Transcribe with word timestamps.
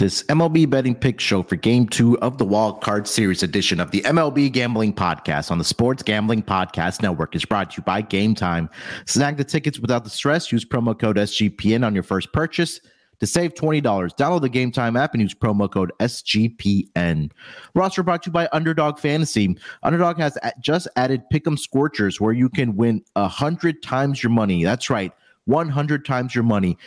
This 0.00 0.22
MLB 0.22 0.70
betting 0.70 0.94
pick 0.94 1.20
show 1.20 1.42
for 1.42 1.56
game 1.56 1.86
two 1.86 2.18
of 2.20 2.38
the 2.38 2.44
Wild 2.46 2.80
Card 2.80 3.06
Series 3.06 3.42
edition 3.42 3.80
of 3.80 3.90
the 3.90 4.00
MLB 4.00 4.50
Gambling 4.50 4.94
Podcast 4.94 5.50
on 5.50 5.58
the 5.58 5.64
Sports 5.64 6.02
Gambling 6.02 6.42
Podcast 6.42 7.02
Network 7.02 7.36
is 7.36 7.44
brought 7.44 7.72
to 7.72 7.76
you 7.76 7.82
by 7.82 8.00
Game 8.00 8.34
Time. 8.34 8.70
Snag 9.04 9.36
the 9.36 9.44
tickets 9.44 9.78
without 9.78 10.04
the 10.04 10.08
stress. 10.08 10.50
Use 10.50 10.64
promo 10.64 10.98
code 10.98 11.16
SGPN 11.16 11.84
on 11.84 11.92
your 11.92 12.02
first 12.02 12.32
purchase 12.32 12.80
to 13.18 13.26
save 13.26 13.52
$20. 13.52 13.82
Download 13.82 14.40
the 14.40 14.48
Game 14.48 14.72
Time 14.72 14.96
app 14.96 15.12
and 15.12 15.20
use 15.20 15.34
promo 15.34 15.70
code 15.70 15.92
SGPN. 16.00 17.30
Roster 17.74 18.02
brought 18.02 18.22
to 18.22 18.28
you 18.28 18.32
by 18.32 18.48
Underdog 18.54 18.98
Fantasy. 18.98 19.54
Underdog 19.82 20.16
has 20.16 20.38
just 20.62 20.88
added 20.96 21.24
Pick'em 21.30 21.58
Scorchers 21.58 22.18
where 22.18 22.32
you 22.32 22.48
can 22.48 22.74
win 22.74 23.04
100 23.16 23.82
times 23.82 24.22
your 24.22 24.30
money. 24.30 24.64
That's 24.64 24.88
right, 24.88 25.12
100 25.44 26.06
times 26.06 26.34
your 26.34 26.44
money. 26.44 26.78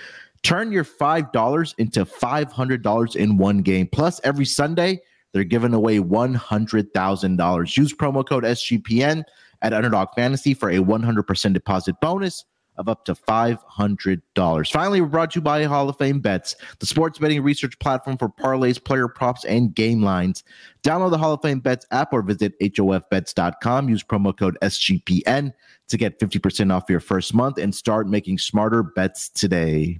Turn 0.43 0.71
your 0.71 0.83
$5 0.83 1.75
into 1.77 2.05
$500 2.05 3.15
in 3.15 3.37
one 3.37 3.59
game. 3.59 3.87
Plus, 3.91 4.19
every 4.23 4.45
Sunday, 4.45 5.01
they're 5.31 5.43
giving 5.43 5.73
away 5.73 5.99
$100,000. 5.99 7.77
Use 7.77 7.93
promo 7.93 8.27
code 8.27 8.43
SGPN 8.43 9.23
at 9.61 9.73
Underdog 9.73 10.09
Fantasy 10.15 10.53
for 10.53 10.69
a 10.69 10.77
100% 10.77 11.53
deposit 11.53 11.95
bonus 12.01 12.43
of 12.77 12.89
up 12.89 13.05
to 13.05 13.13
$500. 13.13 14.71
Finally, 14.71 15.01
we're 15.01 15.07
brought 15.07 15.31
to 15.31 15.37
you 15.37 15.41
by 15.41 15.63
Hall 15.63 15.89
of 15.89 15.97
Fame 15.97 16.19
Bets, 16.19 16.55
the 16.79 16.85
sports 16.85 17.19
betting 17.19 17.41
research 17.43 17.77
platform 17.79 18.17
for 18.17 18.29
parlays, 18.29 18.83
player 18.83 19.07
props, 19.07 19.45
and 19.45 19.75
game 19.75 20.01
lines. 20.01 20.43
Download 20.83 21.11
the 21.11 21.17
Hall 21.17 21.33
of 21.33 21.41
Fame 21.41 21.59
Bets 21.59 21.85
app 21.91 22.13
or 22.13 22.21
visit 22.21 22.59
HOFBets.com. 22.59 23.89
Use 23.89 24.03
promo 24.03 24.35
code 24.37 24.57
SGPN 24.61 25.53
to 25.87 25.97
get 25.97 26.19
50% 26.19 26.73
off 26.73 26.89
your 26.89 26.99
first 26.99 27.33
month 27.33 27.57
and 27.57 27.73
start 27.73 28.07
making 28.07 28.39
smarter 28.39 28.83
bets 28.83 29.29
today. 29.29 29.99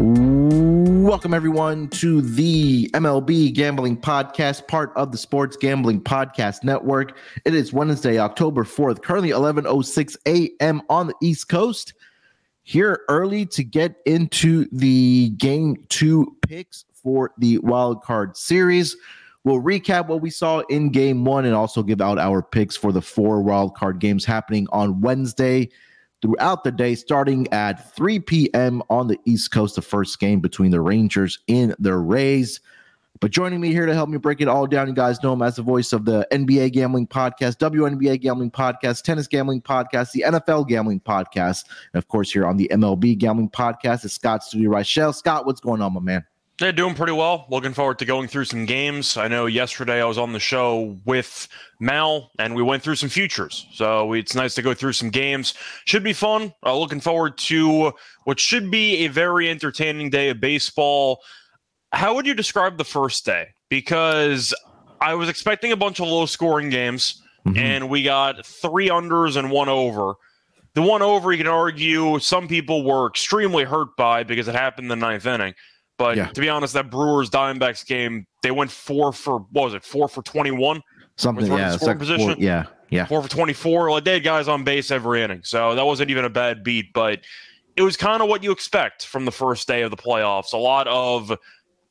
Welcome, 0.00 1.34
everyone, 1.34 1.86
to 1.90 2.20
the 2.20 2.90
MLB 2.94 3.52
Gambling 3.54 3.96
Podcast, 3.96 4.66
part 4.66 4.92
of 4.96 5.12
the 5.12 5.18
Sports 5.18 5.56
Gambling 5.56 6.00
Podcast 6.00 6.64
Network. 6.64 7.16
It 7.44 7.54
is 7.54 7.72
Wednesday, 7.72 8.18
October 8.18 8.64
4th, 8.64 9.02
currently 9.02 9.30
11.06 9.30 10.16
a.m. 10.26 10.82
on 10.88 11.06
the 11.06 11.14
East 11.22 11.48
Coast. 11.48 11.94
Here 12.64 13.04
early 13.08 13.46
to 13.46 13.62
get 13.62 13.94
into 14.04 14.66
the 14.72 15.28
game 15.36 15.76
two 15.88 16.36
picks 16.42 16.86
for 16.92 17.30
the 17.38 17.58
wild 17.58 18.02
card 18.02 18.36
series. 18.36 18.96
We'll 19.44 19.62
recap 19.62 20.08
what 20.08 20.22
we 20.22 20.30
saw 20.30 20.60
in 20.70 20.88
game 20.90 21.24
one 21.24 21.44
and 21.44 21.54
also 21.54 21.84
give 21.84 22.00
out 22.00 22.18
our 22.18 22.42
picks 22.42 22.76
for 22.76 22.90
the 22.90 23.02
four 23.02 23.42
wild 23.42 23.76
card 23.76 24.00
games 24.00 24.24
happening 24.24 24.66
on 24.72 25.00
Wednesday 25.00 25.70
throughout 26.24 26.64
the 26.64 26.72
day, 26.72 26.94
starting 26.94 27.46
at 27.52 27.94
3 27.94 28.18
p.m. 28.20 28.82
on 28.88 29.08
the 29.08 29.18
East 29.26 29.50
Coast, 29.50 29.76
the 29.76 29.82
first 29.82 30.18
game 30.18 30.40
between 30.40 30.70
the 30.70 30.80
Rangers 30.80 31.38
and 31.48 31.76
the 31.78 31.94
Rays. 31.94 32.60
But 33.20 33.30
joining 33.30 33.60
me 33.60 33.68
here 33.68 33.84
to 33.84 33.92
help 33.92 34.08
me 34.08 34.16
break 34.16 34.40
it 34.40 34.48
all 34.48 34.66
down, 34.66 34.88
you 34.88 34.94
guys 34.94 35.22
know 35.22 35.34
him 35.34 35.42
as 35.42 35.56
the 35.56 35.62
voice 35.62 35.92
of 35.92 36.06
the 36.06 36.26
NBA 36.32 36.72
Gambling 36.72 37.08
Podcast, 37.08 37.58
WNBA 37.58 38.22
Gambling 38.22 38.50
Podcast, 38.50 39.02
Tennis 39.02 39.28
Gambling 39.28 39.60
Podcast, 39.60 40.12
the 40.12 40.24
NFL 40.26 40.66
Gambling 40.66 41.00
Podcast, 41.00 41.66
and 41.92 41.98
of 41.98 42.08
course, 42.08 42.32
here 42.32 42.46
on 42.46 42.56
the 42.56 42.70
MLB 42.72 43.18
Gambling 43.18 43.50
Podcast 43.50 44.06
is 44.06 44.14
Scott 44.14 44.42
Studio 44.42 44.70
Reichel. 44.70 45.14
Scott, 45.14 45.44
what's 45.44 45.60
going 45.60 45.82
on, 45.82 45.92
my 45.92 46.00
man? 46.00 46.24
They're 46.60 46.72
doing 46.72 46.94
pretty 46.94 47.12
well. 47.12 47.46
Looking 47.50 47.72
forward 47.72 47.98
to 47.98 48.04
going 48.04 48.28
through 48.28 48.44
some 48.44 48.64
games. 48.64 49.16
I 49.16 49.26
know 49.26 49.46
yesterday 49.46 50.00
I 50.00 50.04
was 50.04 50.18
on 50.18 50.32
the 50.32 50.38
show 50.38 50.96
with 51.04 51.48
Mal 51.80 52.30
and 52.38 52.54
we 52.54 52.62
went 52.62 52.82
through 52.82 52.94
some 52.94 53.08
futures. 53.08 53.66
So 53.72 54.12
it's 54.12 54.36
nice 54.36 54.54
to 54.54 54.62
go 54.62 54.72
through 54.72 54.92
some 54.92 55.10
games. 55.10 55.54
Should 55.84 56.04
be 56.04 56.12
fun. 56.12 56.54
Uh, 56.64 56.78
looking 56.78 57.00
forward 57.00 57.36
to 57.38 57.92
what 58.22 58.38
should 58.38 58.70
be 58.70 59.04
a 59.04 59.08
very 59.08 59.50
entertaining 59.50 60.10
day 60.10 60.28
of 60.28 60.40
baseball. 60.40 61.20
How 61.92 62.14
would 62.14 62.26
you 62.26 62.34
describe 62.34 62.78
the 62.78 62.84
first 62.84 63.26
day? 63.26 63.48
Because 63.68 64.54
I 65.00 65.14
was 65.14 65.28
expecting 65.28 65.72
a 65.72 65.76
bunch 65.76 65.98
of 65.98 66.06
low 66.06 66.26
scoring 66.26 66.70
games 66.70 67.20
mm-hmm. 67.44 67.58
and 67.58 67.88
we 67.88 68.04
got 68.04 68.46
three 68.46 68.90
unders 68.90 69.36
and 69.36 69.50
one 69.50 69.68
over. 69.68 70.14
The 70.74 70.82
one 70.82 71.02
over, 71.02 71.32
you 71.32 71.38
can 71.38 71.46
argue, 71.46 72.18
some 72.18 72.48
people 72.48 72.84
were 72.84 73.08
extremely 73.08 73.64
hurt 73.64 73.96
by 73.96 74.22
because 74.22 74.48
it 74.48 74.54
happened 74.54 74.86
in 74.86 74.88
the 74.88 75.06
ninth 75.06 75.26
inning. 75.26 75.54
But 75.96 76.16
yeah. 76.16 76.26
to 76.26 76.40
be 76.40 76.48
honest, 76.48 76.74
that 76.74 76.90
Brewers 76.90 77.30
Diamondbacks 77.30 77.86
game, 77.86 78.26
they 78.42 78.50
went 78.50 78.70
four 78.70 79.12
for 79.12 79.38
what 79.52 79.64
was 79.64 79.74
it? 79.74 79.84
Four 79.84 80.08
for 80.08 80.22
twenty 80.22 80.50
one. 80.50 80.82
Something, 81.16 81.46
yeah, 81.46 81.76
like 81.80 81.98
position. 81.98 82.34
Four, 82.34 82.36
yeah, 82.38 82.64
yeah. 82.90 83.06
Four 83.06 83.22
for 83.22 83.28
twenty 83.28 83.52
four. 83.52 83.90
Like 83.90 84.04
they 84.04 84.14
had 84.14 84.24
guys 84.24 84.48
on 84.48 84.64
base 84.64 84.90
every 84.90 85.22
inning, 85.22 85.42
so 85.44 85.74
that 85.76 85.86
wasn't 85.86 86.10
even 86.10 86.24
a 86.24 86.30
bad 86.30 86.64
beat. 86.64 86.92
But 86.92 87.20
it 87.76 87.82
was 87.82 87.96
kind 87.96 88.22
of 88.22 88.28
what 88.28 88.42
you 88.42 88.50
expect 88.50 89.06
from 89.06 89.24
the 89.24 89.30
first 89.30 89.68
day 89.68 89.82
of 89.82 89.90
the 89.90 89.96
playoffs. 89.96 90.52
A 90.52 90.56
lot 90.56 90.88
of 90.88 91.32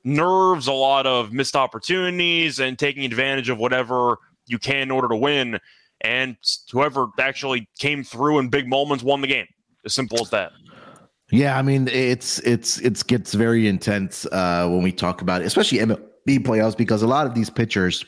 nerves, 0.03 0.68
a 0.68 0.74
lot 0.74 1.08
of 1.08 1.31
missed 1.31 1.56
opportunities, 1.56 2.59
and 2.59 2.78
taking 2.78 3.06
advantage 3.06 3.47
of 3.47 3.58
whatever 3.58 4.18
you 4.46 4.59
can 4.59 4.84
in 4.84 4.92
order 4.92 5.08
to 5.08 5.16
win. 5.16 5.59
And 6.02 6.36
whoever 6.72 7.08
actually 7.18 7.69
came 7.80 8.03
through 8.03 8.40
in 8.40 8.50
big 8.50 8.68
moments 8.68 9.06
won 9.06 9.22
the 9.22 9.28
game. 9.28 9.47
As 9.86 9.94
simple 9.94 10.22
as 10.22 10.30
that. 10.31 10.52
Yeah, 11.34 11.58
I 11.58 11.64
mean 11.64 11.88
it's 11.88 12.38
it's 12.40 12.78
it's 12.82 13.02
gets 13.02 13.34
very 13.34 13.68
intense 13.68 14.28
uh, 14.28 14.68
when 14.70 14.84
we 14.84 14.92
talk 14.92 15.24
about 15.24 15.42
it, 15.42 15.46
especially 15.46 15.80
MLB 15.80 16.46
playoffs 16.46 16.78
because 16.78 17.02
a 17.02 17.08
lot 17.08 17.26
of 17.26 17.34
these 17.34 17.50
pitchers, 17.50 18.06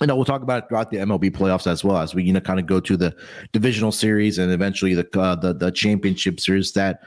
you 0.00 0.06
know, 0.06 0.14
we'll 0.14 0.24
talk 0.24 0.42
about 0.42 0.62
it 0.62 0.68
throughout 0.68 0.92
the 0.92 0.98
MLB 0.98 1.32
playoffs 1.32 1.66
as 1.66 1.82
well 1.82 1.98
as 1.98 2.14
we 2.14 2.22
you 2.22 2.32
know 2.32 2.40
kind 2.40 2.60
of 2.60 2.66
go 2.66 2.78
to 2.78 2.96
the 2.96 3.16
divisional 3.50 3.90
series 3.90 4.38
and 4.38 4.52
eventually 4.52 4.94
the 4.94 5.08
uh, 5.20 5.34
the 5.34 5.52
the 5.52 5.72
championship 5.72 6.38
series. 6.38 6.70
That 6.74 7.00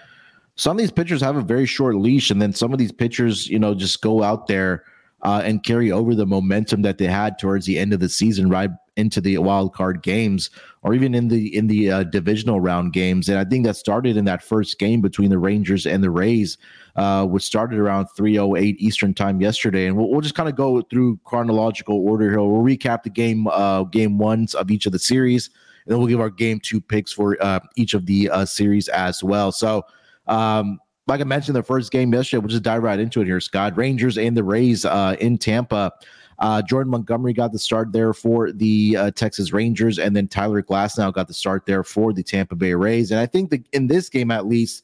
some 0.57 0.75
of 0.75 0.79
these 0.79 0.91
pitchers 0.91 1.22
have 1.22 1.38
a 1.38 1.41
very 1.41 1.66
short 1.66 1.96
leash, 1.96 2.29
and 2.29 2.41
then 2.41 2.51
some 2.51 2.73
of 2.73 2.78
these 2.78 2.91
pitchers, 2.91 3.47
you 3.47 3.59
know, 3.59 3.73
just 3.73 4.01
go 4.01 4.23
out 4.23 4.47
there 4.47 4.84
uh, 5.23 5.41
and 5.44 5.63
carry 5.63 5.91
over 5.91 6.16
the 6.16 6.25
momentum 6.25 6.81
that 6.83 6.97
they 6.97 7.05
had 7.05 7.39
towards 7.39 7.66
the 7.66 7.79
end 7.79 7.94
of 7.94 8.00
the 8.00 8.09
season, 8.09 8.50
right 8.50 8.69
into 8.97 9.22
the 9.22 9.38
wild 9.38 9.73
card 9.73 10.01
games 10.01 10.50
or 10.81 10.94
even 10.94 11.13
in 11.16 11.28
the 11.28 11.55
in 11.55 11.67
the 11.67 11.91
uh, 11.91 12.03
divisional 12.03 12.59
round 12.59 12.91
games. 12.94 13.29
And 13.29 13.38
I 13.38 13.45
think 13.45 13.66
that 13.66 13.75
started 13.75 14.17
in 14.17 14.25
that 14.25 14.44
first 14.44 14.78
game 14.79 15.01
between 15.01 15.29
the 15.29 15.38
Rangers 15.38 15.85
and 15.85 16.03
the 16.03 16.09
Rays, 16.09 16.57
uh, 16.95 17.25
which 17.25 17.44
started 17.44 17.79
around 17.79 18.07
3:08 18.17 18.75
Eastern 18.79 19.13
time 19.13 19.39
yesterday. 19.39 19.85
And 19.85 19.95
we'll, 19.95 20.09
we'll 20.09 20.22
just 20.22 20.35
kind 20.35 20.50
of 20.50 20.55
go 20.55 20.81
through 20.81 21.19
chronological 21.23 22.03
order 22.05 22.29
here. 22.29 22.41
We'll 22.41 22.63
recap 22.63 23.03
the 23.03 23.09
game 23.09 23.47
uh, 23.47 23.84
game 23.84 24.17
ones 24.17 24.55
of 24.55 24.72
each 24.72 24.85
of 24.85 24.91
the 24.91 24.99
series, 24.99 25.49
and 25.85 25.91
then 25.91 25.99
we'll 25.99 26.07
give 26.07 26.19
our 26.19 26.31
game 26.31 26.59
two 26.59 26.81
picks 26.81 27.13
for 27.13 27.38
uh, 27.39 27.59
each 27.75 27.94
of 27.94 28.07
the 28.07 28.29
uh, 28.29 28.45
series 28.45 28.89
as 28.89 29.23
well. 29.23 29.51
So. 29.51 29.84
Um, 30.25 30.81
like 31.07 31.22
I 31.22 31.23
mentioned, 31.23 31.56
the 31.56 31.63
first 31.63 31.91
game 31.91 32.13
yesterday, 32.13 32.40
we'll 32.40 32.50
just 32.50 32.63
dive 32.63 32.84
right 32.84 33.00
into 33.00 33.22
it 33.22 33.25
here, 33.25 33.40
Scott. 33.40 33.78
Rangers 33.78 34.18
and 34.18 34.35
the 34.35 34.44
Rays 34.44 34.85
uh, 34.85 35.16
in 35.19 35.38
Tampa. 35.38 35.94
Uh, 36.40 36.62
Jordan 36.62 36.91
Montgomery 36.91 37.34
got 37.34 37.51
the 37.51 37.59
start 37.59 37.91
there 37.91 38.13
for 38.13 38.51
the 38.51 38.95
uh, 38.95 39.12
Texas 39.12 39.51
Rangers, 39.53 39.97
and 39.97 40.16
then 40.16 40.28
Tyler 40.28 40.62
Glasnow 40.62 41.12
got 41.12 41.28
the 41.28 41.34
start 41.34 41.66
there 41.66 41.84
for 41.84 42.13
the 42.13 42.22
Tampa 42.22 42.56
Bay 42.56 42.73
Rays. 42.73 43.09
And 43.12 43.19
I 43.19 43.25
think 43.25 43.50
that 43.50 43.63
in 43.73 43.88
this 43.88 44.09
game, 44.09 44.29
at 44.29 44.46
least, 44.46 44.84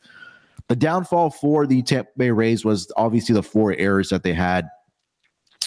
the 0.70 0.76
downfall 0.76 1.30
for 1.30 1.68
the 1.68 1.82
Tampa 1.84 2.10
Bay 2.18 2.32
Rays 2.32 2.66
was 2.66 2.92
obviously 2.98 3.36
the 3.36 3.44
four 3.44 3.76
errors 3.78 4.10
that 4.10 4.24
they 4.24 4.34
had 4.34 4.70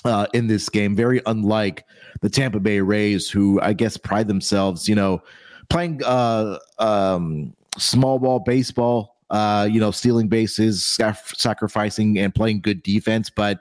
uh, 0.04 0.26
in 0.32 0.46
this 0.46 0.68
game. 0.68 0.96
Very 0.96 1.20
unlike 1.26 1.84
the 2.20 2.30
Tampa 2.30 2.58
Bay 2.58 2.80
Rays, 2.80 3.30
who 3.30 3.60
I 3.60 3.72
guess 3.72 3.96
pride 3.96 4.26
themselves, 4.26 4.88
you 4.88 4.94
know, 4.94 5.22
playing 5.68 6.02
uh, 6.04 6.58
um, 6.78 7.54
small 7.78 8.18
ball 8.18 8.40
baseball. 8.40 9.15
Uh, 9.30 9.68
you 9.70 9.80
know, 9.80 9.90
stealing 9.90 10.28
bases, 10.28 10.86
sacrificing, 10.86 12.18
and 12.18 12.34
playing 12.34 12.60
good 12.60 12.82
defense, 12.82 13.28
but 13.28 13.60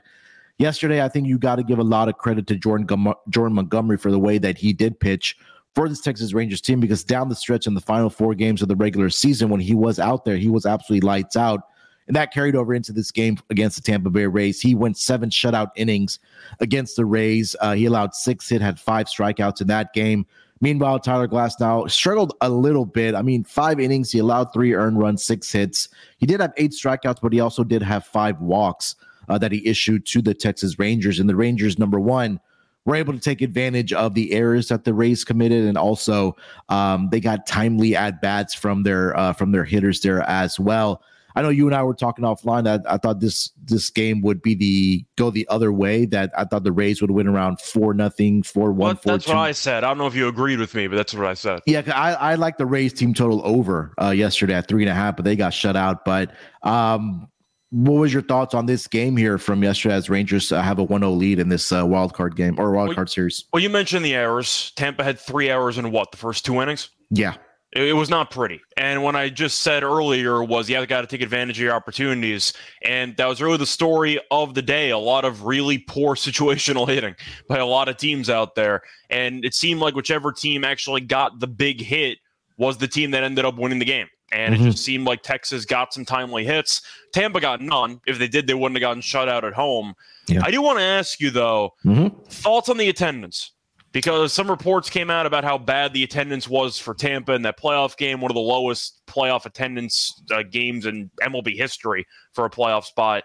yesterday, 0.58 1.04
I 1.04 1.10
think 1.10 1.28
you 1.28 1.38
got 1.38 1.56
to 1.56 1.64
give 1.64 1.80
a 1.80 1.84
lot 1.84 2.10
of 2.10 2.18
credit 2.18 2.48
to 2.48 2.56
Jordan 2.56 2.88
Jordan 3.30 3.56
Montgomery 3.56 3.98
for 3.98 4.12
the 4.12 4.20
way 4.20 4.38
that 4.38 4.58
he 4.58 4.74
did 4.74 5.00
pitch 5.00 5.38
for 5.74 5.90
this 5.90 6.02
Texas 6.02 6.34
Rangers 6.34 6.62
team 6.62 6.80
because 6.80 7.04
down 7.04 7.30
the 7.30 7.36
stretch 7.36 7.68
in 7.68 7.74
the 7.74 7.82
final 7.82 8.10
four 8.10 8.34
games 8.34 8.62
of 8.62 8.70
the 8.70 8.76
regular 8.76 9.10
season, 9.10 9.50
when 9.50 9.60
he 9.60 9.76
was 9.76 10.00
out 10.00 10.24
there, 10.24 10.38
he 10.38 10.48
was 10.48 10.66
absolutely 10.66 11.06
lights 11.06 11.36
out. 11.36 11.62
And 12.08 12.16
that 12.16 12.32
carried 12.32 12.56
over 12.56 12.74
into 12.74 12.94
this 12.94 13.12
game 13.12 13.38
against 13.50 13.78
the 13.78 13.82
Tampa 13.82 14.12
Bay 14.12 14.28
Rays. 14.28 14.62
He 14.62 14.76
went 14.76 14.96
seven 14.96 15.30
shutout 15.30 15.72
innings 15.76 16.20
against 16.60 16.96
the 16.96 17.06
Rays. 17.06 17.56
Uh, 17.60 17.74
he 17.74 17.86
allowed 17.86 18.14
six 18.14 18.48
hit, 18.48 18.62
had 18.62 18.80
five 18.80 19.08
strikeouts 19.08 19.60
in 19.60 19.68
that 19.68 19.92
game. 19.94 20.26
Meanwhile, 20.66 20.98
Tyler 21.02 21.28
Glasnow 21.28 21.92
struggled 21.92 22.34
a 22.42 22.50
little 22.50 22.88
bit. 22.88 23.14
I 23.14 23.22
mean, 23.22 23.44
five 23.44 23.80
innings, 23.80 24.12
he 24.12 24.18
allowed 24.18 24.52
three 24.52 24.74
earned 24.74 24.98
runs, 24.98 25.24
six 25.24 25.52
hits. 25.52 25.90
He 26.18 26.26
did 26.26 26.42
have 26.42 26.54
eight 26.58 26.72
strikeouts, 26.72 27.20
but 27.22 27.32
he 27.32 27.40
also 27.40 27.64
did 27.64 27.84
have 27.84 28.04
five 28.04 28.42
walks 28.42 28.96
uh, 29.30 29.38
that 29.38 29.52
he 29.52 29.64
issued 29.68 30.08
to 30.08 30.24
the 30.24 30.34
Texas 30.34 30.80
Rangers. 30.80 31.20
And 31.20 31.30
the 31.30 31.36
Rangers, 31.36 31.78
number 31.78 32.00
one, 32.00 32.40
were 32.86 32.96
able 32.96 33.14
to 33.14 33.20
take 33.20 33.44
advantage 33.44 33.94
of 33.94 34.16
the 34.16 34.32
errors 34.32 34.70
that 34.70 34.86
the 34.86 34.94
Rays 34.96 35.24
committed, 35.24 35.66
and 35.66 35.78
also 35.78 36.36
um, 36.70 37.10
they 37.12 37.20
got 37.20 37.46
timely 37.46 37.96
at 37.96 38.20
bats 38.20 38.56
from 38.56 38.82
their 38.82 39.16
uh, 39.16 39.34
from 39.34 39.52
their 39.52 39.66
hitters 39.66 40.02
there 40.02 40.24
as 40.24 40.60
well. 40.60 41.04
I 41.36 41.42
know 41.42 41.50
you 41.50 41.66
and 41.68 41.76
I 41.76 41.84
were 41.84 41.94
talking 41.94 42.24
offline 42.24 42.64
that 42.64 42.82
I 42.90 42.98
thought 42.98 43.20
this 43.20 43.52
this 43.64 43.90
game 43.90 44.22
would 44.22 44.42
be 44.42 44.56
the 44.56 45.06
go 45.18 45.30
the 45.30 45.48
other 45.50 45.72
way. 45.72 46.06
That 46.06 46.32
I 46.38 46.46
thought 46.46 46.64
the 46.64 46.72
Rays 46.72 47.02
would 47.02 47.12
win 47.12 47.28
around 47.28 47.60
four 47.60 47.94
nothing, 47.94 48.44
four 48.44 48.72
one, 48.72 48.96
four 48.98 49.14
That's 49.14 49.28
what 49.28 49.38
I 49.38 49.52
said. 49.52 49.84
I 49.84 49.88
don't 49.88 49.98
know 49.98 50.08
if 50.08 50.16
you 50.16 50.28
agreed 50.28 50.60
with 50.60 50.74
me, 50.76 50.88
but 50.88 50.96
that's 50.96 51.14
what 51.14 51.26
I 51.26 51.34
said. 51.34 51.62
Yeah, 51.66 51.82
I, 51.94 52.14
I 52.14 52.36
like 52.36 52.58
the 52.58 52.66
Rays 52.66 52.94
team 52.94 53.14
total 53.14 53.42
over 53.46 53.94
uh, 54.02 54.12
yesterday 54.12 54.54
at 54.54 54.68
three 54.68 54.84
and 54.84 54.90
a 54.90 54.96
half, 54.96 55.16
but 55.16 55.26
they 55.26 55.36
got 55.36 55.54
shut 55.54 55.76
out. 55.76 56.06
But 56.06 56.32
um, 56.64 57.28
what 57.72 58.00
was 58.00 58.14
your 58.14 58.22
thoughts 58.22 58.54
on 58.54 58.66
this 58.66 58.88
game 58.88 59.18
here 59.18 59.38
from 59.38 59.62
yesterday 59.62 59.96
as 59.96 60.10
Rangers 60.10 60.52
uh, 60.52 60.62
have 60.62 60.80
a 60.80 60.86
1-0 60.88 61.18
lead 61.18 61.40
in 61.40 61.50
this 61.50 61.72
uh, 61.74 61.86
wild 61.86 62.14
card 62.14 62.38
game 62.38 62.56
or 62.58 62.72
wild 62.72 62.90
Well, 62.90 62.96
card 62.96 63.10
series? 63.10 63.44
Well, 63.52 63.62
you 63.62 63.70
mentioned 63.70 64.06
the 64.06 64.16
errors. 64.16 64.72
Tampa 64.78 65.04
had 65.04 65.20
three 65.20 65.50
errors 65.50 65.78
in 65.78 65.92
what 65.92 66.12
the 66.12 66.18
first 66.18 66.46
two 66.46 66.62
innings. 66.62 66.90
Yeah, 67.10 67.36
It, 67.76 67.94
was 67.94 68.10
not 68.10 68.32
pretty. 68.32 68.62
And 68.78 69.04
when 69.04 69.16
I 69.18 69.28
just 69.30 69.60
said 69.60 69.84
earlier 69.84 70.42
was, 70.44 70.70
yeah, 70.70 70.86
got 70.86 71.02
to 71.02 71.08
take 71.08 71.22
advantage 71.22 71.58
of 71.60 71.64
your 71.64 71.74
opportunities. 71.74 72.54
And 72.84 73.18
that 73.18 73.28
was 73.28 73.42
really 73.42 73.58
the 73.58 73.66
story 73.66 74.18
of 74.32 74.54
the 74.54 74.62
day. 74.62 74.92
A 74.92 74.98
lot 74.98 75.26
of 75.26 75.44
really 75.44 75.80
poor 75.80 76.16
situational 76.16 76.88
hitting 76.88 77.16
by 77.50 77.58
a 77.58 77.66
lot 77.66 77.90
of 77.90 77.98
teams 77.98 78.30
out 78.30 78.56
there. 78.56 78.82
And 79.10 79.44
it 79.44 79.54
seemed 79.54 79.82
like 79.82 79.94
whichever 79.94 80.32
team 80.32 80.64
actually 80.64 81.02
got 81.02 81.40
the 81.40 81.48
big 81.48 81.82
hit 81.82 82.20
was 82.58 82.78
the 82.78 82.88
team 82.88 83.12
that 83.12 83.24
ended 83.24 83.44
up 83.44 83.58
winning 83.58 83.80
the 83.80 83.86
game. 83.86 84.08
And 84.32 84.56
Mhm. 84.56 84.62
it 84.68 84.72
just 84.72 84.84
seemed 84.86 85.06
like 85.06 85.22
Texas 85.22 85.66
got 85.66 85.94
some 85.94 86.04
timely 86.06 86.46
hits. 86.46 86.82
Tampa 87.14 87.40
got 87.40 87.62
none. 87.62 88.00
If 88.08 88.18
they 88.18 88.28
did, 88.28 88.48
they 88.48 88.54
wouldn't 88.54 88.78
have 88.78 88.82
gotten 88.90 89.02
shut 89.02 89.28
out 89.30 89.44
at 89.46 89.54
home. 89.54 89.94
Yeah. 90.28 90.42
I 90.44 90.50
do 90.50 90.62
want 90.62 90.80
to 90.80 90.84
ask 90.84 91.20
you, 91.20 91.30
though, 91.30 91.74
Mhm. 91.86 92.26
thoughts 92.28 92.68
on 92.70 92.78
the 92.78 92.90
attendance 92.90 93.52
because 93.96 94.34
some 94.34 94.50
reports 94.50 94.90
came 94.90 95.10
out 95.10 95.26
about 95.26 95.46
how 95.46 95.58
bad 95.58 95.94
the 95.94 96.04
attendance 96.04 96.50
was 96.50 96.78
for 96.78 96.94
Tampa 96.94 97.32
in 97.32 97.44
that 97.44 97.58
playoff 97.58 97.96
game, 97.96 98.20
one 98.20 98.30
of 98.30 98.36
the 98.36 98.42
lowest 98.42 99.02
playoff 99.08 99.46
attendance 99.46 100.22
uh, 100.32 100.44
games 100.44 100.86
in 100.86 101.10
MLB 101.22 101.56
history 101.56 102.06
for 102.34 102.44
a 102.44 102.50
playoff 102.50 102.84
spot. 102.84 103.24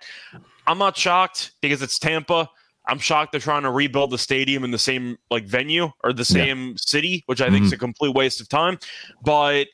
I'm 0.68 0.78
not 0.78 0.96
shocked 0.96 1.50
because 1.60 1.82
it's 1.82 1.98
Tampa. 1.98 2.48
I'm 2.86 3.00
shocked 3.00 3.32
they're 3.32 3.40
trying 3.40 3.64
to 3.64 3.70
rebuild 3.72 4.12
the 4.12 4.18
stadium 4.18 4.62
in 4.62 4.70
the 4.70 4.78
same 4.78 5.18
like 5.28 5.44
venue 5.44 5.90
or 6.04 6.12
the 6.12 6.20
Yeah. 6.20 6.44
same 6.44 6.76
city, 6.78 7.24
which 7.26 7.40
I 7.40 7.50
think 7.50 7.64
is 7.66 7.72
a 7.72 7.76
complete 7.76 8.14
waste 8.14 8.40
of 8.40 8.48
time. 8.48 8.78
But 9.24 9.66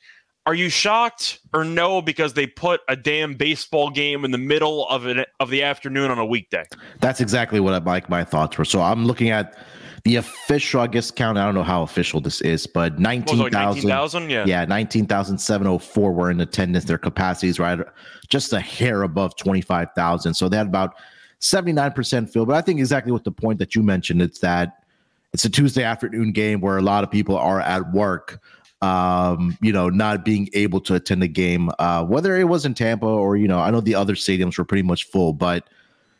are 0.47 0.55
you 0.55 0.71
shocked 0.71 1.41
or 1.53 1.63
no 1.63 2.01
because 2.01 2.33
they 2.33 2.47
put 2.47 2.81
a 2.89 2.97
damn 2.97 3.35
baseball 3.35 3.91
game 3.91 4.25
in 4.25 4.31
the 4.31 4.39
middle 4.39 4.89
of 4.89 5.07
it 5.07 5.29
of 5.41 5.51
the 5.51 5.63
afternoon 5.63 6.11
on 6.11 6.19
a 6.19 6.25
weekday? 6.25 6.65
that's 7.01 7.21
exactly 7.21 7.61
what 7.61 7.75
I, 7.75 7.79
like 7.85 8.09
my 8.09 8.25
thoughts 8.25 8.57
were. 8.57 8.65
So 8.65 8.81
I'm 8.81 9.05
looking 9.05 9.29
at 9.29 9.55
the 10.07 10.15
official, 10.15 10.83
I 10.83 10.87
guess, 10.87 11.11
count. 11.11 11.37
I 11.37 11.45
don't 11.45 11.57
know 11.57 11.65
how 11.65 11.83
official 11.83 12.21
this 12.21 12.41
is, 12.41 12.65
but 12.65 12.93
What 12.93 13.29
was 13.29 13.41
like 13.41 13.53
19,000. 13.53 13.89
19,000? 13.89 14.31
Yeah. 14.31 14.45
yeah, 14.47 14.65
19,704 14.65 16.13
were 16.13 16.31
in 16.31 16.41
attendance. 16.41 16.85
Their 16.85 16.97
capacities 16.97 17.59
right 17.59 17.81
just 18.29 18.53
a 18.53 18.61
hair 18.61 19.03
above 19.03 19.35
25,000. 19.35 20.33
So 20.35 20.49
they 20.49 20.59
had 20.59 20.69
about 20.69 20.95
79% 21.41 22.31
fill. 22.31 22.47
But 22.47 22.55
I 22.55 22.61
think 22.61 22.79
exactly 22.79 23.11
what 23.11 23.25
the 23.25 23.33
point 23.33 23.59
that 23.59 23.75
you 23.75 23.83
mentioned, 23.83 24.23
it's 24.23 24.39
that 24.39 24.85
it's 25.33 25.45
a 25.45 25.51
Tuesday 25.51 25.83
afternoon 25.83 26.31
game 26.31 26.61
where 26.61 26.77
a 26.77 26.83
lot 26.83 27.03
of 27.03 27.11
people 27.11 27.37
are 27.37 27.61
at 27.61 27.93
work, 27.93 28.41
um, 28.83 29.59
you 29.61 29.73
know, 29.73 29.89
not 29.89 30.25
being 30.25 30.49
able 30.53 30.79
to 30.83 30.95
attend 30.95 31.21
the 31.21 31.27
game, 31.27 31.69
uh, 31.81 32.05
whether 32.05 32.37
it 32.37 32.45
was 32.45 32.65
in 32.65 32.75
Tampa 32.75 33.07
or, 33.07 33.37
you 33.37 33.49
know, 33.49 33.59
I 33.59 33.73
know 33.73 33.81
the 33.81 33.97
other 33.97 34.15
stadiums 34.15 34.57
were 34.57 34.65
pretty 34.65 34.85
much 34.85 35.03
full, 35.07 35.33
but 35.33 35.69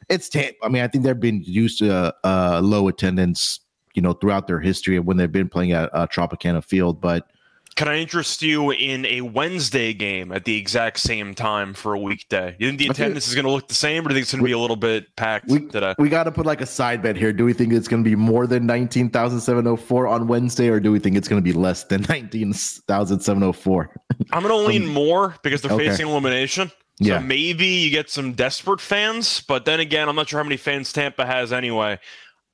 it's 0.09 0.29
Tampa. 0.29 0.57
I 0.65 0.71
mean, 0.71 0.83
I 0.83 0.89
think 0.89 1.05
they've 1.05 1.19
been 1.19 1.45
used 1.45 1.79
to 1.79 2.13
uh, 2.25 2.61
low 2.65 2.89
attendance, 2.89 3.61
you 3.97 4.03
know, 4.03 4.13
throughout 4.13 4.47
their 4.47 4.61
history 4.61 4.99
when 5.01 5.17
they've 5.17 5.33
been 5.33 5.49
playing 5.49 5.73
at 5.73 5.91
uh, 5.93 6.07
Tropicana 6.07 6.63
Field, 6.63 7.01
but 7.01 7.29
Can 7.77 7.89
I 7.89 7.97
interest 7.99 8.41
you 8.43 8.71
in 8.71 9.05
a 9.07 9.21
Wednesday 9.23 9.93
game 9.93 10.33
at 10.33 10.45
the 10.45 10.57
exact 10.57 10.99
same 11.01 11.35
time 11.35 11.75
for 11.75 11.93
a 11.95 11.99
weekday? 11.99 12.55
You 12.59 12.69
think 12.69 12.79
the 12.79 12.89
I 12.89 12.91
attendance 12.93 13.27
is 13.29 13.35
going 13.35 13.45
to 13.47 13.51
look 13.51 13.69
the 13.69 13.75
same, 13.75 14.07
or 14.07 14.09
do 14.09 14.15
you 14.15 14.19
think 14.21 14.23
it's 14.25 14.33
going 14.33 14.43
to 14.43 14.47
be 14.47 14.53
a 14.53 14.59
little 14.59 14.77
bit 14.77 15.15
packed 15.17 15.49
We- 15.49 15.67
today? 15.67 15.95
We 15.99 16.09
got 16.09 16.25
to 16.25 16.33
put 16.33 16.47
like 16.47 16.61
a 16.61 16.67
side 16.67 17.03
bet 17.03 17.17
here. 17.17 17.33
Do 17.33 17.45
we 17.45 17.53
think 17.53 17.73
it's 17.73 17.89
going 17.89 18.03
to 18.05 18.09
be 18.09 18.17
more 18.17 18.47
than 18.47 18.65
19,704 18.67 20.07
on 20.07 20.27
Wednesday, 20.27 20.69
or 20.69 20.79
do 20.81 20.93
we 20.93 20.99
think 20.99 21.17
it's 21.17 21.29
going 21.29 21.43
to 21.43 21.45
be 21.45 21.53
less 21.53 21.85
than 21.85 22.03
19,704? 22.09 23.91
I'm 24.33 24.43
going 24.43 24.55
to 24.55 24.67
lean 24.69 24.87
more 24.87 25.35
because 25.43 25.63
they're 25.63 25.73
Okay. 25.73 25.89
facing 25.89 26.09
elimination. 26.09 26.69
So 27.03 27.09
Yeah. 27.09 27.19
maybe 27.19 27.67
you 27.67 27.91
get 27.91 28.09
some 28.09 28.33
desperate 28.33 28.81
fans, 28.81 29.43
but 29.47 29.67
then 29.67 29.81
again, 29.81 30.09
I'm 30.09 30.17
not 30.17 30.31
sure 30.31 30.39
how 30.41 30.45
many 30.45 30.57
fans 30.57 30.93
Tampa 30.95 31.27
has 31.27 31.53
anyway. 31.53 31.99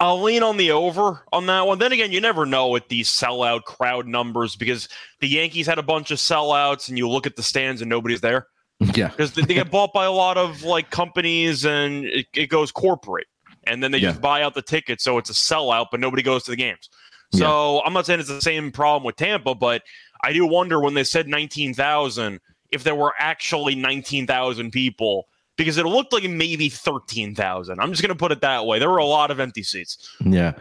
I'll 0.03 0.21
lean 0.21 0.43
on 0.43 0.57
the 0.57 0.73
over 0.73 1.25
on 1.33 1.47
that 1.47 1.67
one. 1.67 1.79
Then 1.79 1.93
again, 1.93 2.11
you 2.11 2.21
never 2.21 2.45
know 2.45 2.69
with 2.69 2.89
these 2.89 3.09
sellout 3.09 3.63
crowd 3.63 4.09
numbers 4.09 4.57
because 4.57 4.89
the 5.21 5.29
Yankees 5.29 5.67
had 5.67 5.79
a 5.79 5.83
bunch 5.83 6.11
of 6.11 6.19
sellouts, 6.19 6.89
and 6.89 6.99
you 6.99 7.09
look 7.09 7.25
at 7.25 7.37
the 7.37 7.43
stands 7.43 7.81
and 7.83 7.89
nobody's 7.89 8.21
there. 8.21 8.49
yeah. 8.95 9.09
because 9.09 9.33
they, 9.33 9.43
get 9.43 9.71
bought 9.71 9.93
by 9.93 10.05
a 10.05 10.11
lot 10.11 10.37
of 10.37 10.65
like 10.65 10.91
companies 10.91 11.65
and 11.65 12.05
it, 12.07 12.27
it 12.35 12.47
goes 12.49 12.73
corporate 12.73 13.29
and 13.65 13.81
then 13.81 13.93
they 13.93 13.99
Yeah. 13.99 14.09
just 14.11 14.21
buy 14.21 14.43
out 14.43 14.55
the 14.55 14.63
tickets 14.63 15.05
so 15.05 15.19
it's 15.19 15.31
a 15.31 15.35
sellout 15.35 15.87
but 15.93 16.01
nobody 16.01 16.21
goes 16.23 16.43
to 16.45 16.51
the 16.51 16.57
games 16.57 16.89
so 17.33 17.81
i'm 17.85 17.93
not 17.93 18.07
saying 18.07 18.19
it's 18.19 18.29
the 18.29 18.43
same 18.43 18.73
problem 18.73 19.05
with 19.05 19.15
tampa 19.15 19.55
but 19.55 19.83
i 20.25 20.33
do 20.33 20.45
wonder 20.47 20.81
when 20.81 20.95
they 20.95 21.05
said 21.05 21.29
19000 21.29 22.41
if 22.73 22.83
there 22.83 22.97
were 22.97 23.13
actually 23.21 23.77
19000 23.77 24.73
people 24.73 25.29
because 25.57 25.79
it 25.79 25.85
looked 25.85 26.13
like 26.13 26.25
maybe 26.25 26.69
13000 26.69 27.79
i'm 27.81 27.91
just 27.91 28.03
going 28.03 28.09
to 28.09 28.15
put 28.15 28.33
it 28.33 28.41
that 28.41 28.65
way 28.67 28.79
there 28.79 28.91
were 28.91 28.99
a 28.99 29.05
lot 29.05 29.31
of 29.31 29.39
empty 29.41 29.63
seats 29.63 30.09
Yeah. 30.25 30.53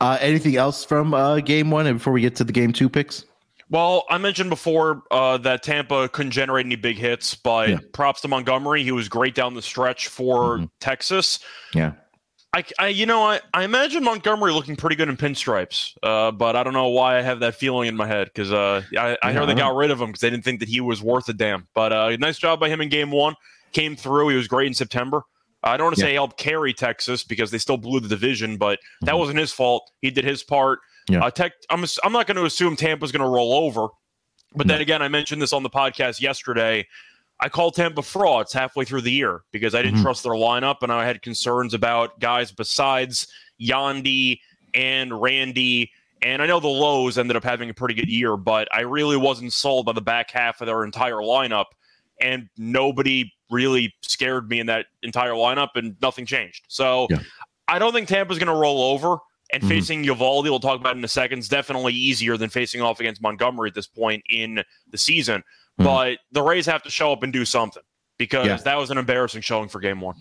Uh, 0.00 0.18
anything 0.20 0.56
else 0.56 0.84
from 0.84 1.14
uh, 1.14 1.40
game 1.40 1.70
one 1.70 1.86
and 1.86 1.98
before 1.98 2.12
we 2.12 2.20
get 2.20 2.34
to 2.36 2.44
the 2.44 2.52
game 2.52 2.72
two 2.72 2.88
picks? 2.88 3.24
Well, 3.70 4.04
I 4.10 4.18
mentioned 4.18 4.50
before 4.50 5.02
uh, 5.10 5.38
that 5.38 5.62
Tampa 5.62 6.08
couldn't 6.10 6.32
generate 6.32 6.66
any 6.66 6.76
big 6.76 6.96
hits, 6.98 7.34
but 7.34 7.68
Yeah. 7.70 7.78
props 7.92 8.20
to 8.22 8.28
Montgomery. 8.28 8.82
He 8.82 8.92
was 8.92 9.08
great 9.08 9.34
down 9.34 9.54
the 9.54 9.62
stretch 9.62 10.08
for 10.08 10.58
Mhm. 10.58 10.70
Texas. 10.80 11.38
Yeah. 11.74 11.92
I, 12.52 12.64
I, 12.78 12.88
you 12.88 13.06
know, 13.06 13.22
I, 13.24 13.40
I 13.54 13.64
imagine 13.64 14.04
Montgomery 14.04 14.52
looking 14.52 14.76
pretty 14.76 14.96
good 14.96 15.08
in 15.08 15.16
pinstripes, 15.16 15.94
uh, 16.02 16.30
but 16.32 16.54
I 16.56 16.62
don't 16.62 16.72
know 16.74 16.88
why 16.88 17.18
I 17.18 17.22
have 17.22 17.40
that 17.40 17.54
feeling 17.54 17.88
in 17.88 17.96
my 17.96 18.06
head 18.06 18.26
because 18.26 18.52
uh, 18.52 18.82
I, 18.98 19.16
I 19.22 19.30
Yeah, 19.30 19.38
heard 19.40 19.48
they 19.48 19.54
got 19.54 19.74
rid 19.74 19.90
of 19.90 20.00
him 20.00 20.08
because 20.08 20.20
they 20.20 20.30
didn't 20.30 20.44
think 20.44 20.60
that 20.60 20.68
he 20.68 20.80
was 20.80 21.02
worth 21.02 21.28
a 21.28 21.32
damn. 21.32 21.66
But 21.74 21.92
uh, 21.92 22.16
nice 22.18 22.38
job 22.38 22.60
by 22.60 22.68
him 22.68 22.80
in 22.80 22.90
game 22.90 23.10
one. 23.10 23.34
Came 23.74 23.96
through. 23.96 24.28
He 24.28 24.36
was 24.36 24.48
great 24.48 24.66
in 24.68 24.74
September. 24.74 25.22
I 25.62 25.76
don't 25.76 25.86
want 25.86 25.96
to 25.96 26.00
Yeah. 26.02 26.06
say 26.06 26.10
he 26.10 26.14
helped 26.14 26.38
carry 26.38 26.72
Texas 26.72 27.24
because 27.24 27.50
they 27.50 27.58
still 27.58 27.76
blew 27.76 28.00
the 28.00 28.08
division, 28.08 28.56
but 28.56 28.78
that 29.02 29.14
Mhm. 29.14 29.18
wasn't 29.18 29.38
his 29.38 29.52
fault. 29.52 29.90
He 30.02 30.10
did 30.10 30.24
his 30.24 30.42
part. 30.42 30.78
Yeah. 31.08 31.24
Uh, 31.24 31.30
tech, 31.30 31.52
I'm, 31.70 31.84
I'm 32.02 32.12
not 32.12 32.26
going 32.26 32.36
to 32.36 32.44
assume 32.44 32.76
Tampa's 32.76 33.12
going 33.12 33.22
to 33.22 33.28
roll 33.28 33.52
over, 33.54 33.88
but 34.54 34.66
then 34.66 34.80
again, 34.80 35.02
I 35.02 35.08
mentioned 35.08 35.42
this 35.42 35.52
on 35.52 35.62
the 35.62 35.70
podcast 35.70 36.20
yesterday. 36.20 36.86
I 37.40 37.48
called 37.48 37.74
Tampa 37.74 38.02
frauds 38.02 38.52
halfway 38.52 38.84
through 38.84 39.00
the 39.02 39.10
year 39.10 39.42
because 39.52 39.74
I 39.74 39.82
didn't 39.82 39.98
Mhm. 39.98 40.02
trust 40.02 40.22
their 40.22 40.32
lineup 40.32 40.76
and 40.82 40.92
I 40.92 41.04
had 41.04 41.20
concerns 41.20 41.74
about 41.74 42.20
guys 42.20 42.52
besides 42.52 43.26
Yandy 43.60 44.38
and 44.72 45.20
Randy. 45.20 45.90
And 46.22 46.40
I 46.40 46.46
know 46.46 46.60
the 46.60 46.68
Lowes 46.68 47.18
ended 47.18 47.36
up 47.36 47.44
having 47.44 47.68
a 47.70 47.74
pretty 47.74 47.94
good 47.94 48.08
year, 48.08 48.36
but 48.36 48.68
I 48.72 48.80
really 48.82 49.16
wasn't 49.16 49.52
sold 49.52 49.86
by 49.86 49.92
the 49.92 50.00
back 50.00 50.30
half 50.30 50.60
of 50.60 50.66
their 50.66 50.84
entire 50.84 51.16
lineup. 51.16 51.66
And 52.20 52.48
nobody 52.56 53.33
really 53.50 53.94
scared 54.02 54.48
me 54.48 54.60
in 54.60 54.66
that 54.66 54.86
entire 55.02 55.32
lineup, 55.32 55.70
and 55.74 55.96
nothing 56.00 56.26
changed. 56.26 56.64
So 56.68 57.06
Yeah. 57.10 57.18
I 57.68 57.78
don't 57.78 57.92
think 57.92 58.08
Tampa's 58.08 58.38
going 58.38 58.48
to 58.48 58.54
roll 58.54 58.82
over. 58.82 59.18
And 59.52 59.62
Mhm. 59.62 59.68
facing 59.68 60.04
Eovaldi, 60.04 60.44
we'll 60.44 60.58
talk 60.58 60.80
about 60.80 60.96
in 60.96 61.04
a 61.04 61.08
second, 61.08 61.38
is 61.38 61.48
definitely 61.48 61.92
easier 61.92 62.36
than 62.36 62.48
facing 62.48 62.80
off 62.80 62.98
against 62.98 63.22
Montgomery 63.22 63.68
at 63.68 63.74
this 63.74 63.86
point 63.86 64.22
in 64.28 64.62
the 64.90 64.98
season. 64.98 65.44
Mhm. 65.78 65.84
But 65.84 66.18
the 66.32 66.42
Rays 66.42 66.66
have 66.66 66.82
to 66.84 66.90
show 66.90 67.12
up 67.12 67.22
and 67.22 67.32
do 67.32 67.44
something 67.44 67.82
because 68.18 68.46
Yeah. 68.46 68.56
that 68.56 68.78
was 68.78 68.90
an 68.90 68.96
embarrassing 68.98 69.42
showing 69.42 69.68
for 69.68 69.80
game 69.80 70.00
one. 70.00 70.16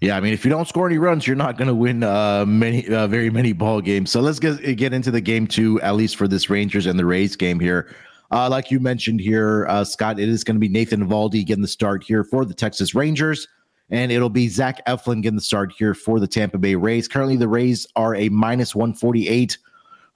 Yeah, 0.00 0.16
I 0.16 0.20
mean, 0.20 0.32
if 0.32 0.44
you 0.44 0.50
don't 0.50 0.68
score 0.68 0.86
any 0.86 0.98
runs, 0.98 1.26
you're 1.26 1.36
not 1.36 1.58
going 1.58 1.68
to 1.68 1.74
win 1.74 2.02
uh, 2.04 2.46
many, 2.46 2.86
uh, 2.88 3.06
very 3.08 3.28
many 3.28 3.52
ball 3.52 3.80
games. 3.80 4.10
So 4.10 4.20
let's 4.20 4.38
get 4.38 4.76
get 4.76 4.92
into 4.92 5.10
the 5.10 5.20
game 5.20 5.46
two, 5.48 5.80
at 5.82 5.96
least 5.96 6.16
for 6.16 6.28
this 6.28 6.48
Rangers 6.48 6.86
and 6.86 6.98
the 6.98 7.04
Rays 7.04 7.34
game 7.36 7.58
here. 7.60 7.94
Uh, 8.32 8.48
like 8.48 8.70
you 8.70 8.78
mentioned 8.78 9.20
here, 9.20 9.66
uh, 9.68 9.82
Scott, 9.84 10.20
it 10.20 10.28
is 10.28 10.44
going 10.44 10.54
to 10.54 10.60
be 10.60 10.68
Nathan 10.68 11.06
Eovaldi 11.06 11.44
getting 11.44 11.62
the 11.62 11.68
start 11.68 12.04
here 12.04 12.22
for 12.22 12.44
the 12.44 12.54
Texas 12.54 12.94
Rangers, 12.94 13.48
and 13.90 14.12
it'll 14.12 14.30
be 14.30 14.46
Zach 14.48 14.84
Eflin 14.86 15.22
getting 15.22 15.36
the 15.36 15.42
start 15.42 15.72
here 15.72 15.94
for 15.94 16.20
the 16.20 16.28
Tampa 16.28 16.58
Bay 16.58 16.76
Rays. 16.76 17.08
Currently, 17.08 17.36
the 17.36 17.48
Rays 17.48 17.86
are 17.96 18.14
a 18.14 18.28
minus 18.28 18.74
one 18.74 18.94
forty 18.94 19.28
eight 19.28 19.58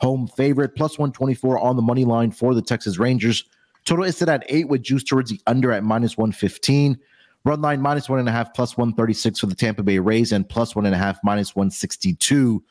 home 0.01 0.29
favorite, 0.29 0.77
plus 0.77 0.99
one 0.99 1.11
twenty 1.11 1.35
four 1.35 1.59
on 1.59 1.75
the 1.75 1.83
money 1.83 2.05
line 2.05 2.31
for 2.31 2.55
the 2.55 2.63
Texas 2.63 2.99
Rangers. 2.99 3.45
Total 3.85 4.05
is 4.05 4.17
set 4.17 4.29
at 4.29 4.45
eight 4.49 4.69
with 4.69 4.83
juice 4.83 5.03
towards 5.03 5.31
the 5.31 5.41
under 5.49 5.73
at 5.73 5.83
minus 5.83 6.17
one 6.17 6.31
fifteen. 6.31 6.99
Run 7.45 7.61
line 7.61 7.83
minus 7.83 8.09
one 8.09 8.21
and 8.21 8.29
a 8.29 8.33
half, 8.33 8.55
plus 8.55 8.79
136 8.79 9.39
for 9.39 9.47
the 9.47 9.55
Tampa 9.55 9.83
Bay 9.83 9.99
Rays, 9.99 10.33
and 10.33 10.49
plus 10.49 10.75
one 10.75 10.87
and 10.87 10.95
a 10.95 10.99
half, 10.99 11.19
minus 11.23 11.55
162 11.55 12.63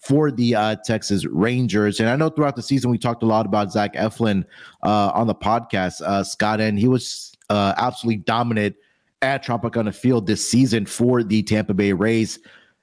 for 0.00 0.30
the 0.30 0.54
uh, 0.54 0.76
Texas 0.84 1.26
Rangers. 1.26 2.00
And 2.00 2.08
I 2.08 2.16
know 2.16 2.30
throughout 2.30 2.56
the 2.56 2.62
season 2.62 2.90
we 2.90 2.98
talked 2.98 3.22
a 3.22 3.26
lot 3.26 3.46
about 3.46 3.70
Zach 3.70 3.94
Eflin 3.94 4.44
uh, 4.82 5.10
on 5.14 5.26
the 5.26 5.34
podcast, 5.34 6.00
uh, 6.00 6.24
Scott, 6.24 6.60
and 6.60 6.78
he 6.78 6.88
was 6.88 7.32
uh, 7.50 7.74
absolutely 7.76 8.22
dominant 8.22 8.76
at 9.22 9.44
Tropicana 9.44 9.94
Field 9.94 10.26
this 10.26 10.48
season 10.48 10.86
for 10.86 11.22
the 11.22 11.42
Tampa 11.42 11.74
Bay 11.74 11.92
Rays. 11.92 12.38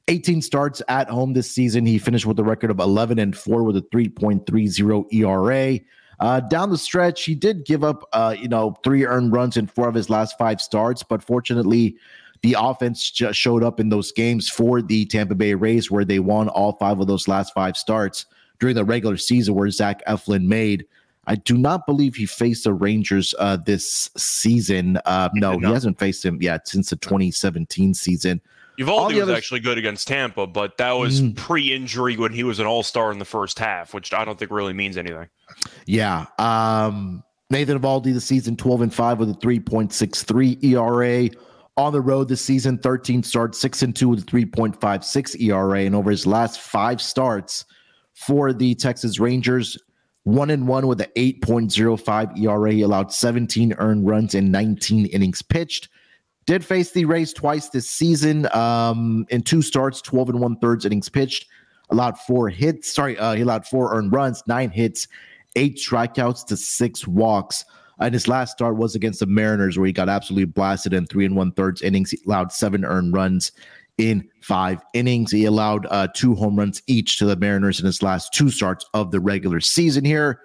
18 0.09 0.41
starts 0.41 0.81
at 0.87 1.09
home 1.09 1.33
this 1.33 1.51
season. 1.51 1.85
He 1.85 1.97
finished 1.97 2.25
with 2.25 2.39
a 2.39 2.43
record 2.43 2.71
of 2.71 2.79
11 2.79 3.19
and 3.19 3.35
4 3.35 3.63
with 3.63 3.77
a 3.77 3.81
3.30 3.81 5.13
ERA. 5.13 5.79
Uh, 6.19 6.39
down 6.39 6.69
the 6.69 6.77
stretch, 6.77 7.25
he 7.25 7.35
did 7.35 7.65
give 7.65 7.83
up, 7.83 8.07
uh, 8.13 8.35
you 8.39 8.47
know, 8.47 8.75
three 8.83 9.05
earned 9.05 9.33
runs 9.33 9.57
in 9.57 9.67
four 9.67 9.87
of 9.87 9.93
his 9.93 10.09
last 10.09 10.37
five 10.37 10.59
starts, 10.61 11.03
but 11.03 11.21
fortunately, 11.21 11.95
the 12.41 12.55
offense 12.57 13.09
just 13.11 13.39
showed 13.39 13.63
up 13.63 13.79
in 13.79 13.89
those 13.89 14.11
games 14.11 14.49
for 14.49 14.81
the 14.81 15.05
Tampa 15.05 15.35
Bay 15.35 15.53
Rays, 15.53 15.89
where 15.89 16.05
they 16.05 16.19
won 16.19 16.49
all 16.49 16.73
five 16.73 16.99
of 16.99 17.07
those 17.07 17.27
last 17.27 17.53
five 17.53 17.77
starts 17.77 18.25
during 18.59 18.75
the 18.75 18.85
regular 18.85 19.17
season, 19.17 19.55
where 19.55 19.69
Zach 19.69 20.05
Eflin 20.07 20.45
made. 20.45 20.85
I 21.29 21.35
do 21.35 21.57
not 21.57 21.85
believe 21.85 22.15
he 22.15 22.25
faced 22.25 22.63
the 22.63 22.73
Rangers 22.73 23.35
uh, 23.37 23.57
this 23.57 24.09
season. 24.15 24.97
Uh, 25.05 25.29
no, 25.33 25.59
he 25.59 25.65
hasn't 25.65 25.99
faced 25.99 26.23
him 26.23 26.41
yet 26.41 26.67
since 26.67 26.89
the 26.89 26.95
2017 26.95 27.93
season. 27.93 28.41
Eovaldi 28.79 29.15
was 29.15 29.23
other... 29.23 29.35
actually 29.35 29.59
good 29.59 29.77
against 29.77 30.07
Tampa, 30.07 30.45
but 30.45 30.77
that 30.77 30.91
was 30.91 31.21
mm. 31.21 31.35
pre-injury 31.35 32.15
when 32.15 32.31
he 32.31 32.43
was 32.43 32.59
an 32.59 32.67
All-Star 32.67 33.11
in 33.11 33.19
the 33.19 33.25
first 33.25 33.57
half, 33.57 33.93
which 33.93 34.13
I 34.13 34.23
don't 34.23 34.37
think 34.37 34.51
really 34.51 34.73
means 34.73 34.97
anything. 34.97 35.27
Yeah. 35.85 36.27
Um, 36.37 37.23
Nathan 37.49 37.79
Eovaldi 37.79 38.13
the 38.13 38.21
season 38.21 38.55
12 38.55 38.81
and 38.81 38.93
5 38.93 39.19
with 39.19 39.29
a 39.31 39.33
3.63 39.33 40.63
ERA. 40.63 41.29
On 41.77 41.93
the 41.93 42.01
road 42.01 42.27
this 42.27 42.41
season, 42.41 42.79
13 42.79 43.21
starts, 43.21 43.59
6 43.59 43.83
and 43.83 43.95
2 43.95 44.09
with 44.09 44.19
a 44.23 44.25
3.56 44.25 45.39
ERA. 45.39 45.81
And 45.81 45.95
over 45.95 46.09
his 46.09 46.25
last 46.25 46.59
five 46.59 46.99
starts 46.99 47.65
for 48.15 48.51
the 48.51 48.73
Texas 48.73 49.19
Rangers, 49.19 49.77
one 50.23 50.49
and 50.49 50.67
one 50.67 50.87
with 50.87 50.99
an 51.01 51.11
8.05 51.15 52.39
ERA. 52.39 52.71
He 52.71 52.81
allowed 52.81 53.13
17 53.13 53.73
earned 53.77 54.07
runs 54.07 54.33
in 54.33 54.49
19 54.49 55.05
innings 55.05 55.43
pitched. 55.43 55.89
Did 56.47 56.65
face 56.65 56.91
the 56.91 57.05
Rays 57.05 57.31
twice 57.31 57.69
this 57.69 57.87
season 57.87 58.47
um, 58.55 59.27
in 59.29 59.43
two 59.43 59.61
starts, 59.61 60.01
12 60.01 60.29
and 60.29 60.39
one 60.39 60.57
thirds 60.57 60.83
innings 60.83 61.09
pitched. 61.09 61.45
Allowed 61.91 62.17
four 62.17 62.49
hits. 62.49 62.91
Sorry, 62.91 63.17
uh, 63.17 63.33
he 63.33 63.41
allowed 63.41 63.67
four 63.67 63.95
earned 63.95 64.11
runs, 64.11 64.41
nine 64.47 64.71
hits, 64.71 65.07
eight 65.55 65.77
strikeouts 65.77 66.45
to 66.47 66.57
six 66.57 67.07
walks. 67.07 67.63
And 67.99 68.13
his 68.13 68.27
last 68.27 68.51
start 68.51 68.77
was 68.77 68.95
against 68.95 69.19
the 69.19 69.25
Mariners, 69.25 69.77
where 69.77 69.87
he 69.87 69.93
got 69.93 70.09
absolutely 70.09 70.45
blasted 70.45 70.93
in 70.93 71.05
three 71.05 71.25
and 71.25 71.35
one 71.35 71.51
thirds 71.51 71.81
innings. 71.81 72.11
He 72.11 72.19
allowed 72.25 72.51
seven 72.51 72.85
earned 72.85 73.13
runs 73.13 73.51
in 73.97 74.27
five 74.41 74.81
innings. 74.93 75.31
He 75.31 75.45
allowed 75.45 75.87
uh, 75.89 76.07
two 76.13 76.35
home 76.35 76.55
runs 76.57 76.81
each 76.87 77.17
to 77.19 77.25
the 77.25 77.35
Mariners 77.35 77.79
in 77.79 77.85
his 77.85 78.03
last 78.03 78.33
two 78.33 78.49
starts 78.49 78.85
of 78.93 79.11
the 79.11 79.19
regular 79.19 79.59
season 79.59 80.05
here. 80.05 80.41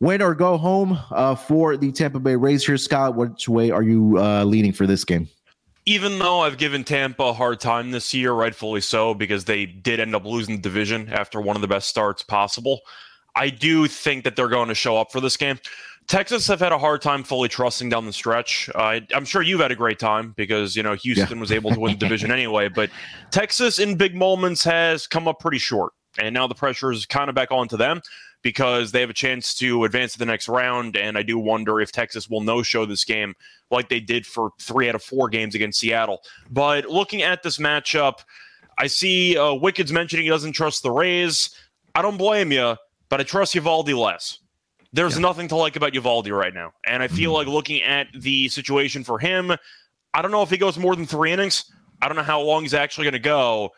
Win 0.00 0.22
or 0.22 0.34
go 0.34 0.56
home 0.56 0.98
uh, 1.10 1.34
for 1.34 1.76
the 1.76 1.92
Tampa 1.92 2.18
Bay 2.18 2.36
Rays 2.36 2.66
here, 2.66 2.76
Scott. 2.76 3.14
Which 3.14 3.48
way 3.48 3.70
are 3.70 3.82
you 3.82 4.18
uh, 4.18 4.44
leaning 4.44 4.72
for 4.72 4.86
this 4.86 5.04
game? 5.04 5.28
Even 5.86 6.18
though 6.18 6.40
I've 6.40 6.56
given 6.56 6.82
Tampa 6.82 7.24
a 7.24 7.32
hard 7.32 7.60
time 7.60 7.90
this 7.90 8.14
year, 8.14 8.32
rightfully 8.32 8.80
so, 8.80 9.12
because 9.12 9.44
they 9.44 9.66
did 9.66 10.00
end 10.00 10.14
up 10.14 10.24
losing 10.24 10.56
the 10.56 10.62
division 10.62 11.10
after 11.12 11.40
one 11.40 11.56
of 11.56 11.62
the 11.62 11.68
best 11.68 11.88
starts 11.88 12.22
possible, 12.22 12.80
I 13.36 13.50
do 13.50 13.86
think 13.86 14.24
that 14.24 14.34
they're 14.34 14.48
going 14.48 14.68
to 14.68 14.74
show 14.74 14.96
up 14.96 15.12
for 15.12 15.20
this 15.20 15.36
game. 15.36 15.58
Texas 16.06 16.46
have 16.48 16.60
had 16.60 16.72
a 16.72 16.78
hard 16.78 17.00
time 17.00 17.22
fully 17.22 17.48
trusting 17.48 17.88
down 17.88 18.04
the 18.04 18.12
stretch. 18.12 18.68
Uh, 18.74 19.00
I'm 19.14 19.24
sure 19.24 19.42
you've 19.42 19.60
had 19.60 19.72
a 19.72 19.76
great 19.76 19.98
time 19.98 20.34
because 20.36 20.76
you 20.76 20.82
know 20.82 20.94
Houston 20.94 21.36
yeah. 21.36 21.40
was 21.40 21.50
able 21.50 21.70
to 21.70 21.80
win 21.80 21.92
the 21.92 21.98
division 21.98 22.30
anyway. 22.32 22.68
But 22.68 22.90
Texas 23.30 23.78
in 23.78 23.96
big 23.96 24.14
moments 24.14 24.62
has 24.64 25.06
come 25.06 25.26
up 25.26 25.40
pretty 25.40 25.58
short, 25.58 25.92
and 26.18 26.34
now 26.34 26.46
the 26.46 26.54
pressure 26.54 26.92
is 26.92 27.06
kind 27.06 27.28
of 27.28 27.34
back 27.34 27.50
onto 27.50 27.76
them 27.76 28.02
because 28.42 28.92
they 28.92 29.00
have 29.00 29.10
a 29.10 29.14
chance 29.14 29.54
to 29.54 29.84
advance 29.84 30.12
to 30.12 30.18
the 30.18 30.26
next 30.26 30.48
round. 30.48 30.96
And 30.96 31.16
I 31.16 31.22
do 31.22 31.38
wonder 31.38 31.80
if 31.80 31.90
Texas 31.90 32.28
will 32.28 32.42
no 32.42 32.62
show 32.62 32.84
this 32.84 33.04
game 33.04 33.34
like 33.70 33.88
they 33.88 34.00
did 34.00 34.26
for 34.26 34.50
three 34.60 34.88
out 34.88 34.94
of 34.94 35.02
four 35.02 35.28
games 35.30 35.54
against 35.54 35.80
Seattle. 35.80 36.20
But 36.50 36.84
looking 36.84 37.22
at 37.22 37.42
this 37.42 37.56
matchup, 37.58 38.18
I 38.78 38.86
see 38.86 39.38
uh, 39.38 39.54
Wicked's 39.54 39.92
mentioning 39.92 40.24
he 40.24 40.30
doesn't 40.30 40.52
trust 40.52 40.82
the 40.82 40.90
Rays. 40.90 41.50
I 41.94 42.02
don't 42.02 42.18
blame 42.18 42.52
you, 42.52 42.76
but 43.08 43.20
I 43.20 43.24
trust 43.24 43.54
Eovaldi 43.54 43.98
less. 43.98 44.40
There's 44.94 45.16
yeah. 45.16 45.22
nothing 45.22 45.48
to 45.48 45.56
like 45.56 45.74
about 45.74 45.92
Eovaldi 45.92 46.30
right 46.30 46.54
now. 46.54 46.72
And 46.86 47.02
I 47.02 47.08
feel 47.08 47.32
mm-hmm. 47.32 47.38
like 47.38 47.46
looking 47.48 47.82
at 47.82 48.06
the 48.14 48.48
situation 48.48 49.02
for 49.02 49.18
him, 49.18 49.52
I 50.14 50.22
don't 50.22 50.30
know 50.30 50.42
if 50.42 50.50
he 50.50 50.56
goes 50.56 50.78
more 50.78 50.94
than 50.94 51.04
three 51.04 51.32
innings. 51.32 51.64
I 52.00 52.06
don't 52.06 52.16
know 52.16 52.22
how 52.22 52.40
long 52.40 52.62
he's 52.62 52.74
actually 52.74 53.04
going 53.04 53.14
to 53.14 53.18
go. 53.18 53.70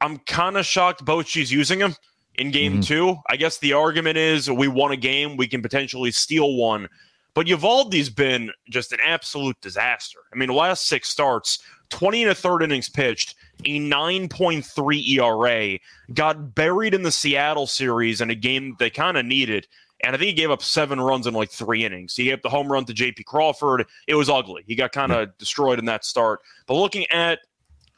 I'm 0.00 0.16
kind 0.20 0.56
of 0.56 0.64
shocked 0.64 1.04
Bochy's 1.04 1.52
using 1.52 1.78
him 1.78 1.94
in 2.36 2.50
game 2.50 2.72
mm-hmm. 2.72 2.80
two. 2.80 3.16
I 3.28 3.36
guess 3.36 3.58
the 3.58 3.74
argument 3.74 4.16
is 4.16 4.50
we 4.50 4.66
won 4.66 4.92
a 4.92 4.96
game, 4.96 5.36
we 5.36 5.46
can 5.46 5.60
potentially 5.60 6.10
steal 6.10 6.56
one. 6.56 6.88
But 7.34 7.46
Eovaldi's 7.46 8.08
been 8.08 8.50
just 8.70 8.92
an 8.92 8.98
absolute 9.04 9.60
disaster. 9.60 10.20
I 10.32 10.36
mean, 10.36 10.48
the 10.48 10.54
last 10.54 10.86
six 10.86 11.10
starts, 11.10 11.62
20 11.90 12.22
and 12.22 12.32
a 12.32 12.34
third 12.34 12.62
innings 12.62 12.88
pitched, 12.88 13.34
a 13.66 13.78
9.3 13.78 15.18
ERA, 15.18 15.78
got 16.14 16.54
buried 16.54 16.94
in 16.94 17.02
the 17.02 17.12
Seattle 17.12 17.66
series 17.66 18.22
in 18.22 18.30
a 18.30 18.34
game 18.34 18.74
they 18.78 18.90
kind 18.90 19.18
of 19.18 19.26
needed. 19.26 19.66
And 20.02 20.14
I 20.14 20.18
think 20.18 20.28
he 20.28 20.34
gave 20.34 20.50
up 20.50 20.62
seven 20.62 21.00
runs 21.00 21.26
in 21.26 21.34
like 21.34 21.50
three 21.50 21.84
innings. 21.84 22.16
He 22.16 22.24
gave 22.24 22.34
up 22.34 22.42
the 22.42 22.48
home 22.48 22.70
run 22.70 22.84
to 22.86 22.92
JP 22.92 23.24
Crawford. 23.24 23.86
It 24.08 24.14
was 24.14 24.28
ugly. 24.28 24.64
He 24.66 24.74
got 24.74 24.92
kind 24.92 25.12
of 25.12 25.28
yeah. 25.28 25.32
destroyed 25.38 25.78
in 25.78 25.84
that 25.84 26.04
start. 26.04 26.40
But 26.66 26.74
looking 26.74 27.06
at 27.10 27.38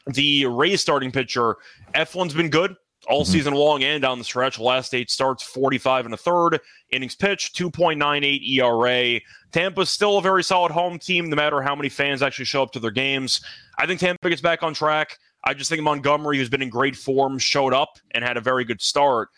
the 0.06 0.46
Rays 0.46 0.80
starting 0.80 1.10
pitcher, 1.10 1.56
Eflin's 1.94 2.34
been 2.34 2.50
good 2.50 2.76
all 3.06 3.22
mm-hmm. 3.22 3.32
season 3.32 3.54
long 3.54 3.82
and 3.82 4.02
down 4.02 4.18
the 4.18 4.24
stretch. 4.24 4.58
Last 4.58 4.94
eight 4.94 5.10
starts, 5.10 5.42
45 5.42 6.06
and 6.06 6.14
a 6.14 6.16
third. 6.16 6.60
Innings 6.90 7.14
pitched, 7.14 7.56
2.98 7.56 8.48
ERA. 8.58 9.20
Tampa's 9.52 9.90
still 9.90 10.18
a 10.18 10.22
very 10.22 10.44
solid 10.44 10.72
home 10.72 10.98
team, 10.98 11.28
no 11.28 11.36
matter 11.36 11.62
how 11.62 11.74
many 11.74 11.88
fans 11.88 12.22
actually 12.22 12.44
show 12.44 12.62
up 12.62 12.72
to 12.72 12.80
their 12.80 12.90
games. 12.90 13.40
I 13.78 13.86
think 13.86 14.00
Tampa 14.00 14.28
gets 14.28 14.42
back 14.42 14.62
on 14.62 14.74
track. 14.74 15.18
I 15.44 15.54
just 15.54 15.68
think 15.70 15.82
Montgomery, 15.82 16.38
who's 16.38 16.48
been 16.48 16.62
in 16.62 16.70
great 16.70 16.96
form, 16.96 17.38
showed 17.38 17.74
up 17.74 17.98
and 18.12 18.24
had 18.24 18.36
a 18.36 18.40
very 18.40 18.64
good 18.64 18.80
start. 18.80 19.28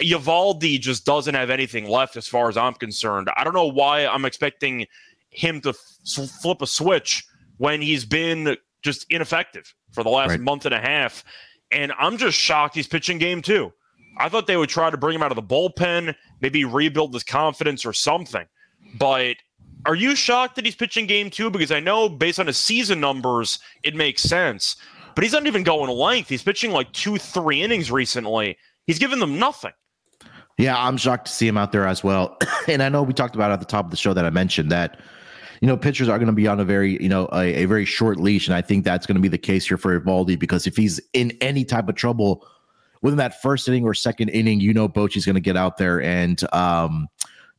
Eovaldi 0.00 0.78
just 0.78 1.04
doesn't 1.04 1.34
have 1.34 1.50
anything 1.50 1.88
left 1.88 2.16
as 2.16 2.26
far 2.26 2.48
as 2.48 2.56
I'm 2.56 2.74
concerned. 2.74 3.28
I 3.36 3.44
don't 3.44 3.54
know 3.54 3.66
why 3.66 4.06
I'm 4.06 4.24
expecting 4.24 4.86
him 5.30 5.60
to 5.62 5.70
f- 5.70 6.30
flip 6.42 6.62
a 6.62 6.66
switch 6.66 7.24
when 7.58 7.82
he's 7.82 8.04
been 8.04 8.56
just 8.82 9.06
ineffective 9.10 9.74
for 9.92 10.02
the 10.02 10.10
last 10.10 10.30
right. 10.30 10.40
month 10.40 10.66
and 10.66 10.74
a 10.74 10.80
half. 10.80 11.24
And 11.70 11.92
I'm 11.98 12.16
just 12.16 12.38
shocked 12.38 12.74
he's 12.74 12.86
pitching 12.86 13.18
game 13.18 13.42
two. 13.42 13.72
I 14.18 14.28
thought 14.28 14.46
they 14.46 14.56
would 14.56 14.68
try 14.68 14.90
to 14.90 14.96
bring 14.96 15.14
him 15.14 15.22
out 15.22 15.32
of 15.32 15.36
the 15.36 15.42
bullpen, 15.42 16.14
maybe 16.40 16.64
rebuild 16.64 17.14
his 17.14 17.24
confidence 17.24 17.84
or 17.84 17.92
something. 17.92 18.46
But 18.98 19.36
are 19.86 19.94
you 19.94 20.16
shocked 20.16 20.56
that 20.56 20.64
he's 20.64 20.74
pitching 20.74 21.06
game 21.06 21.30
two? 21.30 21.50
Because 21.50 21.70
I 21.70 21.80
know 21.80 22.08
based 22.08 22.40
on 22.40 22.46
his 22.46 22.56
season 22.56 23.00
numbers, 23.00 23.58
it 23.82 23.94
makes 23.94 24.22
sense. 24.22 24.76
But 25.14 25.24
he's 25.24 25.32
not 25.32 25.46
even 25.46 25.62
going 25.62 25.90
length. 25.90 26.28
He's 26.28 26.42
pitching 26.42 26.70
like 26.70 26.92
two, 26.92 27.16
three 27.18 27.62
innings 27.62 27.90
recently. 27.90 28.56
He's 28.88 28.98
given 28.98 29.20
them 29.20 29.38
nothing. 29.38 29.72
Yeah, 30.56 30.76
I'm 30.76 30.96
shocked 30.96 31.26
to 31.26 31.32
see 31.32 31.46
him 31.46 31.56
out 31.56 31.70
there 31.70 31.86
as 31.86 32.02
well. 32.02 32.36
and 32.68 32.82
I 32.82 32.88
know 32.88 33.04
we 33.04 33.12
talked 33.12 33.36
about 33.36 33.52
at 33.52 33.60
the 33.60 33.66
top 33.66 33.84
of 33.84 33.90
the 33.92 33.96
show 33.96 34.12
that 34.14 34.24
I 34.24 34.30
mentioned 34.30 34.72
that 34.72 34.98
you 35.60 35.66
know, 35.66 35.76
pitchers 35.76 36.08
are 36.08 36.18
going 36.18 36.28
to 36.28 36.32
be 36.32 36.46
on 36.46 36.60
a 36.60 36.64
very, 36.64 37.02
you 37.02 37.08
know, 37.08 37.28
a, 37.32 37.62
a 37.62 37.64
very 37.64 37.84
short 37.84 38.18
leash. 38.18 38.46
And 38.46 38.54
I 38.54 38.62
think 38.62 38.84
that's 38.84 39.06
going 39.06 39.16
to 39.16 39.20
be 39.20 39.28
the 39.28 39.38
case 39.38 39.66
here 39.66 39.76
for 39.76 39.98
Eovaldi 39.98 40.38
because 40.38 40.66
if 40.66 40.76
he's 40.76 41.00
in 41.12 41.36
any 41.40 41.64
type 41.64 41.88
of 41.88 41.96
trouble 41.96 42.46
within 43.02 43.18
that 43.18 43.42
first 43.42 43.66
inning 43.68 43.84
or 43.84 43.92
second 43.92 44.28
inning, 44.28 44.60
you 44.60 44.72
know, 44.72 44.88
Bochy's 44.88 45.26
going 45.26 45.34
to 45.34 45.40
get 45.40 45.56
out 45.56 45.76
there 45.76 46.00
and, 46.00 46.42
um, 46.54 47.08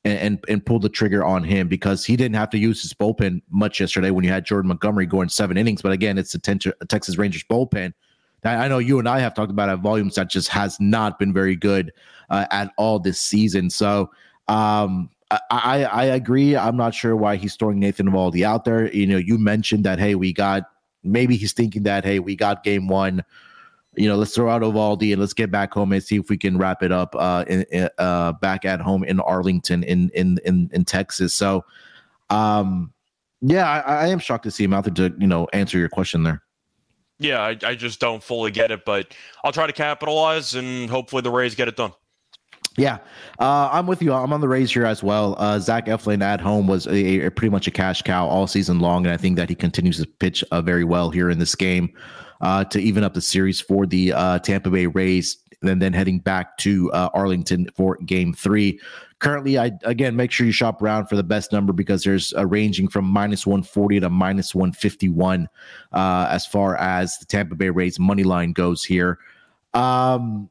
and, 0.05 0.17
and, 0.17 0.45
and 0.48 0.65
pull 0.65 0.79
the 0.79 0.88
trigger 0.88 1.25
on 1.25 1.43
him 1.43 1.67
because 1.67 2.05
he 2.05 2.15
didn't 2.15 2.36
have 2.36 2.50
to 2.51 2.57
use 2.57 2.81
his 2.81 2.93
bullpen 2.93 3.41
much 3.50 3.81
yesterday 3.81 4.12
when 4.12 4.24
you 4.24 4.31
had 4.31 4.45
Jordan 4.45 4.69
Montgomery 4.69 5.05
going 5.05 5.27
seven 5.27 5.57
innings. 5.57 5.81
But 5.81 5.91
again, 5.91 6.17
it's 6.17 6.31
the 6.31 6.39
Texas 6.88 7.17
Rangers 7.17 7.43
bullpen. 7.43 7.93
I 8.43 8.67
know 8.67 8.77
you 8.77 9.00
and 9.00 9.10
I 9.10 9.19
have 9.19 9.34
talked 9.34 9.51
about 9.51 9.69
at 9.69 9.79
volumes 9.79 10.15
that 10.15 10.29
just 10.29 10.48
has 10.50 10.79
not 10.79 11.19
been 11.19 11.34
very 11.34 11.55
good 11.55 11.91
uh, 12.29 12.46
at 12.51 12.72
all 12.77 13.00
this 13.00 13.19
season. 13.19 13.69
So 13.69 14.12
um, 14.48 15.10
I, 15.51 15.84
I 15.84 16.03
agree. 16.05 16.55
I'm 16.55 16.77
not 16.77 16.93
sure 16.93 17.15
why 17.15 17.36
he's 17.36 17.55
throwing 17.55 17.79
Nathan 17.79 18.10
Eovaldi 18.10 18.43
out 18.43 18.65
there. 18.65 18.91
You 18.93 19.05
know, 19.05 19.17
you 19.17 19.38
mentioned 19.38 19.84
that 19.86 20.00
hey, 20.00 20.15
we 20.15 20.34
got 20.34 20.63
maybe 21.03 21.36
he's 21.36 21.53
thinking 21.53 21.84
that 21.84 22.03
hey, 22.03 22.19
we 22.19 22.36
got 22.36 22.63
game 22.63 22.88
one. 22.88 23.24
You 23.96 24.08
know, 24.08 24.15
let's 24.15 24.34
throw 24.34 24.50
out 24.50 24.62
Eovaldi 24.62 25.12
and 25.12 25.19
let's 25.19 25.34
get 25.34 25.51
back 25.51 25.74
home 25.74 25.91
and 25.91 26.03
see 26.03 26.17
if 26.17 26.29
we 26.29 26.38
can 26.38 26.58
wrap 26.58 26.81
it 26.81 26.91
up 26.91 27.15
uh, 27.17 27.46
in, 27.48 27.89
uh, 27.98 28.34
back 28.34 28.65
at 28.65 28.79
home 28.81 29.03
in 29.03 29.19
Arlington 29.19 29.84
in 29.84 30.10
in 30.15 30.39
in, 30.46 30.69
in 30.74 30.86
Texas. 30.86 31.34
So, 31.34 31.63
um, 32.29 32.93
yeah, 33.41 33.69
I, 33.69 33.79
I 33.79 34.08
am 34.08 34.19
shocked 34.19 34.43
to 34.46 34.51
see 34.51 34.63
him 34.63 34.74
out 34.74 34.86
there 34.86 35.10
to 35.10 35.15
you 35.19 35.27
know 35.27 35.48
answer 35.53 35.77
your 35.77 35.89
question 35.89 36.24
there. 36.24 36.41
Yeah, 37.20 37.42
I, 37.42 37.58
I 37.64 37.76
just 37.76 38.00
don't 38.00 38.24
fully 38.24 38.50
get 38.52 38.72
it, 38.72 38.86
but 38.86 39.14
I'll 39.44 39.52
try 39.52 39.68
to 39.68 39.74
capitalize 39.74 40.56
and 40.56 40.90
hopefully 40.90 41.22
the 41.22 41.32
Rays 41.32 41.54
get 41.54 41.68
it 41.68 41.76
done. 41.76 41.94
Yeah, 42.78 43.00
uh, 43.40 43.70
I'm 43.72 43.88
with 43.88 44.02
you. 44.02 44.14
I'm 44.14 44.32
on 44.32 44.40
the 44.40 44.48
Rays 44.48 44.72
here 44.72 44.86
as 44.86 45.04
well. 45.04 45.36
Uh, 45.38 45.60
Zach 45.60 45.88
Eflin 45.88 46.22
at 46.22 46.40
home 46.40 46.66
was 46.66 46.88
a, 46.88 47.26
a, 47.26 47.32
pretty 47.32 47.50
much 47.50 47.68
a 47.68 47.72
cash 47.72 48.02
cow 48.02 48.26
all 48.26 48.48
season 48.48 48.80
long, 48.80 49.06
and 49.06 49.14
I 49.14 49.18
think 49.18 49.36
that 49.36 49.50
he 49.50 49.56
continues 49.56 49.98
to 49.98 50.06
pitch 50.06 50.46
uh, 50.52 50.62
very 50.62 50.86
well 50.86 51.10
here 51.10 51.30
in 51.30 51.40
this 51.40 51.56
game 51.56 51.90
uh, 52.40 52.64
to 52.66 52.80
even 52.80 53.04
up 53.04 53.14
the 53.14 53.22
series 53.22 53.60
for 53.60 53.86
the 53.86 54.14
uh, 54.14 54.40
Tampa 54.40 54.70
Bay 54.70 54.86
Rays, 54.86 55.38
and 55.62 55.82
then 55.82 55.92
heading 55.92 56.20
back 56.20 56.58
to 56.60 56.90
uh, 56.94 57.10
Arlington 57.14 57.68
for 57.76 57.98
Game 58.06 58.34
Three. 58.34 58.80
Currently, 59.20 59.58
I 59.58 59.72
again 59.84 60.16
make 60.16 60.32
sure 60.32 60.46
you 60.46 60.54
shop 60.54 60.82
around 60.82 61.08
for 61.08 61.16
the 61.16 61.24
best 61.24 61.52
number 61.52 61.74
because 61.74 62.04
there's 62.04 62.34
a 62.34 62.48
ranging 62.48 62.88
from 62.88 63.06
minus 63.06 63.46
140 63.46 64.00
to 64.00 64.10
minus 64.10 64.56
151 64.56 65.48
as 65.94 66.46
far 66.46 66.78
as 66.78 67.18
the 67.18 67.26
Tampa 67.26 67.56
Bay 67.56 67.70
Rays 67.70 68.00
money 68.00 68.24
line 68.24 68.54
goes 68.54 68.84
here. 68.84 69.20
Um, 69.74 70.50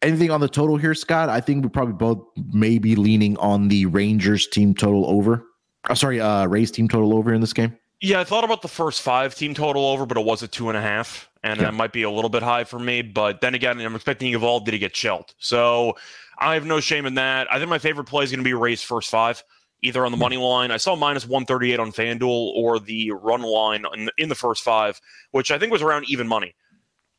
Anything 0.00 0.30
on 0.30 0.40
the 0.40 0.48
total 0.48 0.76
here, 0.76 0.94
Scott? 0.94 1.28
I 1.28 1.40
think 1.40 1.64
we 1.64 1.70
probably 1.70 1.94
both 1.94 2.24
may 2.52 2.78
be 2.78 2.94
leaning 2.94 3.36
on 3.38 3.66
the 3.66 3.86
Rangers 3.86 4.46
team 4.46 4.72
total 4.72 5.04
over. 5.10 5.44
Oh, 5.90 5.94
sorry, 5.94 6.20
uh, 6.20 6.46
Rays 6.46 6.70
team 6.70 6.88
total 6.88 7.14
over 7.16 7.34
in 7.34 7.40
this 7.40 7.52
game. 7.52 7.76
Yeah, 8.00 8.20
I 8.20 8.24
thought 8.24 8.44
about 8.44 8.62
the 8.62 8.68
first 8.68 9.02
five 9.02 9.34
team 9.34 9.54
total 9.54 9.86
over, 9.86 10.06
but 10.06 10.16
it 10.16 10.24
was 10.24 10.40
a 10.44 10.48
two 10.48 10.68
and 10.68 10.78
a 10.78 10.80
half, 10.80 11.28
and 11.42 11.60
yeah. 11.60 11.68
it 11.68 11.72
might 11.72 11.92
be 11.92 12.04
a 12.04 12.10
little 12.10 12.28
bit 12.30 12.44
high 12.44 12.62
for 12.62 12.78
me. 12.78 13.02
But 13.02 13.40
then 13.40 13.56
again, 13.56 13.80
I'm 13.80 13.96
expecting 13.96 14.32
Eovaldi 14.32 14.66
to 14.66 14.78
get 14.78 14.94
shelled, 14.94 15.34
so 15.38 15.96
I 16.38 16.54
have 16.54 16.66
no 16.66 16.80
shame 16.80 17.06
in 17.06 17.14
that. 17.14 17.52
I 17.52 17.58
think 17.58 17.68
my 17.68 17.78
favorite 17.78 18.04
play 18.04 18.24
is 18.24 18.30
going 18.30 18.38
to 18.38 18.44
be 18.44 18.54
Rays 18.54 18.82
first 18.82 19.10
five, 19.10 19.42
either 19.82 20.04
on 20.04 20.12
the 20.12 20.18
money 20.18 20.36
line. 20.36 20.70
I 20.70 20.76
saw 20.76 20.94
minus 20.94 21.26
138 21.26 21.80
on 21.80 21.92
FanDuel 21.92 22.52
or 22.54 22.78
the 22.78 23.10
run 23.10 23.42
line 23.42 23.84
in 23.94 24.06
the, 24.06 24.12
in 24.18 24.28
the 24.28 24.34
first 24.34 24.62
five, 24.62 25.00
which 25.32 25.50
I 25.50 25.58
think 25.58 25.72
was 25.72 25.82
around 25.82 26.08
even 26.08 26.28
money. 26.28 26.54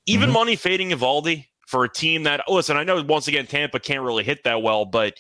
Even 0.06 0.30
mm-hmm. 0.30 0.34
money 0.34 0.56
fading 0.56 0.90
Eovaldi 0.92 1.46
for 1.68 1.84
a 1.84 1.90
team 1.90 2.24
that 2.24 2.42
listen, 2.48 2.78
I 2.78 2.84
know 2.84 3.02
once 3.04 3.28
again 3.28 3.46
Tampa 3.46 3.80
can't 3.80 4.02
really 4.02 4.24
hit 4.24 4.44
that 4.44 4.62
well, 4.62 4.86
but 4.86 5.16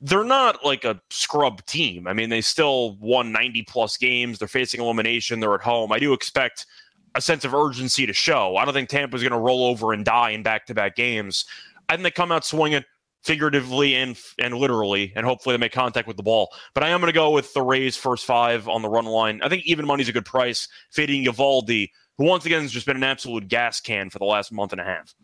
they're 0.00 0.24
not 0.24 0.64
like 0.64 0.84
a 0.84 1.00
scrub 1.10 1.64
team. 1.66 2.06
I 2.06 2.12
mean, 2.12 2.28
they 2.28 2.40
still 2.40 2.96
won 2.96 3.32
90 3.32 3.62
plus 3.62 3.96
games. 3.96 4.38
They're 4.38 4.48
facing 4.48 4.80
elimination. 4.80 5.40
They're 5.40 5.54
at 5.54 5.60
home. 5.60 5.92
I 5.92 5.98
do 5.98 6.12
expect 6.12 6.66
a 7.14 7.20
sense 7.20 7.44
of 7.44 7.54
urgency 7.54 8.06
to 8.06 8.12
show. 8.12 8.56
I 8.56 8.64
don't 8.64 8.74
think 8.74 8.88
Tampa's 8.88 9.22
going 9.22 9.32
to 9.32 9.38
roll 9.38 9.64
over 9.64 9.92
and 9.92 10.04
die 10.04 10.30
in 10.30 10.42
back 10.42 10.66
to 10.66 10.74
back 10.74 10.94
games. 10.94 11.46
I 11.88 11.94
think 11.94 12.04
they 12.04 12.10
come 12.10 12.30
out 12.30 12.44
swinging 12.44 12.84
figuratively 13.28 13.94
and 13.94 14.18
and 14.38 14.54
literally, 14.54 15.12
and 15.14 15.26
hopefully 15.26 15.54
they 15.54 15.60
make 15.60 15.72
contact 15.72 16.08
with 16.08 16.16
the 16.16 16.22
ball. 16.22 16.48
But 16.74 16.82
I 16.82 16.88
am 16.88 17.00
going 17.00 17.12
to 17.12 17.14
go 17.14 17.30
with 17.30 17.52
the 17.52 17.60
Rays 17.60 17.94
first 17.94 18.24
five 18.24 18.66
on 18.66 18.80
the 18.80 18.88
run 18.88 19.04
line. 19.04 19.40
I 19.42 19.50
think 19.50 19.66
even 19.66 19.86
money's 19.86 20.08
a 20.08 20.12
good 20.12 20.24
price. 20.24 20.66
Fading 20.90 21.24
Eovaldi 21.24 21.90
who 22.16 22.24
once 22.24 22.44
again 22.44 22.62
has 22.62 22.72
just 22.72 22.84
been 22.84 22.96
an 22.96 23.04
absolute 23.04 23.46
gas 23.46 23.80
can 23.80 24.10
for 24.10 24.18
the 24.18 24.24
last 24.24 24.50
month 24.50 24.72
and 24.72 24.80
a 24.80 24.84
half. 24.84 25.14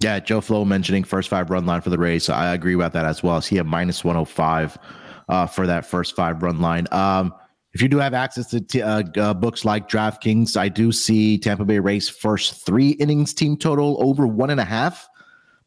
Yeah, 0.00 0.20
Joe 0.20 0.40
Flo 0.40 0.64
mentioning 0.64 1.02
first 1.02 1.28
five 1.28 1.50
run 1.50 1.66
line 1.66 1.80
for 1.80 1.90
the 1.90 1.98
Rays. 1.98 2.24
So 2.24 2.32
I 2.32 2.54
agree 2.54 2.74
about 2.74 2.92
that 2.92 3.06
as 3.06 3.22
well. 3.22 3.40
He 3.40 3.56
had 3.56 3.66
minus 3.66 4.04
105 4.04 4.78
uh, 5.28 5.46
for 5.46 5.66
that 5.66 5.84
first 5.84 6.14
five 6.14 6.42
run 6.42 6.60
line. 6.60 6.86
Um, 6.92 7.34
if 7.72 7.82
you 7.82 7.88
do 7.88 7.98
have 7.98 8.14
access 8.14 8.46
to 8.50 8.60
t- 8.60 8.82
uh, 8.82 9.02
uh, 9.16 9.34
books 9.34 9.64
like 9.64 9.88
DraftKings, 9.88 10.56
I 10.56 10.68
do 10.68 10.92
see 10.92 11.38
Tampa 11.38 11.64
Bay 11.64 11.80
Rays 11.80 12.08
first 12.08 12.64
three 12.64 12.90
innings 12.90 13.34
team 13.34 13.56
total 13.56 13.96
over 14.00 14.28
one 14.28 14.50
and 14.50 14.60
a 14.60 14.64
half 14.64 15.08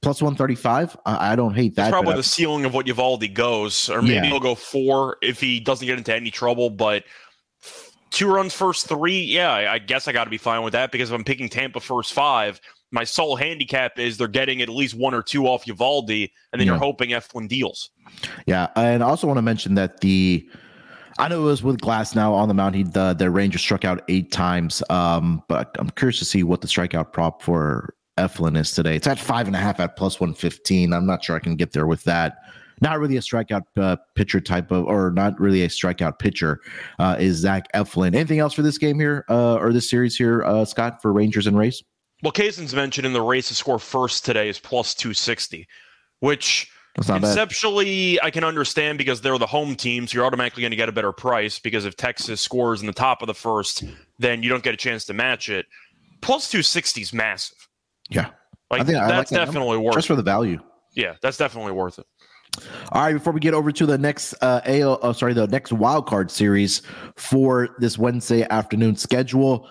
plus 0.01 0.22
135. 0.22 0.98
I, 1.06 1.34
I 1.34 1.36
don't 1.36 1.54
hate 1.54 1.75
that. 1.75 1.84
That's 1.84 1.92
probably 1.92 2.16
the 2.16 2.24
ceiling 2.24 2.66
of 2.66 2.74
what 2.74 2.86
Eovaldi 2.86 3.34
goes, 3.34 3.89
or 3.89 4.01
maybe 4.01 4.16
yeah. 4.16 4.25
he'll 4.25 4.39
go 4.39 4.56
four 4.56 5.18
if 5.22 5.39
he 5.39 5.60
doesn't 5.60 5.86
get 5.86 5.98
into 5.98 6.16
any 6.16 6.32
trouble. 6.32 6.70
But 6.70 7.04
two 8.12 8.32
runs 8.32 8.54
first 8.54 8.88
three, 8.88 9.22
yeah, 9.22 9.51
I, 9.51 9.80
guess 9.80 10.08
I 10.08 10.12
got 10.12 10.25
to 10.25 10.30
be 10.30 10.38
fine 10.38 10.63
with 10.63 10.74
that 10.74 10.92
because 10.92 11.10
if 11.10 11.16
I'm 11.16 11.24
picking 11.24 11.50
Tampa 11.50 11.80
first 11.80 12.13
five, 12.13 12.60
my 12.92 13.04
sole 13.04 13.36
handicap 13.36 14.00
is 14.00 14.18
they're 14.18 14.27
getting 14.27 14.62
at 14.62 14.70
least 14.70 14.96
one 14.96 15.13
or 15.13 15.22
two 15.22 15.46
off 15.46 15.66
Eovaldi, 15.66 16.30
and 16.51 16.60
then 16.60 16.68
yeah. 16.68 16.74
you're 16.74 16.80
hoping 16.80 17.10
Eflin 17.10 17.48
deals. 17.48 17.89
Yeah, 18.46 18.68
and 18.75 19.04
I 19.04 19.08
also 19.08 19.27
want 19.27 19.38
to 19.38 19.42
mention 19.42 19.75
that 19.75 20.00
the 20.00 20.48
I 21.20 21.27
know 21.27 21.42
it 21.42 21.46
was 21.46 21.63
with 21.63 21.80
Glasnow 21.82 22.32
on 22.34 22.48
the 22.48 22.54
mound. 22.54 22.75
He 22.75 22.84
the 22.84 23.13
the 23.13 23.30
Ranger 23.30 23.58
struck 23.58 23.84
out 23.84 24.04
eight 24.08 24.32
times. 24.32 24.84
Um, 24.89 25.44
but 25.50 25.75
I'm 25.80 25.89
curious 25.92 26.20
to 26.20 26.25
see 26.25 26.44
what 26.44 26.62
the 26.62 26.68
strikeout 26.68 27.12
prop 27.12 27.42
for 27.42 27.94
Eflin 28.18 28.58
is 28.58 28.72
today. 28.72 28.96
It's 28.96 29.08
at 29.08 29.20
five 29.20 29.48
and 29.48 29.56
a 29.56 29.60
half 29.60 29.80
at 29.80 29.96
plus 29.96 30.20
one 30.20 30.34
fifteen. 30.34 30.94
I'm 30.94 31.06
not 31.06 31.24
sure 31.24 31.36
I 31.36 31.40
can 31.40 31.56
get 31.56 31.72
there 31.72 31.88
with 31.88 32.04
that 32.04 32.38
not 32.82 33.00
really 33.00 33.18
a 33.18 33.22
strikeout 33.22 33.66
uh, 33.78 33.98
pitcher 34.16 34.40
type 34.40 34.72
of, 34.72 34.86
or 34.86 35.12
not 35.12 35.40
really 35.40 35.64
a 35.64 35.68
strikeout 35.68 36.20
pitcher, 36.20 36.62
uh, 37.00 37.16
is 37.20 37.38
Zach 37.38 37.72
Eflin. 37.74 38.16
Anything 38.16 38.40
else 38.40 38.54
for 38.54 38.62
this 38.62 38.78
game 38.78 39.00
here 39.00 39.26
uh, 39.30 39.56
or 39.56 39.74
this 39.74 39.90
series 39.90 40.16
here, 40.16 40.44
uh, 40.44 40.66
Scott, 40.66 41.02
for 41.02 41.14
Rangers 41.14 41.48
and 41.48 41.58
Rays? 41.58 41.84
Well, 42.24 42.32
Kaysen's 42.32 42.74
mentioned 42.74 43.06
in 43.06 43.14
the 43.14 43.22
race 43.22 43.50
to 43.50 43.56
score 43.56 43.80
first 43.80 44.26
today 44.26 44.50
is 44.50 44.60
plus 44.60 44.96
260, 44.96 45.68
which 46.20 46.72
conceptually 46.96 48.16
bad. 48.16 48.28
I 48.28 48.32
can 48.32 48.44
understand 48.44 48.98
because 48.98 49.22
they're 49.22 49.38
the 49.38 49.46
home 49.46 49.76
team, 49.76 50.08
so 50.08 50.16
you're 50.16 50.26
automatically 50.26 50.62
going 50.62 50.72
to 50.72 50.78
get 50.78 50.90
a 50.90 50.94
better 50.94 51.12
price 51.12 51.60
because 51.60 51.86
if 51.86 51.96
Texas 51.96 52.42
scores 52.42 52.82
in 52.82 52.88
the 52.88 52.94
top 52.94 53.22
of 53.22 53.28
the 53.28 53.36
first, 53.36 53.84
then 54.18 54.42
you 54.42 54.50
don't 54.50 54.64
get 54.64 54.74
a 54.74 54.78
chance 54.78 55.06
to 55.06 55.14
match 55.14 55.50
it. 55.50 55.68
Plus 56.22 56.50
260 56.50 57.02
is 57.02 57.14
massive. 57.14 57.68
Yeah. 58.10 58.30
Like, 58.70 58.82
I 58.82 58.84
think 58.84 58.98
that's 58.98 59.12
I 59.12 59.18
like 59.18 59.28
that 59.30 59.46
definitely 59.46 59.76
number. 59.76 59.86
worth 59.86 59.96
Just 59.96 60.08
for 60.08 60.16
the 60.16 60.24
value. 60.24 60.60
Yeah, 60.94 61.16
that's 61.22 61.38
definitely 61.38 61.72
worth 61.72 62.00
it. 62.00 62.06
All 62.92 63.04
right, 63.04 63.14
before 63.14 63.34
we 63.34 63.40
get 63.40 63.54
over 63.54 63.72
to 63.72 63.86
the 63.86 63.98
next 63.98 64.34
uh, 64.42 64.62
AO, 64.66 65.00
oh, 65.02 65.12
sorry, 65.12 65.34
the 65.34 65.48
next 65.48 65.72
wild 65.72 66.08
card 66.08 66.32
series 66.32 66.82
for 67.16 67.70
this 67.80 67.98
Wednesday 67.98 68.48
afternoon 68.50 68.96
schedule. 68.96 69.70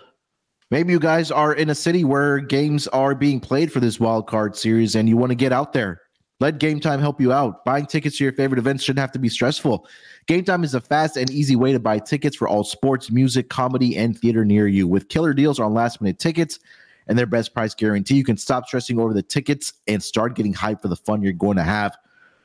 Maybe 0.71 0.93
you 0.93 1.01
guys 1.01 1.31
are 1.31 1.55
in 1.55 1.71
a 1.71 1.75
city 1.75 2.05
where 2.05 2.39
games 2.39 2.89
are 2.89 3.15
being 3.15 3.41
played 3.41 3.73
for 3.73 3.81
this 3.81 4.01
wild 4.01 4.27
card 4.27 4.57
series 4.57 4.95
and 4.95 5.09
you 5.09 5.17
want 5.17 5.31
to 5.31 5.37
get 5.37 5.53
out 5.53 5.73
there. 5.73 6.03
Let 6.39 6.59
Game 6.59 6.81
Time 6.81 7.01
help 7.01 7.21
you 7.21 7.33
out. 7.33 7.65
Buying 7.65 7.87
tickets 7.87 8.19
to 8.19 8.25
your 8.25 8.33
favorite 8.33 8.59
events 8.59 8.85
shouldn't 8.85 9.01
have 9.01 9.13
to 9.13 9.19
be 9.19 9.29
stressful. 9.29 9.87
Game 10.27 10.45
Time 10.45 10.65
is 10.65 10.75
a 10.75 10.81
fast 10.81 11.17
and 11.17 11.31
easy 11.31 11.57
way 11.57 11.73
to 11.73 11.81
buy 11.81 11.99
tickets 11.99 12.37
for 12.37 12.47
all 12.47 12.63
sports, 12.63 13.11
music, 13.11 13.49
comedy, 13.49 13.97
and 13.97 14.19
theater 14.19 14.45
near 14.45 14.67
you. 14.67 14.87
With 14.87 15.09
killer 15.09 15.33
deals 15.33 15.59
on 15.59 15.73
last 15.73 16.01
minute 16.01 16.19
tickets 16.19 16.59
and 17.07 17.19
their 17.19 17.27
best 17.27 17.55
price 17.55 17.75
guarantee, 17.75 18.17
you 18.17 18.25
can 18.25 18.37
stop 18.37 18.67
stressing 18.67 18.99
over 18.99 19.15
the 19.15 19.23
tickets 19.23 19.73
and 19.87 20.03
start 20.03 20.35
getting 20.35 20.55
hyped 20.55 20.83
for 20.83 20.89
the 20.89 20.97
fun 20.97 21.23
you're 21.23 21.33
going 21.33 21.57
to 21.57 21.63
have. 21.63 21.97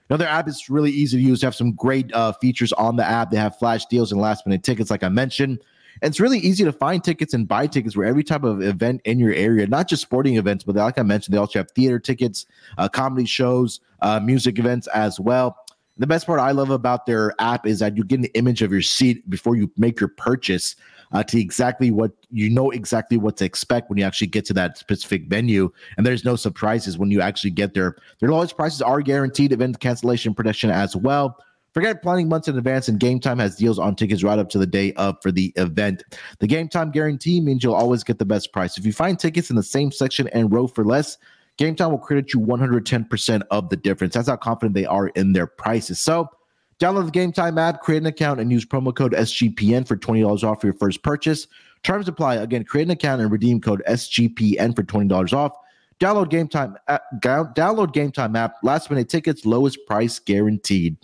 Another 0.09 0.27
app 0.27 0.47
is 0.47 0.69
really 0.69 0.91
easy 0.91 1.17
to 1.17 1.23
use. 1.23 1.41
They 1.41 1.47
have 1.47 1.55
some 1.55 1.71
great 1.71 2.13
uh, 2.13 2.33
features 2.33 2.73
on 2.73 2.97
the 2.97 3.05
app. 3.05 3.31
They 3.31 3.37
have 3.37 3.57
flash 3.57 3.85
deals 3.85 4.11
and 4.11 4.19
last 4.19 4.45
minute 4.45 4.61
tickets, 4.61 4.91
like 4.91 5.03
I 5.03 5.09
mentioned. 5.09 5.61
And 6.01 6.09
it's 6.09 6.19
really 6.19 6.39
easy 6.39 6.63
to 6.63 6.71
find 6.71 7.03
tickets 7.03 7.33
and 7.33 7.47
buy 7.47 7.67
tickets 7.67 7.95
for 7.95 8.03
every 8.03 8.23
type 8.23 8.43
of 8.43 8.61
event 8.61 9.01
in 9.05 9.19
your 9.19 9.33
area, 9.33 9.67
not 9.67 9.87
just 9.87 10.01
sporting 10.01 10.37
events, 10.37 10.63
but 10.63 10.75
like 10.75 10.97
I 10.97 11.03
mentioned, 11.03 11.33
they 11.33 11.39
also 11.39 11.59
have 11.59 11.71
theater 11.71 11.99
tickets, 11.99 12.45
uh, 12.77 12.89
comedy 12.89 13.25
shows, 13.25 13.79
uh, 14.01 14.19
music 14.19 14.59
events 14.59 14.87
as 14.87 15.19
well. 15.19 15.57
The 15.97 16.07
best 16.07 16.25
part 16.25 16.39
I 16.39 16.51
love 16.51 16.71
about 16.71 17.05
their 17.05 17.33
app 17.39 17.67
is 17.67 17.79
that 17.79 17.95
you 17.95 18.03
get 18.03 18.19
an 18.19 18.25
image 18.33 18.61
of 18.61 18.71
your 18.71 18.81
seat 18.81 19.29
before 19.29 19.55
you 19.55 19.71
make 19.77 19.99
your 19.99 20.09
purchase 20.09 20.75
uh, 21.11 21.23
to 21.23 21.39
exactly 21.39 21.91
what 21.91 22.11
you 22.29 22.49
know 22.49 22.71
exactly 22.71 23.17
what 23.17 23.37
to 23.37 23.45
expect 23.45 23.89
when 23.89 23.97
you 23.97 24.05
actually 24.05 24.27
get 24.27 24.45
to 24.45 24.53
that 24.53 24.77
specific 24.77 25.27
venue. 25.27 25.71
And 25.97 26.05
there's 26.05 26.23
no 26.23 26.35
surprises 26.35 26.97
when 26.97 27.11
you 27.11 27.21
actually 27.21 27.51
get 27.51 27.73
there. 27.73 27.95
Their 28.19 28.29
lowest 28.29 28.55
prices 28.55 28.81
are 28.81 29.01
guaranteed, 29.01 29.51
event 29.51 29.79
cancellation 29.79 30.33
protection 30.33 30.69
as 30.69 30.95
well. 30.95 31.37
Forget 31.73 32.01
planning 32.01 32.27
months 32.27 32.49
in 32.49 32.57
advance, 32.57 32.89
and 32.89 32.99
Game 32.99 33.19
Time 33.19 33.39
has 33.39 33.55
deals 33.55 33.79
on 33.79 33.95
tickets 33.95 34.23
right 34.23 34.37
up 34.37 34.49
to 34.49 34.57
the 34.57 34.67
day 34.67 34.91
of 34.93 35.15
for 35.21 35.31
the 35.31 35.53
event. 35.55 36.03
The 36.39 36.47
Game 36.47 36.67
Time 36.67 36.91
guarantee 36.91 37.39
means 37.39 37.63
you'll 37.63 37.75
always 37.75 38.03
get 38.03 38.19
the 38.19 38.25
best 38.25 38.51
price. 38.51 38.77
If 38.77 38.85
you 38.85 38.91
find 38.91 39.17
tickets 39.17 39.49
in 39.49 39.55
the 39.55 39.63
same 39.63 39.91
section 39.91 40.27
and 40.29 40.51
row 40.51 40.67
for 40.67 40.83
less, 40.83 41.17
Game 41.57 41.75
Time 41.75 41.91
will 41.91 41.97
credit 41.97 42.33
you 42.33 42.41
110% 42.41 43.41
of 43.51 43.69
the 43.69 43.77
difference. 43.77 44.15
That's 44.15 44.27
how 44.27 44.35
confident 44.35 44.73
they 44.73 44.85
are 44.85 45.07
in 45.09 45.31
their 45.31 45.47
prices. 45.47 45.99
So, 45.99 46.27
Download 46.81 47.05
the 47.05 47.11
Game 47.11 47.31
Time 47.31 47.59
app, 47.59 47.81
create 47.81 47.99
an 47.99 48.07
account, 48.07 48.39
and 48.39 48.51
use 48.51 48.65
promo 48.65 48.93
code 48.93 49.13
SGPN 49.13 49.87
for 49.87 49.95
$20 49.95 50.43
off 50.43 50.63
your 50.63 50.73
first 50.73 51.03
purchase. 51.03 51.47
Terms 51.83 52.07
apply. 52.07 52.35
Again, 52.35 52.63
create 52.63 52.87
an 52.87 52.91
account 52.91 53.21
and 53.21 53.31
redeem 53.31 53.61
code 53.61 53.83
SGPN 53.87 54.75
for 54.75 54.81
$20 54.81 55.33
off. 55.33 55.51
Download 55.99 56.27
Game 56.27 56.47
Time. 56.47 56.75
Uh, 56.87 56.97
download 57.19 57.93
Game 57.93 58.11
Time 58.11 58.35
app. 58.35 58.55
Last 58.63 58.89
minute 58.89 59.09
tickets, 59.09 59.45
lowest 59.45 59.77
price 59.85 60.17
guaranteed. 60.17 60.97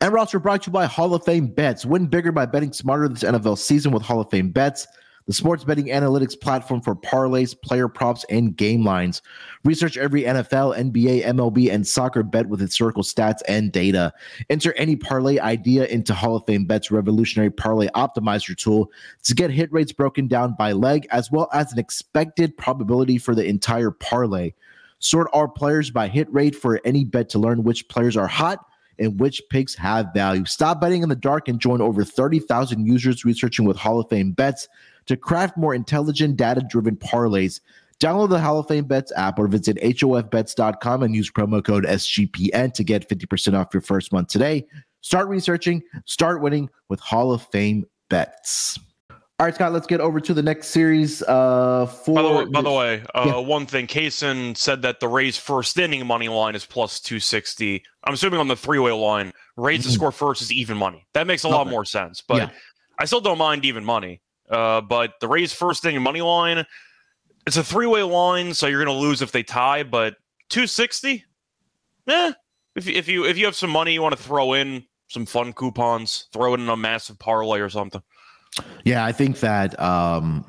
And 0.00 0.12
roster 0.12 0.38
brought 0.38 0.62
to 0.62 0.68
you 0.68 0.72
by 0.72 0.86
Hall 0.86 1.12
of 1.12 1.24
Fame 1.24 1.48
Bets. 1.48 1.84
Win 1.84 2.06
bigger 2.06 2.30
by 2.30 2.46
betting 2.46 2.72
smarter 2.72 3.08
this 3.08 3.24
NFL 3.24 3.58
season 3.58 3.90
with 3.90 4.04
Hall 4.04 4.20
of 4.20 4.30
Fame 4.30 4.50
Bets 4.50 4.86
the 5.26 5.32
sports 5.32 5.64
betting 5.64 5.86
analytics 5.86 6.38
platform 6.38 6.80
for 6.80 6.94
parlays, 6.94 7.60
player 7.60 7.88
props, 7.88 8.24
and 8.30 8.56
game 8.56 8.84
lines. 8.84 9.22
Research 9.64 9.96
every 9.96 10.22
NFL, 10.22 10.78
NBA, 10.78 11.24
MLB, 11.24 11.72
and 11.72 11.86
soccer 11.86 12.22
bet 12.22 12.48
with 12.48 12.60
historical 12.60 13.02
stats 13.02 13.40
and 13.48 13.72
data. 13.72 14.12
Enter 14.50 14.72
any 14.74 14.94
parlay 14.94 15.38
idea 15.38 15.86
into 15.86 16.14
Hall 16.14 16.36
of 16.36 16.46
Fame 16.46 16.64
Bet's 16.64 16.90
revolutionary 16.90 17.50
parlay 17.50 17.88
optimizer 17.88 18.56
tool 18.56 18.90
to 19.24 19.34
get 19.34 19.50
hit 19.50 19.72
rates 19.72 19.92
broken 19.92 20.28
down 20.28 20.54
by 20.56 20.72
leg, 20.72 21.06
as 21.10 21.30
well 21.30 21.48
as 21.52 21.72
an 21.72 21.78
expected 21.78 22.56
probability 22.56 23.18
for 23.18 23.34
the 23.34 23.44
entire 23.44 23.90
parlay. 23.90 24.52
Sort 25.00 25.28
our 25.32 25.48
players 25.48 25.90
by 25.90 26.08
hit 26.08 26.32
rate 26.32 26.54
for 26.54 26.80
any 26.84 27.04
bet 27.04 27.28
to 27.30 27.38
learn 27.38 27.64
which 27.64 27.88
players 27.88 28.16
are 28.16 28.28
hot 28.28 28.64
and 28.98 29.20
which 29.20 29.42
picks 29.50 29.74
have 29.74 30.06
value. 30.14 30.44
Stop 30.44 30.80
betting 30.80 31.02
in 31.02 31.08
the 31.08 31.16
dark 31.16 31.48
and 31.48 31.60
join 31.60 31.82
over 31.82 32.02
30,000 32.02 32.86
users 32.86 33.24
researching 33.24 33.66
with 33.66 33.76
Hall 33.76 34.00
of 34.00 34.08
Fame 34.08 34.32
bets 34.32 34.68
to 35.06 35.16
craft 35.16 35.56
more 35.56 35.74
intelligent, 35.74 36.36
data 36.36 36.62
driven 36.68 36.96
parlays. 36.96 37.60
Download 38.00 38.28
the 38.28 38.40
Hall 38.40 38.58
of 38.58 38.68
Fame 38.68 38.84
Bets 38.84 39.12
app 39.16 39.38
or 39.38 39.48
visit 39.48 39.78
HOFBets.com 39.82 41.02
and 41.02 41.14
use 41.14 41.30
promo 41.30 41.64
code 41.64 41.84
SGPN 41.84 42.72
to 42.74 42.84
get 42.84 43.08
50% 43.08 43.58
off 43.58 43.68
your 43.72 43.80
first 43.80 44.12
month 44.12 44.28
today. 44.28 44.66
Start 45.00 45.28
researching, 45.28 45.82
start 46.04 46.42
winning 46.42 46.68
with 46.88 47.00
Hall 47.00 47.32
of 47.32 47.42
Fame 47.50 47.86
Bets. 48.10 48.78
All 49.38 49.44
right, 49.44 49.54
Scott, 49.54 49.74
let's 49.74 49.86
get 49.86 50.00
over 50.00 50.18
to 50.18 50.32
the 50.32 50.42
next 50.42 50.68
series. 50.68 51.22
Uh, 51.22 51.84
for 51.84 52.14
by 52.14 52.22
the 52.22 52.32
way, 52.32 52.44
by 52.46 52.62
the 52.62 52.72
way 52.72 53.02
uh, 53.14 53.24
yeah. 53.26 53.36
one 53.36 53.66
thing, 53.66 53.86
Kaysen 53.86 54.56
said 54.56 54.80
that 54.80 54.98
the 54.98 55.08
Rays 55.08 55.36
first 55.36 55.78
inning 55.78 56.06
money 56.06 56.28
line 56.28 56.54
is 56.54 56.64
plus 56.64 57.00
260. 57.00 57.82
I'm 58.04 58.14
assuming 58.14 58.40
on 58.40 58.48
the 58.48 58.56
three 58.56 58.78
way 58.78 58.92
line, 58.92 59.32
Rays 59.58 59.80
mm-hmm. 59.80 59.88
to 59.88 59.94
score 59.94 60.12
first 60.12 60.40
is 60.40 60.50
even 60.50 60.78
money. 60.78 61.06
That 61.12 61.26
makes 61.26 61.44
a 61.44 61.48
lot 61.48 61.66
more 61.66 61.84
sense, 61.84 62.22
but 62.26 62.36
yeah. 62.36 62.50
I 62.98 63.04
still 63.04 63.20
don't 63.20 63.36
mind 63.36 63.66
even 63.66 63.84
money. 63.84 64.22
Uh, 64.50 64.80
but 64.80 65.14
the 65.20 65.28
Rays 65.28 65.52
first 65.52 65.84
inning 65.84 66.02
money 66.02 66.22
line, 66.22 66.64
it's 67.46 67.56
a 67.56 67.64
three 67.64 67.86
way 67.86 68.02
line, 68.02 68.54
so 68.54 68.66
you're 68.66 68.84
going 68.84 68.94
to 68.94 69.00
lose 69.00 69.22
if 69.22 69.32
they 69.32 69.42
tie. 69.42 69.82
But 69.82 70.14
260. 70.50 71.24
Yeah, 72.06 72.32
if 72.74 72.88
if 72.88 73.08
you 73.08 73.24
if 73.24 73.36
you 73.36 73.46
have 73.46 73.56
some 73.56 73.70
money 73.70 73.92
you 73.92 74.02
want 74.02 74.16
to 74.16 74.22
throw 74.22 74.52
in 74.52 74.84
some 75.08 75.26
fun 75.26 75.52
coupons, 75.52 76.28
throw 76.32 76.54
it 76.54 76.60
in 76.60 76.68
a 76.68 76.76
massive 76.76 77.18
parlay 77.18 77.60
or 77.60 77.68
something. 77.68 78.02
Yeah, 78.84 79.04
I 79.04 79.12
think 79.12 79.40
that. 79.40 79.78
um 79.80 80.44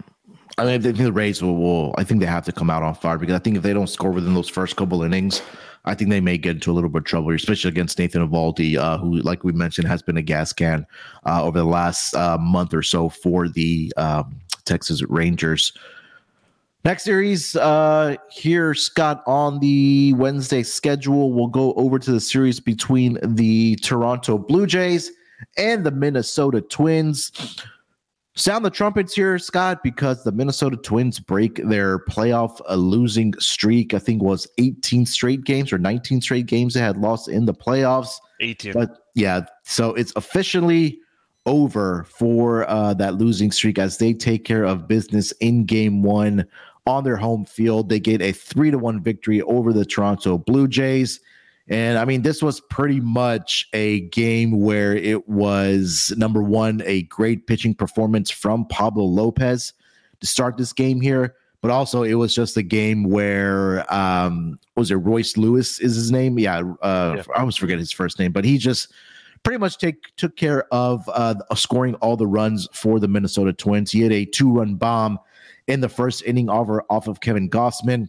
I 0.57 0.65
mean, 0.65 0.73
I 0.73 0.79
think 0.79 0.97
the 0.97 1.11
Rays 1.11 1.41
will, 1.41 1.55
will. 1.55 1.93
I 1.97 2.03
think 2.03 2.19
they 2.19 2.25
have 2.25 2.45
to 2.45 2.51
come 2.51 2.69
out 2.69 2.81
on 2.81 2.95
fire 2.95 3.17
because 3.17 3.35
I 3.35 3.39
think 3.39 3.57
if 3.57 3.63
they 3.63 3.73
don't 3.73 3.87
score 3.87 4.11
within 4.11 4.33
those 4.33 4.49
first 4.49 4.75
couple 4.75 5.03
innings, 5.03 5.41
I 5.85 5.93
think 5.93 6.09
they 6.09 6.19
may 6.19 6.37
get 6.37 6.55
into 6.55 6.71
a 6.71 6.73
little 6.73 6.89
bit 6.89 6.99
of 6.99 7.05
trouble, 7.05 7.31
especially 7.31 7.69
against 7.69 7.99
Nathan 7.99 8.27
Eovaldi, 8.27 8.75
uh, 8.77 8.97
who, 8.97 9.17
like 9.21 9.43
we 9.43 9.51
mentioned, 9.51 9.87
has 9.87 10.01
been 10.01 10.17
a 10.17 10.21
gas 10.21 10.51
can 10.51 10.85
uh, 11.25 11.43
over 11.43 11.59
the 11.59 11.65
last 11.65 12.15
uh, 12.15 12.37
month 12.39 12.73
or 12.73 12.81
so 12.81 13.07
for 13.07 13.47
the 13.47 13.93
um, 13.97 14.35
Texas 14.65 15.03
Rangers. 15.03 15.73
Next 16.83 17.03
series 17.03 17.55
uh, 17.55 18.15
here, 18.31 18.73
Scott, 18.73 19.21
on 19.27 19.59
the 19.59 20.13
Wednesday 20.13 20.63
schedule, 20.63 21.33
we'll 21.33 21.47
go 21.47 21.73
over 21.73 21.99
to 21.99 22.11
the 22.11 22.21
series 22.21 22.59
between 22.59 23.17
the 23.21 23.75
Toronto 23.77 24.37
Blue 24.37 24.65
Jays 24.65 25.11
and 25.57 25.85
the 25.85 25.91
Minnesota 25.91 26.61
Twins. 26.61 27.31
Sound 28.37 28.63
the 28.63 28.69
trumpets 28.69 29.15
here, 29.15 29.39
Scott, 29.39 29.81
because 29.81 30.23
the 30.23 30.31
Minnesota 30.31 30.77
Twins 30.77 31.19
break 31.19 31.55
their 31.67 31.97
playoff 31.97 32.61
uh, 32.69 32.75
losing 32.75 33.33
streak. 33.39 33.95
I 33.95 33.99
think 33.99 34.21
was 34.21 34.47
18 34.59 35.07
straight 35.07 35.43
games 35.43 35.73
or 35.73 35.79
19 35.79 36.21
straight 36.21 36.45
games 36.45 36.75
they 36.75 36.79
had 36.79 36.97
lost 36.97 37.29
in 37.29 37.45
the 37.45 37.53
playoffs. 37.53 38.19
18. 38.39 38.73
But 38.73 38.99
yeah, 39.15 39.41
so 39.63 39.95
it's 39.95 40.13
officially 40.15 40.99
over 41.47 42.03
for 42.03 42.69
uh, 42.69 42.93
that 42.93 43.15
losing 43.15 43.51
streak 43.51 43.79
as 43.79 43.97
they 43.97 44.13
take 44.13 44.45
care 44.45 44.65
of 44.65 44.87
business 44.87 45.31
in 45.39 45.65
game 45.65 46.03
one 46.03 46.45
on 46.85 47.03
their 47.03 47.17
home 47.17 47.43
field. 47.43 47.89
They 47.89 47.99
get 47.99 48.21
a 48.21 48.33
three 48.33 48.69
to 48.69 48.77
one 48.77 49.01
victory 49.01 49.41
over 49.41 49.73
the 49.73 49.83
Toronto 49.83 50.37
Blue 50.37 50.67
Jays. 50.67 51.21
And 51.69 51.97
I 51.97 52.05
mean, 52.05 52.21
this 52.21 52.41
was 52.41 52.61
pretty 52.61 53.01
much 53.01 53.67
a 53.73 54.01
game 54.01 54.61
where 54.61 54.95
it 54.95 55.27
was 55.27 56.13
number 56.15 56.41
one, 56.41 56.81
a 56.85 57.03
great 57.03 57.45
pitching 57.45 57.73
performance 57.73 58.31
from 58.31 58.65
Pablo 58.67 59.03
Lopez 59.03 59.73
to 60.21 60.27
start 60.27 60.57
this 60.57 60.71
game 60.71 61.01
here. 61.01 61.35
But 61.61 61.71
also, 61.71 62.03
it 62.03 62.13
was 62.13 62.33
just 62.33 62.55
a 62.55 62.63
game 62.63 63.03
where 63.09 63.91
um, 63.93 64.59
was 64.75 64.91
it 64.91 64.95
Royce 64.95 65.35
Lewis 65.37 65.79
is 65.79 65.95
his 65.95 66.11
name? 66.11 66.37
Yeah, 66.37 66.59
uh, 66.81 67.15
yeah. 67.17 67.23
I 67.35 67.39
almost 67.39 67.59
forget 67.59 67.79
his 67.79 67.91
first 67.91 68.19
name, 68.19 68.31
but 68.31 68.45
he 68.45 68.57
just 68.57 68.93
pretty 69.43 69.57
much 69.57 69.77
take 69.77 70.15
took 70.17 70.35
care 70.35 70.71
of 70.73 71.09
uh, 71.09 71.35
scoring 71.55 71.95
all 71.95 72.15
the 72.15 72.27
runs 72.27 72.67
for 72.73 72.99
the 72.99 73.07
Minnesota 73.07 73.53
Twins. 73.53 73.91
He 73.91 74.01
had 74.01 74.11
a 74.11 74.23
two 74.23 74.51
run 74.51 74.75
bomb 74.75 75.19
in 75.67 75.81
the 75.81 75.89
first 75.89 76.23
inning 76.23 76.47
off, 76.47 76.69
off 76.89 77.07
of 77.07 77.21
Kevin 77.21 77.49
Gausman. 77.49 78.07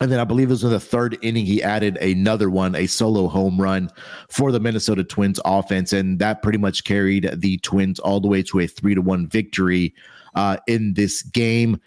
And 0.00 0.10
then 0.10 0.18
I 0.18 0.24
believe 0.24 0.48
it 0.48 0.52
was 0.52 0.64
in 0.64 0.70
the 0.70 0.80
third 0.80 1.16
inning, 1.22 1.46
he 1.46 1.62
added 1.62 1.96
another 1.98 2.50
one, 2.50 2.74
a 2.74 2.86
solo 2.86 3.28
home 3.28 3.60
run 3.60 3.90
for 4.28 4.50
the 4.50 4.58
Minnesota 4.58 5.04
Twins 5.04 5.38
offense. 5.44 5.92
And 5.92 6.18
that 6.18 6.42
pretty 6.42 6.58
much 6.58 6.84
carried 6.84 7.30
the 7.34 7.58
Twins 7.58 8.00
all 8.00 8.20
the 8.20 8.28
way 8.28 8.42
to 8.42 8.60
a 8.60 8.66
three 8.66 8.94
to 8.94 9.00
one 9.00 9.28
victory 9.28 9.94
uh, 10.34 10.56
in 10.66 10.94
this 10.94 11.22
game. 11.22 11.80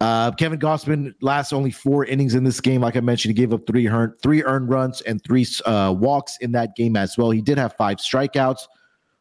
Uh, 0.00 0.30
Kevin 0.30 0.60
Gausman 0.60 1.12
last 1.20 1.52
only 1.52 1.72
four 1.72 2.04
innings 2.04 2.36
in 2.36 2.44
this 2.44 2.60
game. 2.60 2.82
Like 2.82 2.96
I 2.96 3.00
mentioned, 3.00 3.36
he 3.36 3.42
gave 3.42 3.52
up 3.52 3.66
three 3.66 3.90
three 4.22 4.44
earned 4.44 4.68
runs 4.68 5.00
and 5.00 5.22
three 5.24 5.44
uh, 5.66 5.92
walks 5.98 6.36
in 6.40 6.52
that 6.52 6.76
game 6.76 6.96
as 6.96 7.18
well. 7.18 7.30
He 7.30 7.40
did 7.40 7.58
have 7.58 7.74
five 7.74 7.96
strikeouts. 7.96 8.60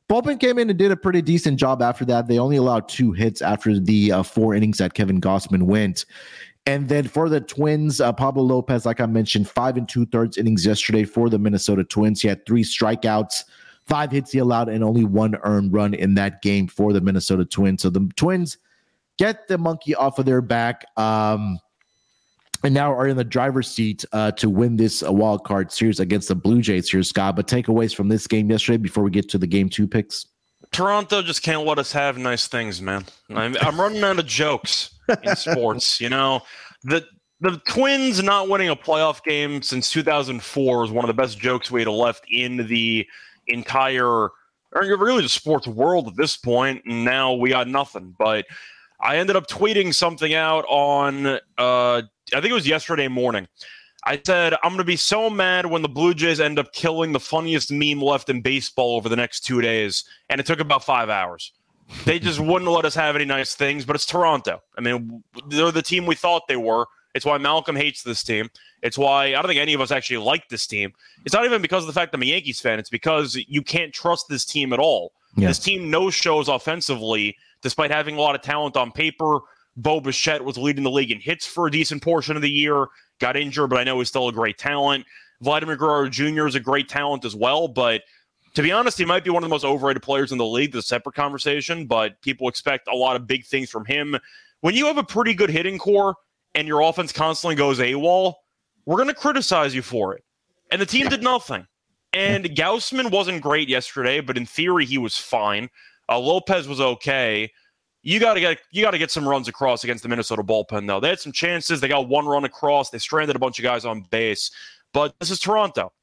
Bullpen 0.07 0.39
came 0.39 0.57
in 0.57 0.69
and 0.69 0.79
did 0.79 0.91
a 0.91 0.95
pretty 0.95 1.21
decent 1.21 1.59
job 1.59 1.81
after 1.81 2.05
that. 2.05 2.27
They 2.27 2.39
only 2.39 2.55
allowed 2.55 2.87
two 2.87 3.11
hits 3.11 3.41
after 3.41 3.77
the 3.77 4.13
uh, 4.13 4.23
four 4.23 4.53
innings 4.53 4.77
that 4.77 4.93
Kevin 4.93 5.19
Gausman 5.19 5.63
went. 5.63 6.05
And 6.67 6.89
then 6.89 7.07
for 7.07 7.29
the 7.29 7.39
Twins, 7.39 8.01
uh, 8.01 8.11
Pablo 8.11 8.43
Lopez, 8.43 8.85
like 8.85 8.99
I 8.99 9.05
mentioned, 9.05 9.49
five 9.49 9.77
and 9.77 9.87
two 9.87 10.05
thirds 10.05 10.37
innings 10.37 10.65
yesterday 10.65 11.05
for 11.05 11.29
the 11.29 11.39
Minnesota 11.39 11.85
Twins. 11.85 12.21
He 12.21 12.27
had 12.27 12.45
three 12.45 12.61
strikeouts, 12.61 13.45
five 13.85 14.11
hits 14.11 14.33
he 14.33 14.39
allowed, 14.39 14.67
and 14.67 14.83
only 14.83 15.05
one 15.05 15.37
earned 15.43 15.71
run 15.73 15.93
in 15.93 16.15
that 16.15 16.41
game 16.41 16.67
for 16.67 16.91
the 16.91 16.99
Minnesota 16.99 17.45
Twins. 17.45 17.83
So 17.83 17.89
the 17.89 18.11
Twins 18.17 18.57
get 19.17 19.47
the 19.47 19.57
monkey 19.57 19.95
off 19.95 20.19
of 20.19 20.25
their 20.25 20.41
back. 20.41 20.83
Um, 20.97 21.57
and 22.65 22.73
now 22.73 22.91
are 22.91 23.07
in 23.07 23.15
the 23.15 23.23
driver's 23.23 23.69
seat 23.69 24.03
uh, 24.11 24.31
to 24.31 24.49
win 24.49 24.75
this 24.75 25.03
uh, 25.03 25.13
wild 25.13 25.45
card 25.45 25.71
series 25.71 26.01
against 26.01 26.27
the 26.27 26.35
Blue 26.35 26.61
Jays 26.61 26.89
here, 26.89 27.01
Scott. 27.01 27.37
But 27.37 27.47
takeaways 27.47 27.95
from 27.95 28.09
this 28.09 28.27
game 28.27 28.51
yesterday 28.51 28.77
before 28.77 29.05
we 29.05 29.11
get 29.11 29.29
to 29.29 29.37
the 29.37 29.47
game 29.47 29.69
two 29.69 29.87
picks. 29.87 30.25
Toronto 30.73 31.21
just 31.21 31.43
can't 31.43 31.65
let 31.65 31.79
us 31.79 31.93
have 31.93 32.17
nice 32.17 32.49
things, 32.49 32.81
man. 32.81 33.05
I'm, 33.29 33.55
I'm 33.61 33.79
running 33.79 34.03
out 34.03 34.19
of 34.19 34.25
jokes 34.25 34.96
in 35.23 35.35
sports. 35.35 35.99
You 35.99 36.09
know, 36.09 36.41
the 36.83 37.05
the 37.39 37.61
Twins 37.67 38.21
not 38.23 38.49
winning 38.49 38.69
a 38.69 38.75
playoff 38.75 39.23
game 39.23 39.61
since 39.61 39.91
2004 39.91 40.85
is 40.85 40.91
one 40.91 41.05
of 41.05 41.07
the 41.07 41.21
best 41.21 41.39
jokes 41.39 41.69
we 41.69 41.81
had 41.81 41.87
left 41.87 42.25
in 42.31 42.67
the 42.67 43.07
entire, 43.47 44.07
or 44.07 44.33
really 44.73 45.21
the 45.21 45.29
sports 45.29 45.67
world 45.67 46.07
at 46.07 46.15
this 46.15 46.35
point. 46.35 46.81
And 46.85 47.05
now 47.05 47.33
we 47.33 47.49
got 47.49 47.67
nothing. 47.67 48.15
But 48.17 48.45
I 48.99 49.17
ended 49.17 49.35
up 49.35 49.47
tweeting 49.47 49.93
something 49.93 50.33
out 50.33 50.65
on, 50.67 51.27
uh, 51.27 51.39
I 51.57 52.01
think 52.31 52.45
it 52.45 52.53
was 52.53 52.67
yesterday 52.67 53.07
morning. 53.07 53.47
I 54.03 54.19
said, 54.25 54.53
I'm 54.63 54.69
going 54.69 54.77
to 54.77 54.83
be 54.83 54.95
so 54.95 55.29
mad 55.29 55.65
when 55.65 55.81
the 55.81 55.89
Blue 55.89 56.13
Jays 56.13 56.39
end 56.39 56.59
up 56.59 56.71
killing 56.71 57.11
the 57.11 57.19
funniest 57.19 57.71
meme 57.71 58.01
left 58.01 58.29
in 58.29 58.41
baseball 58.41 58.95
over 58.95 59.09
the 59.09 59.15
next 59.15 59.41
two 59.41 59.61
days. 59.61 60.05
And 60.29 60.39
it 60.39 60.45
took 60.45 60.59
about 60.59 60.83
five 60.83 61.09
hours. 61.09 61.51
They 62.05 62.19
just 62.19 62.39
wouldn't 62.39 62.69
let 62.69 62.85
us 62.85 62.95
have 62.95 63.15
any 63.15 63.25
nice 63.25 63.55
things, 63.55 63.85
but 63.85 63.95
it's 63.95 64.05
Toronto. 64.05 64.61
I 64.77 64.81
mean, 64.81 65.23
they're 65.47 65.71
the 65.71 65.81
team 65.81 66.05
we 66.05 66.15
thought 66.15 66.47
they 66.47 66.57
were. 66.57 66.85
It's 67.15 67.25
why 67.25 67.37
Malcolm 67.37 67.75
hates 67.75 68.03
this 68.03 68.23
team. 68.23 68.49
It's 68.83 68.97
why 68.97 69.27
I 69.27 69.31
don't 69.31 69.47
think 69.47 69.59
any 69.59 69.73
of 69.73 69.81
us 69.81 69.91
actually 69.91 70.17
like 70.17 70.49
this 70.49 70.67
team. 70.67 70.93
It's 71.25 71.33
not 71.33 71.45
even 71.45 71.61
because 71.61 71.83
of 71.83 71.87
the 71.87 71.93
fact 71.93 72.13
I'm 72.13 72.21
a 72.21 72.25
Yankees 72.25 72.59
fan. 72.59 72.77
It's 72.77 72.89
because 72.89 73.35
you 73.35 73.61
can't 73.61 73.93
trust 73.93 74.27
this 74.27 74.45
team 74.45 74.73
at 74.73 74.79
all. 74.79 75.13
Yeah. 75.35 75.47
This 75.47 75.59
team 75.59 75.89
no 75.89 76.09
shows 76.09 76.47
offensively, 76.49 77.37
despite 77.61 77.89
having 77.89 78.17
a 78.17 78.21
lot 78.21 78.35
of 78.35 78.41
talent 78.41 78.75
on 78.75 78.91
paper. 78.91 79.39
Bo 79.77 80.01
Bichette 80.01 80.43
was 80.43 80.57
leading 80.57 80.83
the 80.83 80.91
league 80.91 81.11
in 81.11 81.19
hits 81.19 81.45
for 81.45 81.67
a 81.67 81.71
decent 81.71 82.01
portion 82.01 82.35
of 82.35 82.41
the 82.41 82.49
year. 82.49 82.87
Got 83.19 83.37
injured, 83.37 83.69
but 83.69 83.79
I 83.79 83.83
know 83.83 83.97
he's 83.99 84.09
still 84.09 84.27
a 84.27 84.33
great 84.33 84.57
talent. 84.57 85.05
Vladimir 85.41 85.75
Guerrero 85.75 86.09
Jr. 86.09 86.47
is 86.47 86.55
a 86.55 86.59
great 86.59 86.89
talent 86.89 87.23
as 87.23 87.35
well, 87.35 87.67
but– 87.67 88.01
to 88.57 88.63
be 88.63 88.71
honest, 88.71 88.97
he 88.97 89.05
might 89.05 89.23
be 89.23 89.29
one 89.29 89.43
of 89.43 89.47
the 89.47 89.53
most 89.53 89.63
overrated 89.63 90.01
players 90.01 90.31
in 90.31 90.39
the 90.39 90.45
league. 90.45 90.71
That's 90.71 90.85
a 90.85 90.87
separate 90.87 91.13
conversation, 91.13 91.85
but 91.85 92.19
people 92.21 92.49
expect 92.49 92.87
a 92.91 92.95
lot 92.95 93.15
of 93.15 93.27
big 93.27 93.45
things 93.45 93.69
from 93.69 93.85
him. 93.85 94.17
When 94.61 94.73
you 94.73 94.87
have 94.87 94.97
a 94.97 95.03
pretty 95.03 95.35
good 95.35 95.51
hitting 95.51 95.77
core 95.77 96.15
and 96.55 96.67
your 96.67 96.81
offense 96.81 97.11
constantly 97.11 97.53
goes 97.53 97.77
AWOL, 97.77 98.33
we're 98.87 98.95
going 98.95 99.09
to 99.09 99.13
criticize 99.13 99.75
you 99.75 99.83
for 99.83 100.15
it. 100.15 100.23
And 100.71 100.81
the 100.81 100.87
team 100.87 101.07
did 101.07 101.21
nothing. 101.21 101.67
And 102.13 102.45
Gausman 102.45 103.11
wasn't 103.11 103.43
great 103.43 103.69
yesterday, 103.69 104.21
but 104.21 104.37
in 104.37 104.47
theory, 104.47 104.85
he 104.85 104.97
was 104.97 105.15
fine. 105.15 105.69
Uh, 106.09 106.17
Lopez 106.17 106.67
was 106.67 106.81
okay. 106.81 107.51
You 108.01 108.19
got 108.19 108.33
to 108.33 108.39
get 108.39 108.57
you 108.71 108.81
got 108.81 108.91
to 108.91 108.97
get 108.97 109.11
some 109.11 109.29
runs 109.29 109.47
across 109.47 109.83
against 109.83 110.01
the 110.01 110.09
Minnesota 110.09 110.41
bullpen, 110.41 110.87
though. 110.87 110.99
They 110.99 111.09
had 111.09 111.19
some 111.19 111.31
chances. 111.31 111.79
They 111.79 111.89
got 111.89 112.09
one 112.09 112.25
run 112.25 112.43
across. 112.43 112.89
They 112.89 112.97
stranded 112.97 113.35
a 113.35 113.39
bunch 113.39 113.59
of 113.59 113.63
guys 113.63 113.85
on 113.85 114.01
base. 114.09 114.49
But 114.93 115.13
this 115.19 115.29
is 115.29 115.39
Toronto. 115.39 115.93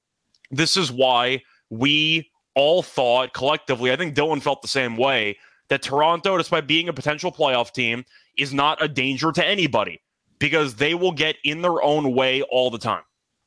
This 0.53 0.77
is 0.77 0.93
why 0.93 1.43
we 1.69 2.31
all 2.55 2.83
thought 2.83 3.33
collectively, 3.33 3.93
I 3.93 3.97
think 3.97 4.15
Dylan 4.15 4.43
felt 4.43 4.63
the 4.63 4.69
same 4.69 4.97
way, 4.97 5.39
that 5.69 5.83
Toronto, 5.83 6.37
despite 6.37 6.67
being 6.67 6.89
a 6.89 6.93
potential 6.93 7.33
playoff 7.33 7.73
team, 7.73 8.05
is 8.37 8.53
not 8.53 8.83
a 8.83 8.89
danger 8.89 9.33
to 9.33 9.45
anybody 9.45 10.01
because 10.39 10.75
they 10.75 10.95
will 10.95 11.13
get 11.13 11.37
in 11.45 11.63
their 11.63 11.83
own 11.83 12.15
way 12.15 12.43
all 12.43 12.71
the 12.71 12.79
time. 12.79 13.03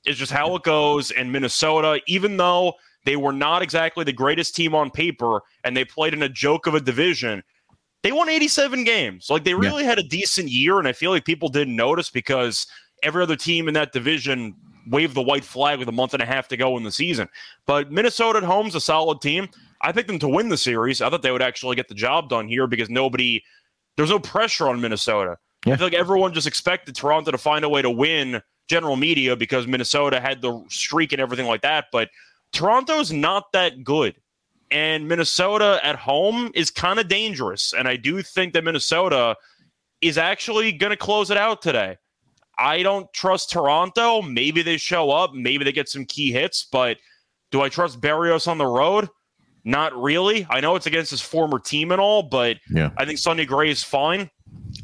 It's 0.05 0.17
just 0.17 0.31
how 0.31 0.55
it 0.55 0.63
goes. 0.63 1.11
And 1.11 1.31
Minnesota, 1.31 1.99
even 2.07 2.37
though 2.37 2.73
they 3.05 3.17
were 3.17 3.33
not 3.33 3.61
exactly 3.61 4.03
the 4.03 4.13
greatest 4.13 4.55
team 4.55 4.73
on 4.73 4.89
paper 4.89 5.41
and 5.63 5.75
they 5.75 5.85
played 5.85 6.13
in 6.13 6.23
a 6.23 6.29
joke 6.29 6.65
of 6.65 6.75
a 6.75 6.79
division, 6.79 7.43
they 8.03 8.11
won 8.11 8.29
87 8.29 8.83
games. 8.83 9.29
Like 9.29 9.43
they 9.43 9.53
really 9.53 9.83
yeah. 9.83 9.89
had 9.89 9.99
a 9.99 10.03
decent 10.03 10.49
year. 10.49 10.79
And 10.79 10.87
I 10.87 10.93
feel 10.93 11.11
like 11.11 11.25
people 11.25 11.49
didn't 11.49 11.75
notice 11.75 12.09
because 12.09 12.67
every 13.03 13.21
other 13.21 13.35
team 13.35 13.67
in 13.67 13.73
that 13.73 13.91
division 13.91 14.55
wave 14.89 15.13
the 15.13 15.21
white 15.21 15.43
flag 15.43 15.80
with 15.80 15.88
a 15.88 15.93
month 15.93 16.13
and 16.13 16.23
a 16.23 16.26
half 16.26 16.47
to 16.50 16.58
go 16.58 16.78
in 16.78 16.84
the 16.84 16.91
season. 16.91 17.28
But 17.65 17.91
Minnesota 17.91 18.39
at 18.39 18.43
home's 18.43 18.76
a 18.76 18.82
solid 18.82 19.21
team. 19.21 19.50
I 19.82 19.91
picked 19.91 20.08
them 20.08 20.19
to 20.19 20.28
win 20.28 20.50
the 20.50 20.58
series. 20.58 21.02
I 21.02 21.10
thought 21.10 21.21
they 21.21 21.32
would 21.32 21.41
actually 21.41 21.76
get 21.76 21.88
the 21.88 21.95
job 21.95 22.30
done 22.30 22.47
here 22.47 22.67
because 22.67 22.89
nobody, 22.89 23.43
there's 23.95 24.10
no 24.10 24.19
pressure 24.19 24.67
on 24.67 24.82
Minnesota. 24.82 25.38
Yeah. 25.65 25.73
I 25.73 25.78
feel 25.78 25.88
like 25.88 25.93
everyone 25.93 26.34
just 26.34 26.47
expected 26.47 26.95
Toronto 26.95 27.32
to 27.32 27.38
find 27.38 27.63
a 27.63 27.69
way 27.69 27.82
to 27.82 27.89
win 27.89 28.41
general 28.67 28.95
media 28.95 29.36
because 29.36 29.67
Minnesota 29.67 30.19
had 30.19 30.41
the 30.41 30.63
streak 30.69 31.12
and 31.12 31.21
everything 31.21 31.45
like 31.45 31.62
that. 31.62 31.86
But 31.91 32.10
Toronto's 32.54 33.12
not 33.12 33.52
that 33.54 33.84
good. 33.84 34.15
And 34.71 35.08
Minnesota 35.08 35.80
at 35.84 35.95
home 35.95 36.52
is 36.54 36.69
kind 36.69 37.00
of 37.00 37.08
dangerous. 37.08 37.73
And 37.73 37.88
I 37.88 37.95
do 37.95 38.21
think 38.21 38.54
that 38.54 38.63
Minnesota 38.63 39.36
is 40.02 40.17
actually 40.17 40.71
going 40.71 40.91
to 40.91 40.97
close 40.97 41.32
it 41.32 41.38
out 41.38 41.62
today. 41.62 41.97
I 42.57 42.83
don't 42.83 43.11
trust 43.13 43.51
Toronto. 43.51 44.21
Maybe 44.21 44.61
they 44.61 44.77
show 44.77 45.11
up. 45.11 45.33
Maybe 45.33 45.63
they 45.63 45.71
get 45.71 45.89
some 45.89 46.05
key 46.05 46.31
hits, 46.31 46.67
but 46.71 46.97
do 47.51 47.61
I 47.61 47.69
trust 47.69 48.01
Berrios 48.01 48.47
on 48.47 48.57
the 48.57 48.65
road? 48.65 49.09
Not 49.63 49.93
really. 50.01 50.47
I 50.49 50.61
know 50.61 50.75
it's 50.75 50.85
against 50.85 51.11
his 51.11 51.21
former 51.21 51.59
team 51.59 51.91
and 51.91 51.99
all, 51.99 52.23
but 52.23 52.57
yeah. 52.69 52.91
I 52.97 53.05
think 53.05 53.19
Sonny 53.19 53.45
Gray 53.45 53.69
is 53.69 53.83
fine. 53.83 54.29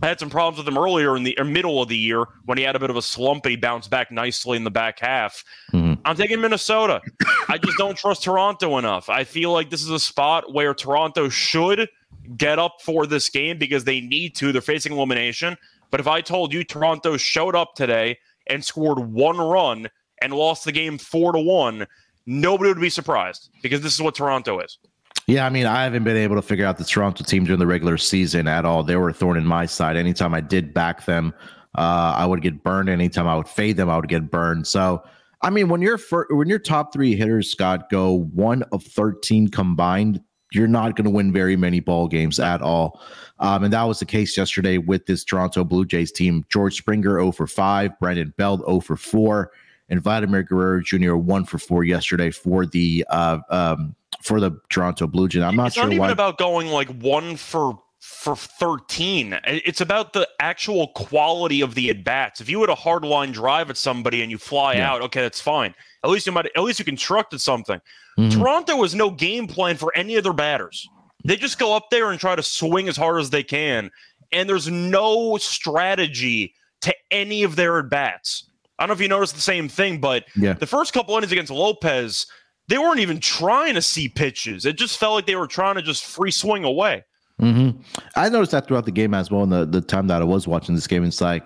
I 0.01 0.07
had 0.07 0.19
some 0.19 0.29
problems 0.29 0.57
with 0.57 0.67
him 0.67 0.77
earlier 0.77 1.15
in 1.15 1.23
the 1.23 1.37
middle 1.45 1.81
of 1.81 1.87
the 1.87 1.97
year 1.97 2.25
when 2.45 2.57
he 2.57 2.63
had 2.63 2.75
a 2.75 2.79
bit 2.79 2.89
of 2.89 2.97
a 2.97 3.01
slump 3.01 3.45
and 3.45 3.51
he 3.51 3.55
bounced 3.55 3.89
back 3.89 4.11
nicely 4.11 4.57
in 4.57 4.65
the 4.65 4.71
back 4.71 4.99
half. 4.99 5.43
Mm-hmm. 5.71 6.01
I'm 6.03 6.15
taking 6.17 6.41
Minnesota. 6.41 7.01
I 7.47 7.57
just 7.57 7.77
don't 7.77 7.97
trust 7.97 8.23
Toronto 8.23 8.77
enough. 8.77 9.09
I 9.09 9.23
feel 9.23 9.51
like 9.51 9.69
this 9.69 9.81
is 9.81 9.89
a 9.89 9.99
spot 9.99 10.53
where 10.53 10.73
Toronto 10.73 11.29
should 11.29 11.87
get 12.35 12.59
up 12.59 12.77
for 12.81 13.05
this 13.05 13.29
game 13.29 13.57
because 13.57 13.85
they 13.85 14.01
need 14.01 14.35
to. 14.35 14.51
They're 14.51 14.61
facing 14.61 14.91
elimination. 14.91 15.57
But 15.93 15.99
if 15.99 16.07
I 16.07 16.21
told 16.21 16.51
you 16.51 16.63
Toronto 16.63 17.17
showed 17.17 17.55
up 17.55 17.75
today 17.75 18.17
and 18.47 18.65
scored 18.65 18.97
one 18.97 19.37
run 19.37 19.87
and 20.23 20.33
lost 20.33 20.65
the 20.65 20.71
game 20.71 20.97
four 20.97 21.31
to 21.33 21.39
one, 21.39 21.85
nobody 22.25 22.69
would 22.69 22.81
be 22.81 22.89
surprised 22.89 23.51
because 23.61 23.81
this 23.81 23.93
is 23.93 24.01
what 24.01 24.15
Toronto 24.15 24.59
is. 24.59 24.79
Yeah, 25.27 25.45
I 25.45 25.51
mean, 25.51 25.67
I 25.67 25.83
haven't 25.83 26.03
been 26.03 26.17
able 26.17 26.35
to 26.35 26.41
figure 26.41 26.65
out 26.65 26.79
the 26.79 26.83
Toronto 26.83 27.23
team 27.23 27.43
during 27.43 27.59
the 27.59 27.67
regular 27.67 27.99
season 27.99 28.47
at 28.47 28.65
all. 28.65 28.83
They 28.83 28.95
were 28.95 29.09
a 29.09 29.13
thorn 29.13 29.37
in 29.37 29.45
my 29.45 29.67
side. 29.67 29.95
Anytime 29.95 30.33
I 30.33 30.41
did 30.41 30.73
back 30.73 31.05
them, 31.05 31.31
uh, 31.77 32.15
I 32.17 32.25
would 32.25 32.41
get 32.41 32.63
burned. 32.63 32.89
Anytime 32.89 33.27
I 33.27 33.35
would 33.35 33.47
fade 33.47 33.77
them, 33.77 33.91
I 33.91 33.95
would 33.97 34.09
get 34.09 34.31
burned. 34.31 34.65
So, 34.65 35.03
I 35.43 35.51
mean, 35.51 35.69
when 35.69 35.83
your 35.83 35.99
when 36.31 36.49
your 36.49 36.57
top 36.57 36.91
three 36.91 37.15
hitters, 37.15 37.51
Scott, 37.51 37.91
go 37.91 38.23
one 38.33 38.63
of 38.71 38.83
thirteen 38.83 39.47
combined, 39.47 40.21
you're 40.53 40.67
not 40.67 40.95
going 40.95 41.05
to 41.05 41.11
win 41.11 41.31
very 41.31 41.55
many 41.55 41.79
ball 41.79 42.07
games 42.07 42.39
at 42.39 42.61
all. 42.61 43.01
Um, 43.39 43.63
and 43.63 43.73
that 43.73 43.83
was 43.83 43.99
the 43.99 44.05
case 44.05 44.37
yesterday 44.37 44.77
with 44.77 45.05
this 45.05 45.23
Toronto 45.23 45.63
Blue 45.63 45.85
Jays 45.85 46.11
team. 46.11 46.45
George 46.49 46.77
Springer 46.77 47.19
0 47.19 47.31
for 47.31 47.47
5, 47.47 47.99
Brandon 47.99 48.33
Belt 48.37 48.61
0 48.61 48.79
for 48.79 48.95
4, 48.95 49.51
and 49.89 50.01
Vladimir 50.01 50.43
Guerrero 50.43 50.81
Jr. 50.81 51.15
1 51.15 51.45
for 51.45 51.57
4 51.57 51.83
yesterday 51.83 52.31
for 52.31 52.65
the 52.65 53.05
uh, 53.09 53.39
um, 53.49 53.95
for 54.21 54.39
the 54.39 54.57
Toronto 54.69 55.07
Blue 55.07 55.27
Jays. 55.27 55.43
I'm 55.43 55.55
not 55.55 55.67
it's 55.67 55.75
sure. 55.75 55.83
Not 55.83 55.93
even 55.93 56.01
why. 56.01 56.11
about 56.11 56.37
going 56.37 56.67
like 56.67 56.89
one 57.01 57.35
for 57.35 57.77
for 58.03 58.35
13. 58.35 59.39
It's 59.45 59.79
about 59.79 60.11
the 60.11 60.27
actual 60.41 60.89
quality 60.89 61.61
of 61.61 61.73
the 61.73 61.89
at 61.89 62.03
bats. 62.03 62.41
If 62.41 62.49
you 62.49 62.59
had 62.59 62.69
a 62.69 62.75
hard 62.75 63.05
line 63.05 63.31
drive 63.31 63.69
at 63.69 63.77
somebody 63.77 64.21
and 64.21 64.29
you 64.29 64.37
fly 64.37 64.73
yeah. 64.73 64.91
out, 64.91 65.01
okay, 65.03 65.21
that's 65.21 65.39
fine. 65.39 65.73
At 66.03 66.09
least 66.09 66.25
you 66.25 66.33
might 66.33 66.47
at 66.47 66.63
least 66.63 66.79
you 66.79 66.85
constructed 66.85 67.39
something. 67.39 67.79
Mm-hmm. 68.19 68.37
Toronto 68.37 68.81
has 68.81 68.93
no 68.93 69.09
game 69.09 69.47
plan 69.47 69.77
for 69.77 69.95
any 69.95 70.15
of 70.15 70.25
their 70.25 70.33
batters. 70.33 70.85
They 71.23 71.37
just 71.37 71.57
go 71.57 71.73
up 71.77 71.89
there 71.91 72.11
and 72.11 72.19
try 72.19 72.35
to 72.35 72.43
swing 72.43 72.89
as 72.89 72.97
hard 72.97 73.21
as 73.21 73.29
they 73.29 73.41
can, 73.41 73.89
and 74.33 74.49
there's 74.49 74.67
no 74.67 75.37
strategy 75.37 76.53
to 76.81 76.93
any 77.09 77.43
of 77.43 77.55
their 77.55 77.79
at 77.79 77.89
bats. 77.89 78.49
I 78.77 78.83
don't 78.83 78.89
know 78.89 78.93
if 78.95 79.01
you 79.01 79.07
noticed 79.07 79.35
the 79.35 79.41
same 79.41 79.69
thing, 79.69 80.01
but 80.01 80.25
yeah. 80.35 80.53
the 80.53 80.67
first 80.67 80.91
couple 80.91 81.15
innings 81.15 81.31
against 81.31 81.51
Lopez, 81.51 82.27
they 82.67 82.77
weren't 82.77 82.99
even 82.99 83.21
trying 83.21 83.75
to 83.75 83.81
see 83.81 84.09
pitches. 84.09 84.65
It 84.65 84.77
just 84.77 84.97
felt 84.97 85.13
like 85.13 85.25
they 85.25 85.37
were 85.37 85.47
trying 85.47 85.75
to 85.75 85.81
just 85.81 86.03
free 86.03 86.31
swing 86.31 86.65
away. 86.65 87.05
Mm-hmm. 87.41 87.81
I 88.15 88.29
noticed 88.29 88.51
that 88.51 88.67
throughout 88.67 88.85
the 88.85 88.91
game 88.91 89.13
as 89.13 89.31
well. 89.31 89.43
In 89.43 89.49
the, 89.49 89.65
the 89.65 89.81
time 89.81 90.07
that 90.07 90.21
I 90.21 90.25
was 90.25 90.47
watching 90.47 90.75
this 90.75 90.87
game, 90.87 91.03
it's 91.03 91.21
like, 91.21 91.45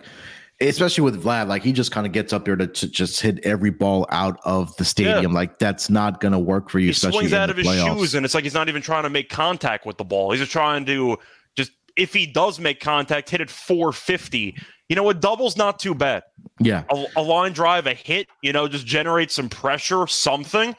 especially 0.60 1.04
with 1.04 1.24
Vlad, 1.24 1.48
like 1.48 1.64
he 1.64 1.72
just 1.72 1.92
kind 1.92 2.06
of 2.06 2.14
gets 2.14 2.34
up 2.34 2.46
there 2.46 2.56
to, 2.56 2.68
to, 2.68 2.88
just 2.88 3.22
hit 3.22 3.40
every 3.46 3.70
ball 3.70 4.06
out 4.10 4.40
of 4.44 4.76
the 4.78 4.86
stadium. 4.86 5.32
Yeah. 5.32 5.38
Like 5.38 5.60
that's 5.60 5.90
not 5.90 6.20
going 6.20 6.34
to 6.34 6.40
work 6.40 6.70
for 6.70 6.80
you. 6.80 6.88
He 6.88 6.94
swings 6.94 7.34
out 7.34 7.50
of 7.50 7.58
his 7.58 7.68
playoffs. 7.68 7.98
shoes, 7.98 8.16
and 8.16 8.26
it's 8.26 8.34
like 8.36 8.44
he's 8.44 8.54
not 8.54 8.70
even 8.70 8.82
trying 8.82 9.04
to 9.04 9.10
make 9.10 9.30
contact 9.30 9.86
with 9.86 9.98
the 9.98 10.06
ball. 10.06 10.32
He's 10.32 10.40
just 10.40 10.52
trying 10.52 10.86
to 10.86 11.18
just 11.56 11.72
if 11.96 12.14
he 12.14 12.26
does 12.26 12.60
make 12.60 12.80
contact, 12.80 13.30
hit 13.30 13.42
it 13.42 13.50
450. 13.50 14.56
You 14.90 14.96
know, 14.96 15.10
a 15.10 15.14
double's 15.14 15.58
not 15.58 15.80
too 15.80 15.94
bad. 15.94 16.24
Yeah, 16.60 16.84
a, 16.90 17.06
a 17.18 17.22
line 17.22 17.54
drive, 17.54 17.88
a 17.88 17.94
hit. 17.94 18.28
You 18.42 18.54
know, 18.54 18.68
just 18.68 18.86
generate 18.86 19.32
some 19.32 19.50
pressure, 19.50 20.08
something 20.08 20.76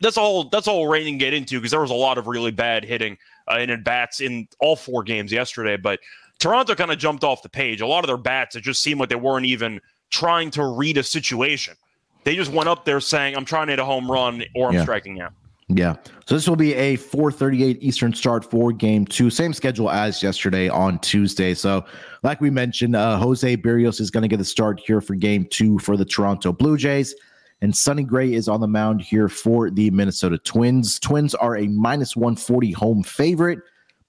that's 0.00 0.18
all 0.18 0.44
that's 0.44 0.68
all 0.68 0.86
Rain 0.86 1.06
can 1.06 1.18
get 1.18 1.34
into 1.34 1.58
because 1.58 1.70
there 1.70 1.80
was 1.80 1.90
a 1.90 1.94
lot 1.94 2.18
of 2.18 2.26
really 2.26 2.50
bad 2.50 2.84
hitting 2.84 3.16
uh, 3.50 3.58
in 3.58 3.70
at 3.70 3.84
bats 3.84 4.20
in 4.20 4.48
all 4.60 4.76
four 4.76 5.02
games 5.02 5.32
yesterday. 5.32 5.76
But 5.76 6.00
Toronto 6.38 6.74
kind 6.74 6.90
of 6.90 6.98
jumped 6.98 7.24
off 7.24 7.42
the 7.42 7.48
page. 7.48 7.80
A 7.80 7.86
lot 7.86 8.04
of 8.04 8.08
their 8.08 8.16
bats, 8.16 8.56
it 8.56 8.62
just 8.62 8.82
seemed 8.82 9.00
like 9.00 9.08
they 9.08 9.14
weren't 9.14 9.46
even 9.46 9.80
trying 10.10 10.50
to 10.52 10.64
read 10.64 10.96
a 10.96 11.02
situation. 11.02 11.74
They 12.24 12.36
just 12.36 12.50
went 12.50 12.68
up 12.68 12.84
there 12.84 13.00
saying, 13.00 13.36
"I'm 13.36 13.44
trying 13.44 13.66
to 13.66 13.72
hit 13.72 13.80
a 13.80 13.84
home 13.84 14.10
run 14.10 14.44
or 14.54 14.68
I'm 14.68 14.74
yeah. 14.74 14.82
striking 14.82 15.20
out." 15.20 15.32
Yeah. 15.68 15.96
So 16.26 16.34
this 16.34 16.48
will 16.48 16.56
be 16.56 16.74
a 16.74 16.96
4:38 16.96 17.78
Eastern 17.80 18.12
start 18.14 18.50
for 18.50 18.72
game 18.72 19.06
two. 19.06 19.30
Same 19.30 19.52
schedule 19.52 19.90
as 19.90 20.22
yesterday 20.22 20.68
on 20.68 20.98
Tuesday. 20.98 21.54
So, 21.54 21.84
like 22.22 22.40
we 22.40 22.50
mentioned, 22.50 22.96
uh, 22.96 23.18
Jose 23.18 23.56
Berrios 23.56 24.00
is 24.00 24.10
going 24.10 24.22
to 24.22 24.28
get 24.28 24.36
the 24.36 24.44
start 24.44 24.80
here 24.84 25.00
for 25.00 25.14
game 25.14 25.46
two 25.50 25.78
for 25.78 25.96
the 25.96 26.04
Toronto 26.04 26.52
Blue 26.52 26.76
Jays. 26.76 27.14
And 27.64 27.74
Sonny 27.74 28.02
Gray 28.02 28.34
is 28.34 28.46
on 28.46 28.60
the 28.60 28.68
mound 28.68 29.00
here 29.00 29.26
for 29.26 29.70
the 29.70 29.90
Minnesota 29.90 30.36
Twins. 30.36 30.98
Twins 30.98 31.34
are 31.34 31.56
a 31.56 31.66
minus 31.66 32.14
140 32.14 32.72
home 32.72 33.02
favorite, 33.02 33.58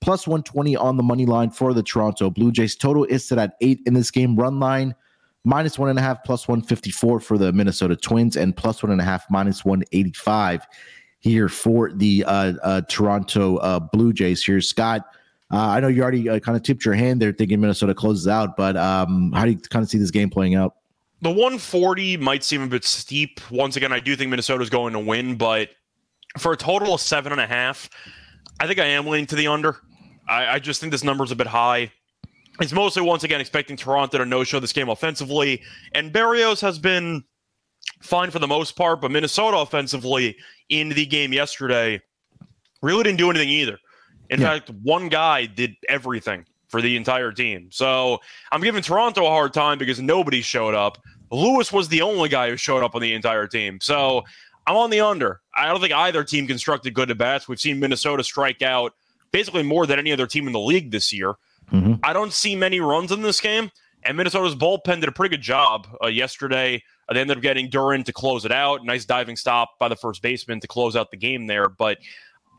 plus 0.02 0.28
120 0.28 0.76
on 0.76 0.98
the 0.98 1.04
money 1.04 1.26
line 1.26 1.50
for 1.52 1.74
the 1.74 1.82
Toronto 1.82 2.30
Blue 2.30 2.52
Jays. 2.52 2.76
Total 2.76 3.06
is 3.06 3.26
set 3.26 3.38
at 3.38 3.56
eight 3.62 3.80
in 3.86 3.94
this 3.94 4.12
game. 4.12 4.36
Run 4.36 4.60
line 4.60 4.94
minus 5.46 5.80
one 5.80 5.90
and 5.90 5.98
a 5.98 6.02
half, 6.02 6.22
plus 6.26 6.50
154 6.50 7.22
for 7.22 7.38
the 7.38 7.54
Minnesota 7.54 7.96
Twins, 7.96 8.36
and 8.36 8.58
plus 8.58 8.84
one 8.84 8.92
and 8.92 9.00
a 9.00 9.06
half, 9.06 9.24
minus 9.30 9.64
185 9.64 10.68
here 11.22 11.48
for 11.48 11.94
the 11.94 12.26
uh, 12.28 12.56
uh, 12.62 12.82
Toronto 12.90 13.56
uh, 13.60 13.80
Blue 13.80 14.12
Jays. 14.12 14.44
Here, 14.44 14.60
Scott. 14.60 15.04
Uh, 15.50 15.60
I 15.60 15.80
know 15.80 15.88
you 15.88 16.02
already 16.02 16.28
uh, 16.28 16.40
kind 16.40 16.58
of 16.58 16.64
tipped 16.64 16.84
your 16.84 16.96
hand 16.96 17.22
there, 17.22 17.32
thinking 17.32 17.62
Minnesota 17.62 17.94
closes 17.94 18.28
out, 18.28 18.58
but 18.58 18.76
um, 18.76 19.32
how 19.32 19.46
do 19.46 19.52
you 19.52 19.58
kind 19.58 19.82
of 19.82 19.90
see 19.90 19.98
this 19.98 20.12
game 20.12 20.30
playing 20.30 20.56
out? 20.56 20.76
The 21.22 21.30
140 21.30 22.18
might 22.18 22.44
seem 22.44 22.62
a 22.62 22.68
bit 22.68 22.84
steep. 22.84 23.40
Once 23.50 23.76
again, 23.76 23.94
I 23.94 24.00
do 24.00 24.16
think 24.16 24.30
Minnesota's 24.30 24.70
going 24.70 24.94
to 24.94 25.00
win, 25.00 25.36
but 25.36 25.70
for 26.38 26.52
a 26.52 26.58
total 26.58 26.94
of 26.94 27.02
seven 27.02 27.32
and 27.32 27.42
a 27.42 27.48
half, 27.48 27.90
I 28.60 28.68
think 28.68 28.80
I 28.80 28.86
am 28.86 29.08
leaning 29.08 29.26
to 29.28 29.36
the 29.36 29.48
under. 29.48 29.78
I, 30.28 30.48
I 30.48 30.60
just 30.60 30.82
think 30.82 30.92
this 30.92 31.04
number's 31.04 31.32
a 31.32 31.36
bit 31.36 31.48
high. 31.48 31.92
It's 32.62 32.74
mostly 32.74 33.02
once 33.02 33.24
again 33.24 33.42
expecting 33.42 33.76
Toronto 33.76 34.18
to 34.18 34.26
no-show 34.26 34.60
this 34.60 34.74
game 34.74 34.90
offensively, 34.90 35.62
and 35.94 36.14
Berrios 36.14 36.62
has 36.62 36.80
been 36.80 37.24
fine 38.02 38.32
for 38.32 38.40
the 38.40 38.48
most 38.48 38.76
part, 38.76 39.02
but 39.02 39.12
Minnesota 39.12 39.58
offensively 39.58 40.38
in 40.70 40.90
the 40.90 41.06
game 41.06 41.34
yesterday 41.34 42.02
really 42.82 43.04
didn't 43.04 43.18
do 43.18 43.30
anything 43.30 43.50
either. 43.50 43.78
In 44.30 44.42
yeah. 44.42 44.54
fact, 44.54 44.70
one 44.84 45.10
guy 45.10 45.46
did 45.46 45.76
everything 45.90 46.46
for 46.68 46.82
the 46.82 46.96
entire 46.96 47.32
team. 47.32 47.70
So 47.72 48.20
I'm 48.52 48.62
giving 48.62 48.82
Toronto 48.82 49.26
a 49.26 49.30
hard 49.30 49.54
time 49.54 49.78
because 49.78 50.02
nobody 50.02 50.42
showed 50.42 50.76
up. 50.76 50.98
Lewis 51.32 51.72
was 51.72 51.88
the 51.88 52.02
only 52.02 52.30
guy 52.30 52.50
who 52.50 52.58
showed 52.58 52.84
up 52.84 52.96
on 52.96 53.02
the 53.02 53.14
entire 53.14 53.48
team. 53.48 53.80
So 53.82 54.24
I'm 54.68 54.76
on 54.76 54.90
the 54.90 55.02
under. 55.02 55.42
I 55.56 55.68
don't 55.68 55.80
think 55.80 55.94
either 55.94 56.24
team 56.24 56.48
constructed 56.48 56.94
good 56.94 57.12
at 57.12 57.18
bats. 57.18 57.48
We've 57.48 57.60
seen 57.60 57.80
Minnesota 57.80 58.24
strike 58.24 58.62
out 58.62 58.94
basically 59.32 59.64
more 59.64 59.86
than 59.86 60.00
any 60.00 60.12
other 60.12 60.28
team 60.28 60.48
in 60.48 60.54
the 60.54 60.60
league 60.60 60.92
this 60.92 61.12
year. 61.12 61.36
Mm-hmm. 61.72 61.96
I 62.04 62.14
don't 62.14 62.34
see 62.34 62.56
many 62.56 62.80
runs 62.80 63.12
in 63.12 63.22
this 63.22 63.42
game. 63.42 63.72
And 64.04 64.16
Minnesota's 64.16 64.56
bullpen 64.56 65.00
did 65.00 65.10
a 65.10 65.12
pretty 65.12 65.36
good 65.36 65.44
job 65.44 65.88
uh, 66.04 66.08
yesterday. 66.08 66.84
Uh, 67.10 67.14
they 67.14 67.22
ended 67.22 67.38
up 67.38 67.44
getting 67.44 67.70
Duran 67.70 68.04
to 68.04 68.14
close 68.14 68.46
it 68.46 68.52
out. 68.52 68.86
Nice 68.86 69.04
diving 69.04 69.36
stop 69.36 69.80
by 69.80 69.88
the 69.88 69.96
first 69.96 70.22
baseman 70.22 70.60
to 70.60 70.68
close 70.68 70.96
out 70.96 71.10
the 71.10 71.18
game 71.18 71.48
there. 71.48 71.70
But 71.70 71.98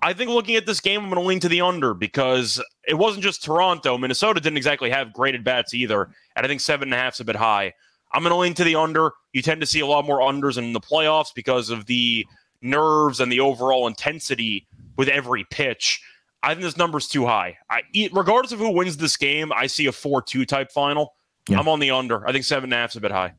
I 0.02 0.12
think 0.12 0.30
looking 0.30 0.56
at 0.56 0.66
this 0.66 0.80
game, 0.80 1.02
I'm 1.02 1.10
going 1.10 1.22
to 1.22 1.26
lean 1.26 1.40
to 1.40 1.48
the 1.48 1.62
under 1.62 1.94
because 1.94 2.62
it 2.86 2.94
wasn't 2.94 3.24
just 3.24 3.42
Toronto. 3.42 3.96
Minnesota 3.98 4.40
didn't 4.40 4.56
exactly 4.56 4.90
have 4.90 5.12
great 5.12 5.34
at 5.34 5.42
bats 5.42 5.74
either. 5.74 6.10
And 6.36 6.44
I 6.44 6.48
think 6.48 6.60
seven 6.60 6.88
and 6.88 6.94
a 6.94 6.98
half 6.98 7.14
is 7.14 7.20
a 7.20 7.24
bit 7.24 7.36
high. 7.36 7.72
I'm 8.12 8.22
going 8.22 8.32
to 8.32 8.36
lean 8.36 8.54
to 8.54 8.64
the 8.64 8.76
under. 8.76 9.12
You 9.32 9.42
tend 9.42 9.60
to 9.60 9.66
see 9.66 9.80
a 9.80 9.86
lot 9.86 10.04
more 10.04 10.20
unders 10.20 10.58
in 10.58 10.72
the 10.72 10.80
playoffs 10.80 11.34
because 11.34 11.70
of 11.70 11.86
the 11.86 12.26
nerves 12.62 13.20
and 13.20 13.30
the 13.30 13.40
overall 13.40 13.86
intensity 13.86 14.66
with 14.96 15.08
every 15.08 15.44
pitch. 15.50 16.00
I 16.42 16.50
think 16.50 16.62
this 16.62 16.76
number's 16.76 17.08
too 17.08 17.26
high. 17.26 17.58
I, 17.70 17.82
regardless 18.12 18.52
of 18.52 18.60
who 18.60 18.70
wins 18.70 18.96
this 18.96 19.16
game, 19.16 19.52
I 19.52 19.66
see 19.66 19.86
a 19.86 19.92
4 19.92 20.22
2 20.22 20.44
type 20.44 20.70
final. 20.70 21.14
Yeah. 21.48 21.58
I'm 21.58 21.68
on 21.68 21.80
the 21.80 21.90
under. 21.90 22.26
I 22.26 22.32
think 22.32 22.44
seven 22.44 22.64
and 22.64 22.74
a 22.74 22.76
half 22.76 22.90
is 22.90 22.96
a 22.96 23.00
bit 23.00 23.12
high. 23.12 23.34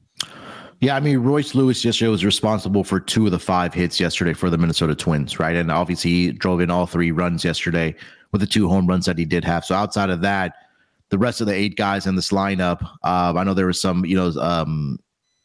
Yeah, 0.79 0.95
I 0.95 0.99
mean, 0.99 1.17
Royce 1.19 1.55
Lewis 1.55 1.83
yesterday 1.83 2.09
was 2.09 2.23
responsible 2.23 2.83
for 2.83 2.99
two 2.99 3.25
of 3.25 3.31
the 3.31 3.39
five 3.39 3.73
hits 3.73 3.99
yesterday 3.99 4.33
for 4.33 4.51
the 4.51 4.59
Minnesota 4.59 4.93
Twins, 4.93 5.39
right? 5.39 5.55
And 5.55 5.71
obviously, 5.71 6.11
he 6.11 6.31
drove 6.31 6.61
in 6.61 6.69
all 6.69 6.85
three 6.85 7.09
runs 7.09 7.43
yesterday 7.43 7.95
with 8.31 8.41
the 8.41 8.47
two 8.47 8.67
home 8.69 8.85
runs 8.85 9.05
that 9.07 9.17
he 9.17 9.25
did 9.25 9.43
have. 9.43 9.65
So 9.65 9.73
outside 9.73 10.11
of 10.11 10.21
that, 10.21 10.53
the 11.09 11.17
rest 11.17 11.41
of 11.41 11.47
the 11.47 11.53
eight 11.53 11.77
guys 11.77 12.05
in 12.05 12.15
this 12.15 12.29
lineup, 12.29 12.83
uh, 13.03 13.33
I 13.35 13.43
know 13.43 13.55
there 13.55 13.65
was 13.65 13.81
some, 13.81 14.05
you 14.05 14.15
know, 14.15 14.39
um, 14.39 14.99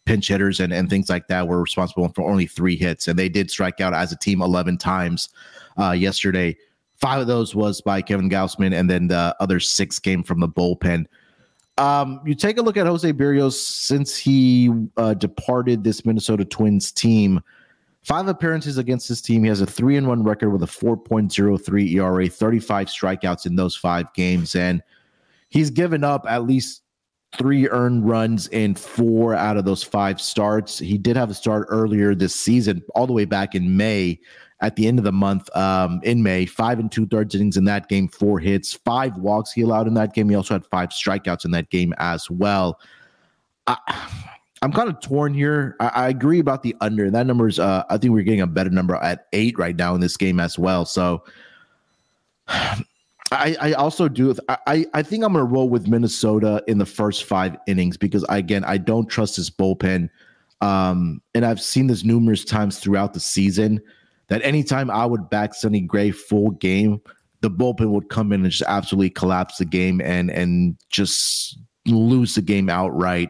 pinch 0.04 0.28
hitters 0.28 0.60
and, 0.60 0.72
and 0.72 0.90
things 0.90 1.08
like 1.08 1.28
that 1.28 1.48
were 1.48 1.62
responsible 1.62 2.08
for 2.08 2.28
only 2.28 2.46
three 2.46 2.76
hits, 2.76 3.08
and 3.08 3.18
they 3.18 3.28
did 3.30 3.50
strike 3.50 3.80
out 3.80 3.94
as 3.94 4.12
a 4.12 4.16
team 4.16 4.42
11 4.42 4.76
times 4.76 5.30
uh, 5.80 5.92
yesterday. 5.92 6.54
Five 6.96 7.20
of 7.20 7.26
those 7.26 7.54
was 7.54 7.80
by 7.80 8.02
Kevin 8.02 8.28
Gausman, 8.28 8.78
and 8.78 8.90
then 8.90 9.08
the 9.08 9.34
other 9.40 9.60
six 9.60 9.98
came 9.98 10.22
from 10.22 10.40
the 10.40 10.48
bullpen. 10.48 11.06
Um, 11.82 12.20
you 12.24 12.36
take 12.36 12.58
a 12.58 12.62
look 12.62 12.76
at 12.76 12.86
Jose 12.86 13.12
Berrios 13.12 13.54
since 13.54 14.16
he 14.16 14.70
uh, 14.96 15.14
departed 15.14 15.82
this 15.82 16.06
Minnesota 16.06 16.44
Twins 16.44 16.92
team. 16.92 17.40
Five 18.04 18.28
appearances 18.28 18.78
against 18.78 19.08
this 19.08 19.20
team. 19.20 19.42
He 19.42 19.48
has 19.48 19.60
a 19.60 19.66
three 19.66 19.96
and 19.96 20.06
one 20.06 20.22
record 20.22 20.50
with 20.50 20.62
a 20.62 20.66
4.03 20.66 21.94
ERA, 21.94 22.28
35 22.28 22.86
strikeouts 22.86 23.46
in 23.46 23.56
those 23.56 23.74
five 23.74 24.14
games. 24.14 24.54
And 24.54 24.80
he's 25.48 25.70
given 25.70 26.04
up 26.04 26.24
at 26.28 26.44
least 26.44 26.82
three 27.36 27.68
earned 27.68 28.08
runs 28.08 28.46
in 28.48 28.76
four 28.76 29.34
out 29.34 29.56
of 29.56 29.64
those 29.64 29.82
five 29.82 30.20
starts. 30.20 30.78
He 30.78 30.98
did 30.98 31.16
have 31.16 31.30
a 31.30 31.34
start 31.34 31.66
earlier 31.68 32.14
this 32.14 32.36
season, 32.36 32.80
all 32.94 33.08
the 33.08 33.12
way 33.12 33.24
back 33.24 33.56
in 33.56 33.76
May 33.76 34.20
at 34.62 34.76
the 34.76 34.86
end 34.86 34.98
of 34.98 35.04
the 35.04 35.12
month 35.12 35.54
um, 35.56 36.00
in 36.04 36.22
May. 36.22 36.46
Five 36.46 36.78
and 36.78 36.90
two 36.90 37.06
thirds 37.06 37.34
innings 37.34 37.56
in 37.56 37.64
that 37.64 37.88
game, 37.88 38.08
four 38.08 38.38
hits, 38.38 38.72
five 38.72 39.16
walks 39.16 39.52
he 39.52 39.62
allowed 39.62 39.88
in 39.88 39.94
that 39.94 40.14
game. 40.14 40.28
He 40.28 40.36
also 40.36 40.54
had 40.54 40.64
five 40.66 40.90
strikeouts 40.90 41.44
in 41.44 41.50
that 41.50 41.68
game 41.68 41.92
as 41.98 42.30
well. 42.30 42.78
I, 43.66 43.76
I'm 44.62 44.72
kind 44.72 44.88
of 44.88 45.00
torn 45.00 45.34
here. 45.34 45.74
I, 45.80 45.88
I, 45.88 46.08
agree 46.08 46.38
about 46.38 46.62
the 46.62 46.76
under. 46.80 47.10
That 47.10 47.26
number 47.26 47.48
is, 47.48 47.58
uh, 47.58 47.82
I 47.90 47.98
think 47.98 48.14
we're 48.14 48.22
getting 48.22 48.42
a 48.42 48.46
better 48.46 48.70
number 48.70 48.94
at 48.94 49.26
eight 49.32 49.58
right 49.58 49.74
now 49.74 49.92
in 49.96 50.00
this 50.00 50.16
game 50.16 50.38
as 50.38 50.56
well. 50.56 50.84
So 50.84 51.24
I, 52.48 53.56
I 53.60 53.72
also 53.72 54.08
do. 54.08 54.36
I, 54.48 54.86
I 54.94 55.02
think 55.02 55.24
I'm 55.24 55.32
going 55.32 55.44
to 55.44 55.52
roll 55.52 55.68
with 55.68 55.88
Minnesota 55.88 56.62
in 56.68 56.78
the 56.78 56.86
first 56.86 57.24
five 57.24 57.56
innings 57.66 57.96
because, 57.96 58.24
again, 58.28 58.62
I 58.62 58.76
don't 58.76 59.08
trust 59.08 59.36
this 59.36 59.50
bullpen. 59.50 60.08
Um, 60.60 61.20
and 61.34 61.44
I've 61.44 61.60
seen 61.60 61.88
this 61.88 62.04
numerous 62.04 62.44
times 62.44 62.78
throughout 62.78 63.14
the 63.14 63.20
season 63.20 63.80
that 64.32 64.42
anytime 64.46 64.90
I 64.90 65.04
would 65.04 65.28
back 65.28 65.52
Sonny 65.52 65.82
Gray 65.82 66.10
full 66.10 66.52
game, 66.52 67.02
the 67.42 67.50
bullpen 67.50 67.90
would 67.90 68.08
come 68.08 68.32
in 68.32 68.40
and 68.40 68.50
just 68.50 68.62
absolutely 68.66 69.10
collapse 69.10 69.58
the 69.58 69.66
game 69.66 70.00
and 70.00 70.30
and 70.30 70.74
just 70.88 71.58
lose 71.84 72.34
the 72.34 72.40
game 72.40 72.70
outright. 72.70 73.28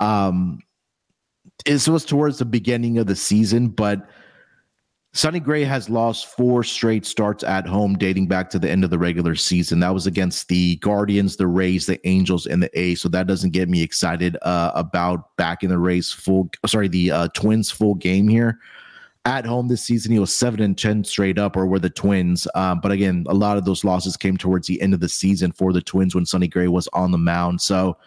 Um, 0.00 0.60
this 1.66 1.86
was 1.86 2.06
towards 2.06 2.38
the 2.38 2.46
beginning 2.46 2.96
of 2.96 3.06
the 3.06 3.14
season, 3.14 3.68
but 3.68 4.08
Sonny 5.12 5.38
Gray 5.38 5.64
has 5.64 5.90
lost 5.90 6.34
four 6.34 6.64
straight 6.64 7.04
starts 7.04 7.44
at 7.44 7.66
home 7.66 7.98
dating 7.98 8.28
back 8.28 8.48
to 8.48 8.58
the 8.58 8.70
end 8.70 8.84
of 8.84 8.90
the 8.90 8.98
regular 8.98 9.34
season. 9.34 9.80
That 9.80 9.92
was 9.92 10.06
against 10.06 10.48
the 10.48 10.76
Guardians, 10.76 11.36
the 11.36 11.46
Rays, 11.46 11.84
the 11.84 12.00
Angels, 12.08 12.46
and 12.46 12.62
the 12.62 12.70
A's. 12.80 13.02
So 13.02 13.10
that 13.10 13.26
doesn't 13.26 13.50
get 13.50 13.68
me 13.68 13.82
excited 13.82 14.38
uh, 14.40 14.72
about 14.74 15.36
back 15.36 15.62
in 15.62 15.68
the 15.68 15.78
Rays 15.78 16.10
full. 16.10 16.48
Sorry, 16.64 16.88
the 16.88 17.10
uh, 17.10 17.28
Twins 17.34 17.70
full 17.70 17.96
game 17.96 18.28
here 18.28 18.58
at 19.28 19.44
home 19.44 19.68
this 19.68 19.82
season. 19.82 20.10
He 20.10 20.18
was 20.18 20.34
seven 20.34 20.62
and 20.62 20.76
ten 20.76 21.04
straight 21.04 21.38
up, 21.38 21.54
or 21.54 21.66
were 21.66 21.78
the 21.78 21.90
Twins. 21.90 22.48
Um, 22.54 22.80
but 22.80 22.90
again, 22.90 23.26
a 23.28 23.34
lot 23.34 23.58
of 23.58 23.66
those 23.66 23.84
losses 23.84 24.16
came 24.16 24.38
towards 24.38 24.66
the 24.66 24.80
end 24.80 24.94
of 24.94 25.00
the 25.00 25.08
season 25.08 25.52
for 25.52 25.72
the 25.72 25.82
Twins 25.82 26.14
when 26.14 26.24
Sonny 26.24 26.48
Gray 26.48 26.66
was 26.66 26.88
on 26.94 27.10
the 27.10 27.18
mound. 27.18 27.60
So 27.60 27.98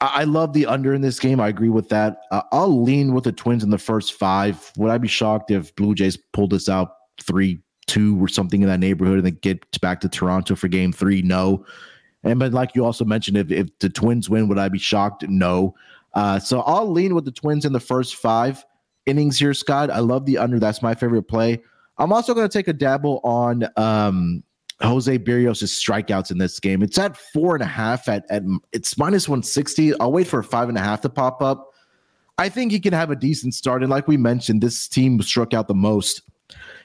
I 0.00 0.24
love 0.24 0.52
the 0.52 0.64
under 0.64 0.94
in 0.94 1.02
this 1.02 1.18
game. 1.18 1.40
I 1.40 1.48
agree 1.48 1.68
with 1.68 1.88
that. 1.88 2.22
Uh, 2.30 2.42
I'll 2.52 2.82
lean 2.82 3.12
with 3.12 3.24
the 3.24 3.32
Twins 3.32 3.64
in 3.64 3.70
the 3.70 3.78
first 3.78 4.14
five. 4.14 4.72
Would 4.76 4.90
I 4.90 4.98
be 4.98 5.08
shocked 5.08 5.50
if 5.50 5.74
Blue 5.74 5.94
Jays 5.94 6.16
pulled 6.16 6.50
this 6.50 6.68
out 6.68 6.94
three 7.20 7.60
two 7.88 8.22
or 8.22 8.28
something 8.28 8.62
in 8.62 8.68
that 8.68 8.78
neighborhood 8.78 9.16
and 9.16 9.26
then 9.26 9.38
get 9.42 9.80
back 9.80 10.00
to 10.02 10.08
Toronto 10.08 10.54
for 10.54 10.68
game 10.68 10.92
three? 10.92 11.20
No. 11.20 11.66
And 12.22 12.38
but 12.38 12.52
like 12.52 12.76
you 12.76 12.84
also 12.84 13.04
mentioned, 13.04 13.36
if, 13.36 13.50
if 13.50 13.76
the 13.80 13.90
Twins 13.90 14.30
win, 14.30 14.46
would 14.48 14.58
I 14.58 14.68
be 14.68 14.78
shocked? 14.78 15.28
No. 15.28 15.74
Uh, 16.14 16.38
so 16.38 16.60
I'll 16.60 16.90
lean 16.90 17.14
with 17.14 17.24
the 17.24 17.32
Twins 17.32 17.64
in 17.64 17.72
the 17.72 17.80
first 17.80 18.14
five 18.16 18.64
innings 19.10 19.38
here, 19.38 19.52
Scott. 19.52 19.90
I 19.90 19.98
love 19.98 20.24
the 20.24 20.38
under. 20.38 20.58
That's 20.58 20.82
my 20.82 20.94
favorite 20.94 21.24
play. 21.24 21.60
I'm 21.98 22.12
also 22.12 22.32
going 22.32 22.48
to 22.48 22.52
take 22.52 22.68
a 22.68 22.72
dabble 22.72 23.20
on 23.24 23.68
um, 23.76 24.42
Jose 24.80 25.18
Berrios' 25.18 25.64
strikeouts 25.64 26.30
in 26.30 26.38
this 26.38 26.58
game. 26.58 26.82
It's 26.82 26.98
at 26.98 27.16
four 27.16 27.54
and 27.54 27.62
a 27.62 27.66
half 27.66 28.08
at, 28.08 28.24
at 28.30 28.42
it's 28.72 28.96
minus 28.96 29.28
160. 29.28 29.98
I'll 30.00 30.12
wait 30.12 30.26
for 30.26 30.42
five 30.42 30.68
and 30.68 30.78
a 30.78 30.80
half 30.80 31.02
to 31.02 31.10
pop 31.10 31.42
up. 31.42 31.72
I 32.38 32.48
think 32.48 32.72
he 32.72 32.80
can 32.80 32.94
have 32.94 33.10
a 33.10 33.16
decent 33.16 33.54
start. 33.54 33.82
And 33.82 33.90
like 33.90 34.08
we 34.08 34.16
mentioned, 34.16 34.62
this 34.62 34.88
team 34.88 35.20
struck 35.20 35.52
out 35.52 35.68
the 35.68 35.74
most 35.74 36.22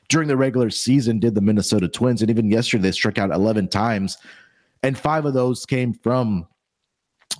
during 0.09 0.27
the 0.27 0.35
regular 0.35 0.69
season, 0.69 1.19
did 1.19 1.33
the 1.33 1.41
Minnesota 1.41 1.88
Twins. 1.88 2.21
And 2.21 2.29
even 2.29 2.49
yesterday, 2.49 2.83
they 2.83 2.91
struck 2.91 3.17
out 3.17 3.31
11 3.31 3.69
times. 3.69 4.17
And 4.83 4.97
five 4.97 5.25
of 5.25 5.33
those 5.33 5.65
came 5.65 5.93
from 5.93 6.45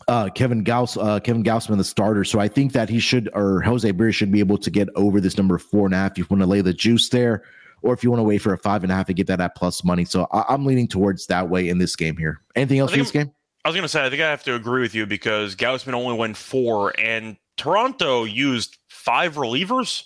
uh, 0.08 0.30
Kevin 0.30 0.64
Gauss, 0.64 0.98
uh, 0.98 1.20
Kevin 1.20 1.44
Gausman, 1.44 1.78
the 1.78 1.84
starter. 1.84 2.24
So 2.24 2.40
I 2.40 2.48
think 2.48 2.74
that 2.74 2.90
he 2.90 3.00
should, 3.00 3.30
or 3.34 3.62
Jose 3.62 3.92
Berrios 3.92 4.14
should 4.14 4.32
be 4.32 4.40
able 4.40 4.58
to 4.58 4.70
get 4.70 4.90
over 4.96 5.20
this 5.20 5.38
number 5.38 5.58
four 5.58 5.86
and 5.86 5.96
a 5.96 5.98
half. 5.98 6.12
If 6.12 6.18
you 6.20 6.28
want 6.30 6.42
to 6.42 6.48
lay 6.48 6.62
the 6.62 6.74
juice 6.74 7.10
there 7.10 7.44
or 7.86 7.94
if 7.94 8.04
you 8.04 8.10
want 8.10 8.20
to 8.20 8.24
wait 8.24 8.40
for 8.40 8.54
a 8.54 8.58
five 8.58 8.84
and 8.84 8.92
a 8.92 8.96
half 8.96 9.08
and 9.08 9.16
get 9.16 9.28
that 9.28 9.40
at 9.40 9.56
plus 9.56 9.84
money. 9.84 10.06
So 10.06 10.28
I, 10.32 10.54
am 10.54 10.66
leaning 10.66 10.88
towards 10.88 11.28
that 11.28 11.50
way 11.50 11.70
in 11.70 11.78
this 11.78 11.96
game 11.96 12.18
here. 12.18 12.42
Anything 12.56 12.80
else 12.80 12.92
for 12.92 12.98
this 12.98 13.12
game? 13.12 13.32
I 13.64 13.70
was 13.70 13.76
going 13.76 13.84
to 13.84 13.90
say, 13.90 14.06
I 14.06 14.10
think 14.10 14.22
I 14.22 14.30
have 14.30 14.44
to 14.44 14.56
agree 14.56 14.82
with 14.82 14.94
you 14.94 15.06
because 15.06 15.56
Gausman 15.56 15.94
only 15.94 16.18
went 16.18 16.38
four, 16.38 16.94
and 17.00 17.38
Toronto 17.58 18.24
used 18.24 18.78
five 18.88 19.36
relievers 19.36 20.04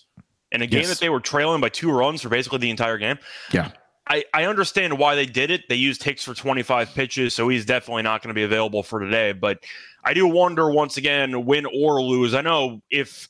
in 0.52 0.62
a 0.62 0.68
game 0.68 0.82
yes. 0.82 0.90
that 0.90 1.00
they 1.00 1.10
were 1.10 1.20
trailing 1.20 1.62
by 1.62 1.70
two 1.70 1.92
runs 1.92 2.22
for 2.22 2.30
basically 2.30 2.60
the 2.60 2.70
entire 2.70 2.98
game. 2.98 3.18
Yeah. 3.52 3.72
I, 4.10 4.26
I 4.34 4.46
understand 4.46 4.98
why 4.98 5.16
they 5.16 5.28
did 5.28 5.52
it. 5.52 5.70
They 5.70 5.76
used 5.76 6.04
Hicks 6.04 6.24
for 6.24 6.34
25 6.34 6.94
pitches, 6.96 7.34
so 7.34 7.48
he's 7.48 7.66
definitely 7.66 8.02
not 8.02 8.24
going 8.24 8.30
to 8.30 8.34
be 8.34 8.44
available 8.44 8.82
for 8.82 9.00
today. 9.00 9.34
But 9.34 9.64
I 10.04 10.14
do 10.14 10.28
wonder 10.28 10.70
once 10.72 10.98
again, 10.98 11.46
win 11.46 11.66
or 11.68 12.02
lose. 12.02 12.34
I 12.34 12.42
know 12.42 12.82
if 12.90 13.30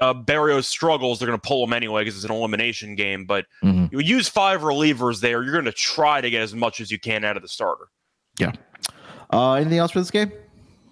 uh, 0.00 0.14
Berrios 0.14 0.64
struggles, 0.64 1.18
they're 1.18 1.26
going 1.26 1.38
to 1.38 1.46
pull 1.46 1.64
him 1.64 1.72
anyway 1.72 2.02
because 2.02 2.14
it's 2.14 2.24
an 2.24 2.30
elimination 2.30 2.94
game. 2.94 3.24
But 3.24 3.46
mm-hmm. 3.62 3.86
you 3.92 4.00
use 4.00 4.28
five 4.28 4.60
relievers 4.60 5.20
there, 5.20 5.42
you're 5.42 5.52
going 5.52 5.64
to 5.64 5.72
try 5.72 6.20
to 6.20 6.30
get 6.30 6.42
as 6.42 6.54
much 6.54 6.80
as 6.80 6.92
you 6.92 6.98
can 7.00 7.24
out 7.24 7.36
of 7.36 7.42
the 7.42 7.48
starter. 7.48 7.86
Yeah. 8.38 8.52
Uh, 9.32 9.54
anything 9.54 9.78
else 9.78 9.90
for 9.90 10.00
this 10.00 10.10
game? 10.12 10.32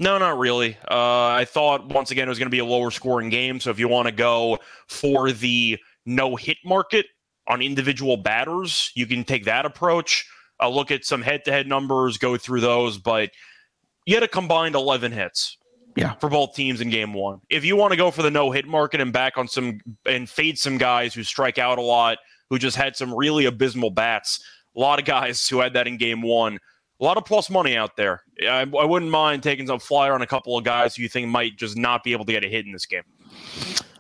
No, 0.01 0.18
not 0.18 0.38
really. 0.38 0.77
Uh, 0.90 1.29
I 1.29 1.44
thought 1.44 1.88
once 1.88 2.11
again 2.11 2.27
it 2.27 2.29
was 2.29 2.38
going 2.38 2.46
to 2.46 2.51
be 2.51 2.61
a 2.61 2.64
lower 2.64 2.90
scoring 2.90 3.31
game. 3.31 3.61
So 3.61 3.70
if 3.70 3.79
you 3.79 3.88
want 3.88 4.07
to 4.07 4.12
go 4.12 4.59
for 4.87 5.33
the 5.33 5.79
no 6.07 6.37
hit 6.37 6.59
market 6.64 7.07
on 7.49 7.63
individual 7.63 8.17
batters, 8.17 8.93
you 8.95 9.07
can 9.07 9.25
take 9.25 9.45
that 9.45 9.67
approach. 9.67 10.29
I'll 10.61 10.75
look 10.75 10.91
at 10.91 11.05
some 11.05 11.23
head 11.23 11.45
to 11.47 11.53
head 11.53 11.67
numbers, 11.67 12.19
go 12.19 12.37
through 12.37 12.61
those, 12.61 12.99
but 12.99 13.31
you 14.07 14.15
had 14.15 14.23
a 14.23 14.29
combined 14.29 14.75
11 14.75 15.13
hits 15.13 15.59
yeah. 15.99 16.15
For 16.15 16.31
both 16.31 16.55
teams 16.55 16.81
in 16.81 16.91
game 16.91 17.13
one. 17.13 17.41
If 17.51 17.65
you 17.65 17.75
want 17.75 17.91
to 17.91 17.97
go 17.97 18.13
for 18.13 18.23
the 18.23 18.31
no 18.31 18.53
hit 18.53 18.67
market 18.67 19.01
and 19.01 19.13
back 19.13 19.37
on 19.37 19.49
some 19.49 19.81
and 20.07 20.31
fade 20.31 20.57
some 20.57 20.79
guys 20.79 21.13
who 21.13 21.25
strike 21.25 21.59
out 21.59 21.77
a 21.79 21.83
lot, 21.83 22.19
who 22.51 22.59
just 22.59 22.77
had 22.77 22.95
some 22.95 23.13
really 23.13 23.47
abysmal 23.47 23.91
bats, 23.91 24.41
a 24.77 24.79
lot 24.79 25.01
of 25.01 25.05
guys 25.05 25.49
who 25.49 25.59
had 25.59 25.73
that 25.73 25.89
in 25.89 25.97
game 25.97 26.23
one. 26.23 26.61
A 27.01 27.05
lot 27.05 27.17
of 27.17 27.25
plus 27.25 27.51
money 27.51 27.77
out 27.77 27.97
there. 27.97 28.23
I, 28.43 28.61
I 28.61 28.85
wouldn't 28.85 29.11
mind 29.11 29.43
taking 29.43 29.67
some 29.67 29.81
flyer 29.81 30.13
on 30.13 30.23
a 30.23 30.27
couple 30.27 30.57
of 30.57 30.65
guys 30.65 30.95
who 30.95 31.03
you 31.03 31.09
think 31.09 31.29
might 31.29 31.57
just 31.57 31.77
not 31.77 32.05
be 32.05 32.13
able 32.13 32.25
to 32.25 32.33
get 32.33 32.45
a 32.45 32.49
hit 32.49 32.65
in 32.65 32.73
this 32.73 32.87
game. 32.87 33.03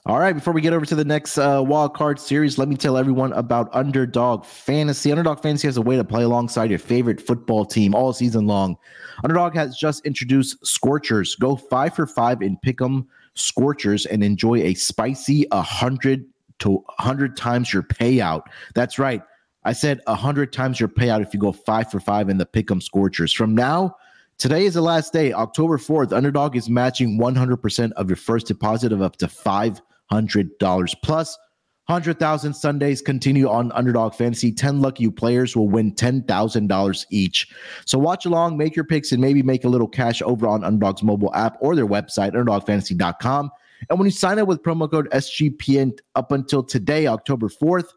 All 0.08 0.18
right, 0.18 0.32
before 0.32 0.54
we 0.54 0.62
get 0.62 0.72
over 0.72 0.86
to 0.86 0.94
the 0.94 1.04
next 1.04 1.36
uh, 1.36 1.62
wild 1.62 1.92
card 1.92 2.18
series, 2.18 2.56
let 2.56 2.66
me 2.66 2.76
tell 2.76 2.96
everyone 2.96 3.30
about 3.34 3.68
Underdog 3.74 4.46
Fantasy. 4.46 5.12
Underdog 5.12 5.42
Fantasy 5.42 5.68
has 5.68 5.76
a 5.76 5.82
way 5.82 5.96
to 5.96 6.02
play 6.02 6.22
alongside 6.22 6.70
your 6.70 6.78
favorite 6.78 7.20
football 7.20 7.66
team 7.66 7.94
all 7.94 8.14
season 8.14 8.46
long. 8.46 8.78
Underdog 9.22 9.54
has 9.54 9.76
just 9.76 10.06
introduced 10.06 10.66
Scorchers. 10.66 11.34
Go 11.34 11.56
five 11.56 11.94
for 11.94 12.06
five 12.06 12.40
in 12.40 12.56
Pick'em 12.64 13.04
Scorchers 13.34 14.06
and 14.06 14.24
enjoy 14.24 14.62
a 14.62 14.72
spicy 14.72 15.46
100 15.50 16.24
to 16.60 16.70
100 16.70 17.36
times 17.36 17.70
your 17.70 17.82
payout. 17.82 18.44
That's 18.74 18.98
right. 18.98 19.20
I 19.64 19.74
said 19.74 20.00
100 20.06 20.54
times 20.54 20.80
your 20.80 20.88
payout 20.88 21.20
if 21.20 21.34
you 21.34 21.40
go 21.40 21.52
five 21.52 21.90
for 21.90 22.00
five 22.00 22.30
in 22.30 22.38
the 22.38 22.46
Pick'em 22.46 22.82
Scorchers. 22.82 23.34
From 23.34 23.54
now, 23.54 23.94
today 24.38 24.64
is 24.64 24.72
the 24.72 24.80
last 24.80 25.12
day, 25.12 25.34
October 25.34 25.76
4th. 25.76 26.16
Underdog 26.16 26.56
is 26.56 26.70
matching 26.70 27.18
100% 27.20 27.92
of 27.92 28.08
your 28.08 28.16
first 28.16 28.46
deposit 28.46 28.90
of 28.90 29.02
up 29.02 29.16
to 29.16 29.28
five 29.28 29.82
$100 30.12 30.94
plus. 31.02 31.38
100,000 31.86 32.52
Sundays 32.52 33.00
continue 33.00 33.48
on 33.48 33.72
Underdog 33.72 34.14
Fantasy. 34.14 34.52
10 34.52 34.82
lucky 34.82 35.10
players 35.10 35.56
will 35.56 35.70
win 35.70 35.94
$10,000 35.94 37.06
each. 37.10 37.48
So 37.86 37.98
watch 37.98 38.26
along, 38.26 38.58
make 38.58 38.76
your 38.76 38.84
picks, 38.84 39.10
and 39.10 39.22
maybe 39.22 39.42
make 39.42 39.64
a 39.64 39.68
little 39.68 39.88
cash 39.88 40.20
over 40.20 40.46
on 40.46 40.64
Underdog's 40.64 41.02
mobile 41.02 41.34
app 41.34 41.56
or 41.60 41.74
their 41.74 41.86
website, 41.86 42.32
underdogfantasy.com. 42.32 43.50
And 43.88 43.98
when 43.98 44.04
you 44.04 44.12
sign 44.12 44.38
up 44.38 44.48
with 44.48 44.62
promo 44.62 44.90
code 44.90 45.08
SGPN 45.12 45.98
up 46.14 46.30
until 46.30 46.62
today, 46.62 47.06
October 47.06 47.48
4th, 47.48 47.88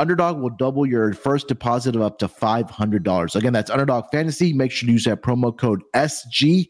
Underdog 0.00 0.40
will 0.40 0.50
double 0.50 0.84
your 0.86 1.12
first 1.12 1.46
deposit 1.46 1.94
of 1.94 2.02
up 2.02 2.18
to 2.18 2.26
$500. 2.26 3.36
Again, 3.36 3.52
that's 3.52 3.70
Underdog 3.70 4.06
Fantasy. 4.10 4.52
Make 4.52 4.72
sure 4.72 4.88
to 4.88 4.92
use 4.92 5.04
that 5.04 5.22
promo 5.22 5.56
code 5.56 5.82
SGPN. 5.94 6.64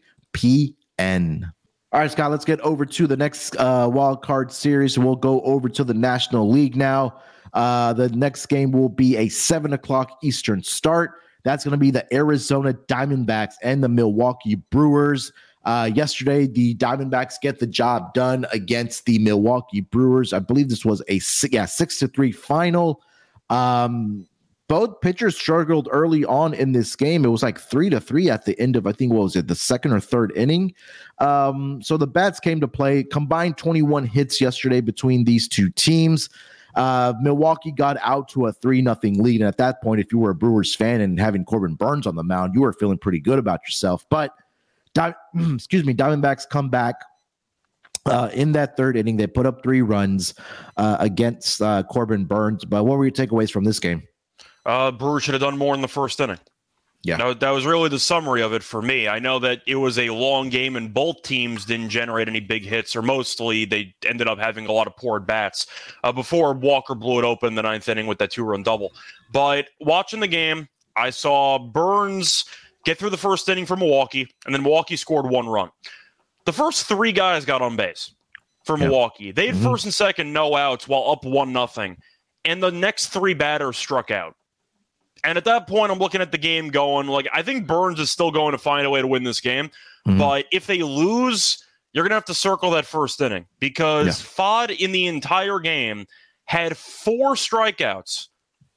All 1.93 1.99
right, 1.99 2.09
Scott, 2.09 2.31
let's 2.31 2.45
get 2.45 2.61
over 2.61 2.85
to 2.85 3.05
the 3.05 3.17
next 3.17 3.53
uh, 3.57 3.89
wild 3.91 4.21
card 4.21 4.49
series. 4.49 4.97
We'll 4.97 5.17
go 5.17 5.41
over 5.41 5.67
to 5.67 5.83
the 5.83 5.93
National 5.93 6.49
League 6.49 6.77
now. 6.77 7.19
Uh, 7.53 7.91
the 7.91 8.07
next 8.09 8.45
game 8.45 8.71
will 8.71 8.87
be 8.87 9.17
a 9.17 9.27
seven 9.27 9.73
o'clock 9.73 10.17
Eastern 10.23 10.63
start. 10.63 11.11
That's 11.43 11.65
going 11.65 11.73
to 11.73 11.77
be 11.77 11.91
the 11.91 12.05
Arizona 12.13 12.73
Diamondbacks 12.73 13.55
and 13.61 13.83
the 13.83 13.89
Milwaukee 13.89 14.55
Brewers. 14.55 15.33
Uh, 15.65 15.89
yesterday, 15.93 16.47
the 16.47 16.75
Diamondbacks 16.75 17.33
get 17.41 17.59
the 17.59 17.67
job 17.67 18.13
done 18.13 18.45
against 18.53 19.05
the 19.05 19.19
Milwaukee 19.19 19.81
Brewers. 19.81 20.31
I 20.31 20.39
believe 20.39 20.69
this 20.69 20.85
was 20.85 21.01
a 21.09 21.19
yeah 21.51 21.65
six 21.65 21.99
to 21.99 22.07
three 22.07 22.31
final. 22.31 23.01
Um, 23.49 24.25
both 24.71 25.01
pitchers 25.01 25.35
struggled 25.35 25.89
early 25.91 26.23
on 26.23 26.53
in 26.53 26.71
this 26.71 26.95
game. 26.95 27.25
It 27.25 27.27
was 27.27 27.43
like 27.43 27.59
three 27.59 27.89
to 27.89 27.99
three 27.99 28.29
at 28.29 28.45
the 28.45 28.57
end 28.57 28.77
of, 28.77 28.87
I 28.87 28.93
think, 28.93 29.11
what 29.11 29.23
was 29.23 29.35
it, 29.35 29.49
the 29.49 29.53
second 29.53 29.91
or 29.91 29.99
third 29.99 30.31
inning. 30.33 30.73
Um, 31.19 31.81
so 31.81 31.97
the 31.97 32.07
bats 32.07 32.39
came 32.39 32.61
to 32.61 32.69
play, 32.69 33.03
combined 33.03 33.57
21 33.57 34.05
hits 34.05 34.39
yesterday 34.39 34.79
between 34.79 35.25
these 35.25 35.49
two 35.49 35.69
teams. 35.71 36.29
Uh, 36.75 37.11
Milwaukee 37.21 37.73
got 37.73 37.97
out 38.01 38.29
to 38.29 38.45
a 38.45 38.53
three 38.53 38.81
nothing 38.81 39.21
lead, 39.21 39.41
and 39.41 39.47
at 39.49 39.57
that 39.57 39.83
point, 39.83 39.99
if 39.99 40.09
you 40.09 40.19
were 40.19 40.29
a 40.29 40.35
Brewers 40.35 40.73
fan 40.73 41.01
and 41.01 41.19
having 41.19 41.43
Corbin 41.43 41.75
Burnes 41.75 42.07
on 42.07 42.15
the 42.15 42.23
mound, 42.23 42.55
you 42.55 42.61
were 42.61 42.71
feeling 42.71 42.97
pretty 42.97 43.19
good 43.19 43.39
about 43.39 43.59
yourself. 43.67 44.05
But, 44.09 44.33
excuse 44.95 45.83
me, 45.83 45.93
Diamondbacks 45.93 46.47
come 46.49 46.69
back 46.69 46.95
Uh, 48.05 48.29
in 48.33 48.53
that 48.53 48.77
third 48.77 48.95
inning, 48.95 49.17
they 49.17 49.27
put 49.27 49.45
up 49.45 49.61
three 49.63 49.81
runs 49.81 50.33
uh, 50.77 50.95
against 51.01 51.61
uh, 51.61 51.83
Corbin 51.83 52.23
Burnes. 52.23 52.63
But 52.63 52.85
what 52.85 52.97
were 52.97 53.03
your 53.03 53.11
takeaways 53.11 53.51
from 53.51 53.65
this 53.65 53.77
game? 53.77 54.01
Uh, 54.65 54.91
Brewers 54.91 55.23
should 55.23 55.33
have 55.33 55.41
done 55.41 55.57
more 55.57 55.73
in 55.73 55.81
the 55.81 55.87
first 55.87 56.19
inning. 56.19 56.39
Yeah. 57.03 57.17
That, 57.17 57.39
that 57.39 57.49
was 57.49 57.65
really 57.65 57.89
the 57.89 57.99
summary 57.99 58.43
of 58.43 58.53
it 58.53 58.61
for 58.61 58.81
me. 58.81 59.07
I 59.07 59.17
know 59.17 59.39
that 59.39 59.61
it 59.65 59.75
was 59.75 59.97
a 59.97 60.11
long 60.11 60.49
game 60.49 60.75
and 60.75 60.93
both 60.93 61.23
teams 61.23 61.65
didn't 61.65 61.89
generate 61.89 62.27
any 62.27 62.39
big 62.39 62.63
hits, 62.63 62.95
or 62.95 63.01
mostly 63.01 63.65
they 63.65 63.95
ended 64.05 64.27
up 64.27 64.37
having 64.37 64.67
a 64.67 64.71
lot 64.71 64.85
of 64.85 64.95
poor 64.95 65.19
bats 65.19 65.65
uh, 66.03 66.11
before 66.11 66.53
Walker 66.53 66.93
blew 66.93 67.17
it 67.17 67.25
open 67.25 67.55
the 67.55 67.63
ninth 67.63 67.89
inning 67.89 68.05
with 68.05 68.19
that 68.19 68.29
two 68.31 68.43
run 68.43 68.61
double. 68.61 68.93
But 69.33 69.69
watching 69.79 70.19
the 70.19 70.27
game, 70.27 70.67
I 70.95 71.09
saw 71.09 71.57
Burnes 71.57 72.45
get 72.85 72.99
through 72.99 73.09
the 73.09 73.17
first 73.17 73.49
inning 73.49 73.65
for 73.65 73.75
Milwaukee, 73.75 74.31
and 74.45 74.53
then 74.53 74.61
Milwaukee 74.61 74.95
scored 74.95 75.25
one 75.25 75.47
run. 75.47 75.71
The 76.45 76.53
first 76.53 76.85
three 76.85 77.11
guys 77.11 77.45
got 77.45 77.63
on 77.63 77.75
base 77.75 78.13
for 78.63 78.77
yeah. 78.77 78.85
Milwaukee. 78.85 79.31
They 79.31 79.47
had 79.47 79.55
mm-hmm. 79.55 79.65
first 79.65 79.85
and 79.85 79.93
second 79.93 80.31
no 80.33 80.55
outs 80.55 80.87
while 80.87 81.09
up 81.09 81.25
one 81.25 81.51
nothing, 81.51 81.97
and 82.45 82.61
the 82.61 82.71
next 82.71 83.07
three 83.07 83.33
batters 83.33 83.77
struck 83.77 84.11
out. 84.11 84.35
And 85.23 85.37
at 85.37 85.45
that 85.45 85.67
point, 85.67 85.91
I'm 85.91 85.99
looking 85.99 86.21
at 86.21 86.31
the 86.31 86.37
game 86.37 86.69
going, 86.69 87.07
like, 87.07 87.27
I 87.31 87.43
think 87.43 87.67
Burnes 87.67 87.99
is 87.99 88.09
still 88.09 88.31
going 88.31 88.53
to 88.53 88.57
find 88.57 88.85
a 88.85 88.89
way 88.89 89.01
to 89.01 89.07
win 89.07 89.23
this 89.23 89.39
game. 89.39 89.69
Mm-hmm. 90.07 90.17
But 90.17 90.45
if 90.51 90.65
they 90.65 90.81
lose, 90.81 91.63
you're 91.93 92.03
going 92.03 92.09
to 92.11 92.15
have 92.15 92.25
to 92.25 92.33
circle 92.33 92.71
that 92.71 92.85
first 92.85 93.21
inning 93.21 93.45
because 93.59 94.07
yeah. 94.07 94.11
Pfaadt 94.13 94.77
in 94.77 94.91
the 94.91 95.07
entire 95.07 95.59
game 95.59 96.07
had 96.45 96.75
four 96.75 97.35
strikeouts, 97.35 98.27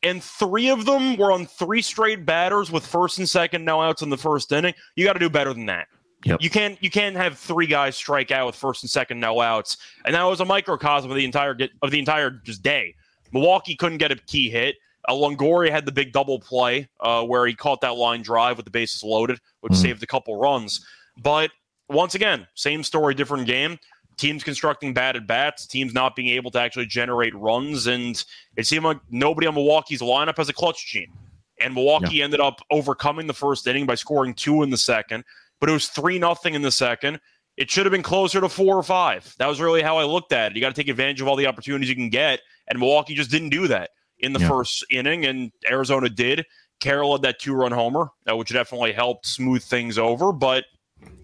and 0.02 0.22
three 0.22 0.68
of 0.68 0.84
them 0.84 1.16
were 1.16 1.32
on 1.32 1.46
three 1.46 1.80
straight 1.80 2.26
batters 2.26 2.70
with 2.70 2.86
first 2.86 3.18
and 3.18 3.28
second 3.28 3.64
no 3.64 3.80
outs 3.80 4.02
in 4.02 4.10
the 4.10 4.18
first 4.18 4.52
inning. 4.52 4.74
You 4.96 5.04
got 5.04 5.14
to 5.14 5.18
do 5.18 5.30
better 5.30 5.54
than 5.54 5.66
that. 5.66 5.88
Yep. 6.24 6.40
You 6.40 6.50
can't 6.50 6.82
you 6.82 6.90
can't 6.90 7.16
have 7.16 7.38
three 7.38 7.66
guys 7.66 7.96
strike 7.96 8.30
out 8.30 8.46
with 8.46 8.54
first 8.54 8.82
and 8.82 8.90
second 8.90 9.20
no 9.20 9.40
outs, 9.40 9.76
and 10.04 10.14
that 10.14 10.22
was 10.24 10.40
a 10.40 10.44
microcosm 10.44 11.10
of 11.10 11.16
the 11.16 11.24
entire 11.24 11.56
of 11.82 11.90
the 11.90 11.98
entire 11.98 12.30
just 12.30 12.62
day. 12.62 12.94
Milwaukee 13.32 13.74
couldn't 13.76 13.98
get 13.98 14.10
a 14.10 14.16
key 14.16 14.48
hit. 14.48 14.76
Uh, 15.08 15.12
Longoria 15.12 15.70
had 15.70 15.86
the 15.86 15.92
big 15.92 16.12
double 16.12 16.38
play 16.38 16.88
uh, 17.00 17.22
where 17.24 17.46
he 17.46 17.54
caught 17.54 17.80
that 17.82 17.96
line 17.96 18.22
drive 18.22 18.56
with 18.56 18.64
the 18.64 18.70
bases 18.70 19.02
loaded, 19.02 19.38
which 19.60 19.72
mm-hmm. 19.72 19.82
saved 19.82 20.02
a 20.02 20.06
couple 20.06 20.36
runs. 20.36 20.84
But 21.22 21.50
once 21.88 22.14
again, 22.14 22.46
same 22.54 22.82
story, 22.82 23.14
different 23.14 23.46
game. 23.46 23.78
Teams 24.16 24.44
constructing 24.44 24.94
bad 24.94 25.16
at 25.16 25.26
bats, 25.26 25.66
teams 25.66 25.92
not 25.92 26.14
being 26.14 26.28
able 26.28 26.50
to 26.52 26.60
actually 26.60 26.86
generate 26.86 27.34
runs, 27.34 27.88
and 27.88 28.24
it 28.56 28.66
seemed 28.66 28.84
like 28.84 29.00
nobody 29.10 29.46
on 29.46 29.54
Milwaukee's 29.54 30.00
lineup 30.00 30.36
has 30.36 30.48
a 30.48 30.52
clutch 30.52 30.86
gene. 30.86 31.12
And 31.60 31.74
Milwaukee 31.74 32.16
yeah. 32.16 32.24
ended 32.24 32.40
up 32.40 32.60
overcoming 32.70 33.26
the 33.26 33.34
first 33.34 33.66
inning 33.66 33.86
by 33.86 33.96
scoring 33.96 34.32
two 34.32 34.62
in 34.62 34.70
the 34.70 34.76
second, 34.76 35.24
but 35.60 35.68
it 35.68 35.72
was 35.72 35.88
three 35.88 36.18
nothing 36.18 36.54
in 36.54 36.62
the 36.62 36.70
second. 36.70 37.20
It 37.56 37.70
should 37.70 37.86
have 37.86 37.92
been 37.92 38.02
closer 38.02 38.40
to 38.40 38.48
four 38.48 38.76
or 38.76 38.82
five. 38.82 39.34
That 39.38 39.46
was 39.46 39.60
really 39.60 39.82
how 39.82 39.98
I 39.98 40.04
looked 40.04 40.32
at 40.32 40.52
it. 40.52 40.56
You 40.56 40.60
got 40.60 40.74
to 40.74 40.80
take 40.80 40.88
advantage 40.88 41.20
of 41.20 41.26
all 41.26 41.36
the 41.36 41.46
opportunities 41.46 41.88
you 41.88 41.96
can 41.96 42.08
get, 42.08 42.40
and 42.68 42.78
Milwaukee 42.78 43.14
just 43.14 43.30
didn't 43.32 43.50
do 43.50 43.66
that 43.68 43.90
in 44.24 44.32
the 44.32 44.40
yeah. 44.40 44.48
first 44.48 44.84
inning, 44.90 45.26
and 45.26 45.52
Arizona 45.70 46.08
did. 46.08 46.44
Carroll 46.80 47.12
had 47.12 47.22
that 47.22 47.38
two 47.38 47.54
run 47.54 47.72
homer, 47.72 48.08
uh, 48.30 48.36
which 48.36 48.50
definitely 48.50 48.92
helped 48.92 49.26
smooth 49.26 49.62
things 49.62 49.98
over. 49.98 50.32
But 50.32 50.64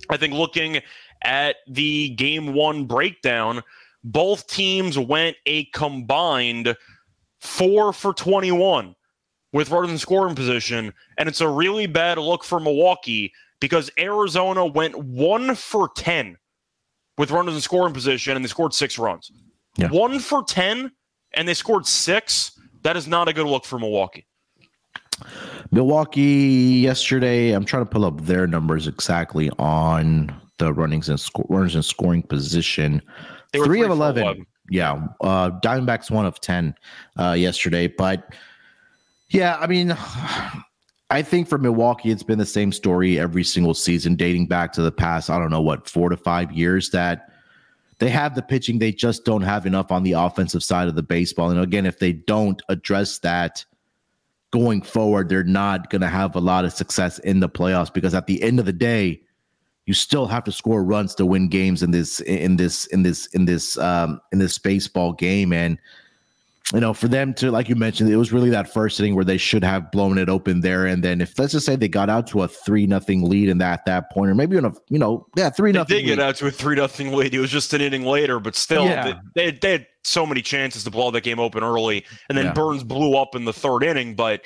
I 0.08 0.16
think 0.16 0.34
looking 0.34 0.80
at 1.22 1.56
the 1.68 2.10
game 2.10 2.54
one 2.54 2.86
breakdown, 2.86 3.62
both 4.04 4.46
teams 4.46 4.98
went 4.98 5.36
a 5.46 5.64
combined 5.66 6.76
four 7.40 7.92
for 7.92 8.14
21 8.14 8.94
with 9.52 9.70
runners 9.70 9.90
in 9.90 9.98
scoring 9.98 10.34
position. 10.34 10.92
And 11.18 11.28
it's 11.28 11.40
a 11.40 11.48
really 11.48 11.86
bad 11.86 12.18
look 12.18 12.44
for 12.44 12.60
Milwaukee 12.60 13.32
because 13.60 13.90
Arizona 13.98 14.64
went 14.64 14.96
one 14.96 15.54
for 15.54 15.90
10 15.96 16.36
with 17.18 17.30
runners 17.30 17.54
in 17.54 17.60
scoring 17.60 17.92
position 17.92 18.36
and 18.36 18.44
they 18.44 18.48
scored 18.48 18.72
six 18.72 18.98
runs. 18.98 19.30
Yeah. 19.76 19.90
One 19.90 20.18
for 20.18 20.42
10 20.42 20.90
and 21.34 21.48
they 21.48 21.54
scored 21.54 21.86
six. 21.86 22.52
That 22.82 22.96
is 22.96 23.06
not 23.06 23.28
a 23.28 23.32
good 23.32 23.46
look 23.46 23.64
for 23.64 23.78
Milwaukee. 23.78 24.26
Milwaukee 25.70 26.80
yesterday, 26.82 27.52
I'm 27.52 27.64
trying 27.64 27.84
to 27.84 27.90
pull 27.90 28.04
up 28.04 28.20
their 28.22 28.46
numbers 28.46 28.86
exactly 28.86 29.50
on 29.58 30.34
the 30.58 30.72
runnings 30.72 31.08
and 31.08 31.20
sco- 31.20 31.46
runners 31.48 31.76
in 31.76 31.82
scoring 31.82 32.22
position. 32.22 33.02
Three, 33.52 33.64
three, 33.64 33.82
of 33.82 33.90
11. 33.90 34.22
11. 34.22 34.46
Yeah. 34.70 35.06
Uh, 35.20 35.50
Diamondbacks 35.60 36.10
one 36.10 36.26
of 36.26 36.40
10 36.40 36.74
uh, 37.18 37.32
yesterday. 37.32 37.88
But 37.88 38.34
yeah, 39.28 39.56
I 39.60 39.66
mean, 39.66 39.96
I 41.12 41.22
think 41.22 41.48
for 41.48 41.58
Milwaukee, 41.58 42.10
it's 42.10 42.22
been 42.22 42.38
the 42.38 42.46
same 42.46 42.72
story 42.72 43.18
every 43.18 43.42
single 43.42 43.74
season, 43.74 44.14
dating 44.14 44.46
back 44.46 44.72
to 44.74 44.82
the 44.82 44.92
past, 44.92 45.28
I 45.28 45.38
don't 45.38 45.50
know 45.50 45.60
what, 45.60 45.88
four 45.88 46.08
to 46.08 46.16
five 46.16 46.52
years 46.52 46.90
that 46.90 47.29
they 48.00 48.08
have 48.08 48.34
the 48.34 48.42
pitching, 48.42 48.78
they 48.78 48.92
just 48.92 49.24
don't 49.24 49.42
have 49.42 49.66
enough 49.66 49.92
on 49.92 50.02
the 50.02 50.12
offensive 50.12 50.64
side 50.64 50.88
of 50.88 50.94
the 50.94 51.02
baseball. 51.02 51.50
And 51.50 51.60
again, 51.60 51.86
if 51.86 51.98
they 51.98 52.12
don't 52.12 52.60
address 52.68 53.18
that 53.18 53.64
going 54.50 54.82
forward, 54.82 55.28
they're 55.28 55.44
not 55.44 55.90
going 55.90 56.00
to 56.00 56.08
have 56.08 56.34
a 56.34 56.40
lot 56.40 56.64
of 56.64 56.72
success 56.72 57.18
in 57.20 57.40
the 57.40 57.48
playoffs 57.48 57.92
because 57.92 58.14
at 58.14 58.26
the 58.26 58.42
end 58.42 58.58
of 58.58 58.64
the 58.64 58.72
day, 58.72 59.20
you 59.84 59.94
still 59.94 60.26
have 60.26 60.44
to 60.44 60.52
score 60.52 60.82
runs 60.82 61.14
to 61.16 61.26
win 61.26 61.48
games 61.48 61.82
in 61.82 61.90
this 61.90 62.20
in 62.20 62.56
this 62.56 62.86
in 62.86 63.02
this 63.02 63.26
in 63.28 63.44
this 63.44 63.76
um 63.78 64.20
in 64.30 64.38
this 64.38 64.56
baseball 64.56 65.12
game 65.12 65.52
and 65.52 65.78
you 66.72 66.78
know, 66.78 66.94
for 66.94 67.08
them 67.08 67.34
to, 67.34 67.50
like 67.50 67.68
you 67.68 67.74
mentioned, 67.74 68.10
it 68.10 68.16
was 68.16 68.32
really 68.32 68.50
that 68.50 68.72
first 68.72 69.00
inning 69.00 69.16
where 69.16 69.24
they 69.24 69.36
should 69.36 69.64
have 69.64 69.90
blown 69.90 70.18
it 70.18 70.28
open 70.28 70.60
there. 70.60 70.86
And 70.86 71.02
then 71.02 71.20
if 71.20 71.36
let's 71.36 71.52
just 71.52 71.66
say 71.66 71.74
they 71.74 71.88
got 71.88 72.08
out 72.08 72.28
to 72.28 72.42
a 72.42 72.48
three 72.48 72.86
nothing 72.86 73.28
lead 73.28 73.48
in 73.48 73.58
that 73.58 73.84
that 73.86 74.10
point, 74.12 74.30
or 74.30 74.36
maybe 74.36 74.56
in 74.56 74.64
a 74.64 74.72
you 74.88 74.98
know, 74.98 75.26
yeah, 75.36 75.50
three 75.50 75.72
nothing. 75.72 75.96
They 75.96 76.02
did 76.02 76.16
get 76.16 76.20
out 76.20 76.36
to 76.36 76.46
a 76.46 76.50
three 76.50 76.76
nothing 76.76 77.12
lead. 77.12 77.34
It 77.34 77.40
was 77.40 77.50
just 77.50 77.74
an 77.74 77.80
inning 77.80 78.04
later, 78.04 78.38
but 78.38 78.54
still, 78.54 78.84
yeah. 78.84 79.18
they, 79.34 79.50
they, 79.50 79.58
they, 79.58 79.72
had 79.72 79.86
so 80.04 80.24
many 80.24 80.42
chances 80.42 80.84
to 80.84 80.90
blow 80.90 81.10
that 81.10 81.24
game 81.24 81.40
open 81.40 81.64
early, 81.64 82.04
and 82.28 82.38
then 82.38 82.46
yeah. 82.46 82.52
Burnes 82.52 82.84
blew 82.84 83.16
up 83.16 83.34
in 83.34 83.44
the 83.44 83.52
third 83.52 83.82
inning. 83.82 84.14
But 84.14 84.44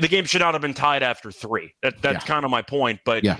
the 0.00 0.08
game 0.08 0.24
should 0.24 0.40
not 0.40 0.54
have 0.54 0.62
been 0.62 0.74
tied 0.74 1.02
after 1.02 1.30
three. 1.30 1.74
That 1.82 2.00
that's 2.00 2.24
yeah. 2.24 2.34
kind 2.34 2.46
of 2.46 2.50
my 2.50 2.62
point. 2.62 3.00
But 3.04 3.24
yeah. 3.24 3.36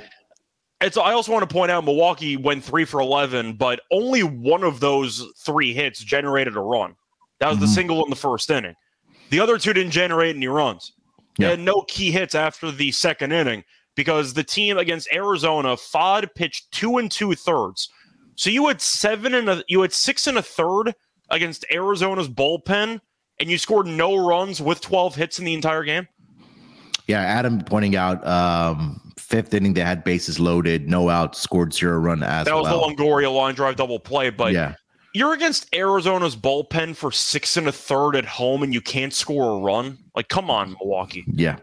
It's, 0.83 0.97
I 0.97 1.13
also 1.13 1.31
want 1.31 1.49
to 1.49 1.53
point 1.53 1.71
out 1.71 1.85
Milwaukee 1.85 2.37
went 2.37 2.65
three 2.65 2.85
for 2.85 2.99
11, 2.99 3.53
but 3.53 3.83
only 3.93 4.25
one 4.25 4.65
of 4.65 4.81
those 4.81 5.25
three 5.39 5.73
hits 5.73 6.01
generated 6.01 6.57
a 6.57 6.61
run. 6.61 6.97
That 7.43 7.49
was 7.49 7.57
mm-hmm. 7.57 7.65
the 7.67 7.73
single 7.73 8.05
in 8.05 8.11
the 8.11 8.15
first 8.15 8.49
inning. 8.51 8.77
The 9.31 9.41
other 9.41 9.59
two 9.59 9.73
didn't 9.73 9.91
generate 9.91 10.37
any 10.37 10.47
runs. 10.47 10.93
They 11.37 11.47
had 11.47 11.59
no 11.59 11.83
key 11.89 12.13
hits 12.13 12.37
after 12.37 12.71
the 12.71 12.93
second 12.93 13.33
inning 13.33 13.65
because 13.97 14.33
the 14.33 14.45
team 14.45 14.79
against 14.79 15.13
Arizona, 15.13 15.71
Pfaadt 15.71 16.33
pitched 16.37 16.71
two 16.71 16.99
and 16.99 17.11
two 17.11 17.35
thirds. 17.35 17.89
So 18.37 18.49
you 18.49 18.69
had 18.69 18.81
seven 18.81 19.35
and 19.35 19.49
a, 19.49 19.65
you 19.67 19.83
had 19.83 19.93
six 19.93 20.29
and 20.29 20.39
a 20.39 20.43
third 20.43 20.95
against 21.31 21.65
Arizona's 21.73 22.29
bullpen, 22.29 23.01
and 23.41 23.51
you 23.51 23.59
scored 23.59 23.89
no 23.89 24.25
runs 24.25 24.63
with 24.63 24.81
12 24.81 25.17
hits 25.17 25.41
in 25.41 25.45
the 25.45 25.55
entire 25.55 25.83
game. 25.83 26.07
Yeah, 27.09 27.23
Adam 27.23 27.61
pointing 27.63 27.97
out 27.97 28.25
um, 28.25 29.01
fifth 29.19 29.53
inning 29.53 29.75
they 29.75 29.81
had 29.81 30.05
bases 30.05 30.39
loaded, 30.39 30.89
no 30.89 31.09
outs, 31.09 31.41
scored 31.41 31.75
zero 31.75 31.99
run 31.99 32.23
as 32.23 32.45
that 32.45 32.55
was 32.55 32.69
well. 32.69 32.89
the 32.89 32.95
Longoria 32.95 33.35
line 33.35 33.57
drive 33.57 33.75
double 33.75 33.99
play, 33.99 34.31
but 34.31 34.53
yeah 34.53 34.77
you're 35.15 35.33
against 35.33 35.75
Arizona's 35.75 36.37
bullpen 36.37 36.97
for 36.97 37.13
six 37.13 37.57
and 37.57 37.69
a 37.69 37.73
third 37.73 38.17
at 38.17 38.25
home, 38.25 38.63
and 38.63 38.73
you 38.73 38.81
can't 38.81 39.13
score 39.13 39.59
a 39.59 39.61
run. 39.61 39.99
Like, 40.15 40.29
come 40.29 40.51
on, 40.51 40.73
Milwaukee. 40.73 41.25
Yeah. 41.27 41.57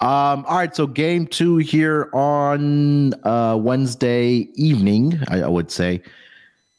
Um, 0.00 0.44
all 0.46 0.56
right, 0.56 0.74
so 0.74 0.86
game 0.86 1.28
two 1.28 1.58
here 1.58 2.10
on 2.12 3.14
uh, 3.24 3.56
Wednesday 3.56 4.48
evening, 4.54 5.20
I, 5.28 5.42
I 5.42 5.48
would 5.48 5.70
say. 5.70 6.02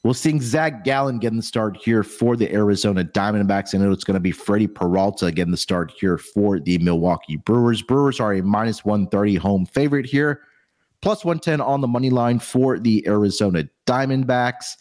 We'll 0.04 0.14
see 0.14 0.38
Zach 0.39 0.84
Gallen 0.84 1.20
getting 1.20 1.38
the 1.38 1.43
start 1.43 1.78
here 1.78 2.04
for 2.04 2.36
the 2.36 2.51
Arizona 2.54 3.06
Diamondbacks. 3.06 3.74
I 3.74 3.78
know 3.78 3.93
it's 3.93 4.04
going 4.04 4.16
to 4.16 4.20
be 4.20 4.34
Freddie 4.34 4.68
Peralta 4.68 5.32
getting 5.32 5.51
the 5.51 5.58
start 5.58 5.91
here 5.97 6.18
for 6.18 6.60
the 6.60 6.78
Milwaukee 6.80 7.38
Brewers. 7.38 7.82
Brewers 7.82 8.20
are 8.20 8.34
a 8.34 8.43
minus 8.43 8.84
130 8.84 9.36
home 9.36 9.66
favorite 9.66 10.06
here, 10.06 10.41
plus 11.01 11.24
110 11.24 11.62
on 11.62 11.80
the 11.80 11.88
money 11.88 12.10
line 12.10 12.39
for 12.39 12.78
the 12.78 13.08
Arizona 13.08 13.64
Diamondbacks. 13.86 14.76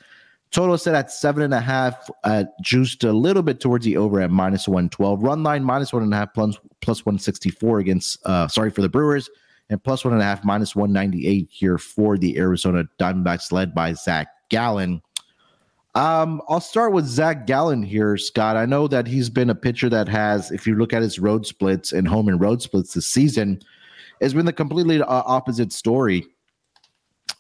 Total 0.53 0.77
set 0.77 0.95
at 0.95 1.11
seven 1.11 1.43
and 1.43 1.55
a 1.55 1.61
half, 1.61 2.11
uh, 2.25 2.45
juiced 2.61 3.05
a 3.05 3.13
little 3.13 3.43
bit 3.43 3.59
towards 3.59 3.87
the 3.87 3.97
over 3.97 4.21
at 4.21 4.31
minus 4.31 4.69
112. 4.69 5.23
Run 5.23 5.43
line 5.43 5.65
minus 5.65 5.95
one 5.95 6.03
and 6.03 6.13
a 6.13 6.17
half 6.17 6.35
plus, 6.35 6.59
plus 6.83 7.07
164 7.07 7.79
against, 7.79 8.19
uh, 8.27 8.47
sorry, 8.49 8.71
for 8.71 8.83
the 8.83 8.89
Brewers, 8.89 9.31
and 9.71 9.83
plus 9.83 10.05
one 10.05 10.13
and 10.13 10.21
a 10.21 10.25
half 10.27 10.45
minus 10.45 10.77
198 10.77 11.49
here 11.51 11.79
for 11.79 12.19
the 12.19 12.37
Arizona 12.37 12.85
Diamondbacks, 12.99 13.51
led 13.51 13.75
by 13.75 13.95
Zach 13.95 14.29
Gallen. 14.51 15.01
Um, 15.95 16.43
I'll 16.51 16.61
start 16.61 16.93
with 16.93 17.07
Zach 17.07 17.47
Gallen 17.47 17.83
here, 17.83 18.19
Scott. 18.19 18.57
I 18.57 18.67
know 18.67 18.87
that 18.89 19.07
he's 19.07 19.31
been 19.31 19.49
a 19.49 19.55
pitcher 19.55 19.89
that 19.89 20.09
has, 20.09 20.51
if 20.51 20.67
you 20.67 20.75
look 20.75 20.93
at 20.93 21.01
his 21.01 21.19
road 21.19 21.47
splits 21.47 21.93
and 21.93 22.07
home 22.07 22.29
and 22.29 22.39
road 22.39 22.61
splits 22.61 22.93
this 22.93 23.07
season, 23.07 23.63
has 24.21 24.35
been 24.35 24.47
the 24.47 24.53
completely 24.53 25.01
uh, 25.01 25.07
opposite 25.09 25.73
story 25.73 26.27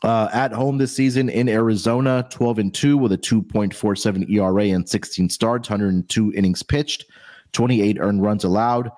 uh, 0.03 0.28
at 0.32 0.53
home 0.53 0.78
this 0.78 0.94
season 0.94 1.28
in 1.28 1.48
Arizona, 1.48 2.26
12 2.30 2.59
and 2.59 2.74
2 2.74 2.96
with 2.98 3.12
a 3.12 3.18
2.47 3.18 4.30
ERA 4.30 4.64
and 4.64 4.88
16 4.88 5.28
starts, 5.30 5.70
102 5.70 6.32
innings 6.32 6.62
pitched, 6.62 7.07
28 7.53 7.98
earned 8.00 8.22
runs 8.22 8.44
allowed. 8.44 8.90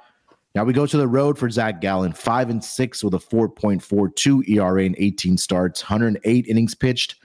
Now 0.54 0.64
we 0.64 0.72
go 0.72 0.86
to 0.86 0.96
the 0.96 1.08
road 1.08 1.38
for 1.38 1.50
Zach 1.50 1.80
Gallen, 1.80 2.12
5 2.12 2.50
and 2.50 2.64
6 2.64 3.04
with 3.04 3.14
a 3.14 3.18
4.42 3.18 4.48
ERA 4.48 4.84
and 4.84 4.94
18 4.98 5.36
starts, 5.36 5.82
108 5.82 6.46
innings 6.46 6.74
pitched, 6.74 7.16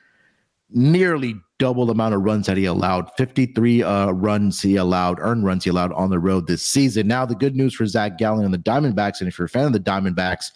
nearly 0.71 1.35
double 1.57 1.85
the 1.85 1.91
amount 1.91 2.15
of 2.15 2.21
runs 2.21 2.47
that 2.47 2.57
he 2.57 2.65
allowed 2.65 3.09
53 3.17 3.83
uh, 3.83 4.11
runs 4.11 4.61
he 4.61 4.77
allowed, 4.77 5.19
earned 5.19 5.45
runs 5.45 5.63
he 5.63 5.69
allowed 5.69 5.91
on 5.93 6.09
the 6.09 6.19
road 6.19 6.47
this 6.47 6.63
season. 6.63 7.07
Now, 7.07 7.25
the 7.25 7.35
good 7.35 7.55
news 7.55 7.75
for 7.75 7.85
Zach 7.85 8.17
Gallen 8.17 8.45
and 8.45 8.53
the 8.53 8.57
Diamondbacks, 8.57 9.19
and 9.19 9.27
if 9.27 9.37
you're 9.37 9.45
a 9.45 9.49
fan 9.49 9.65
of 9.65 9.73
the 9.73 9.79
Diamondbacks, 9.79 10.51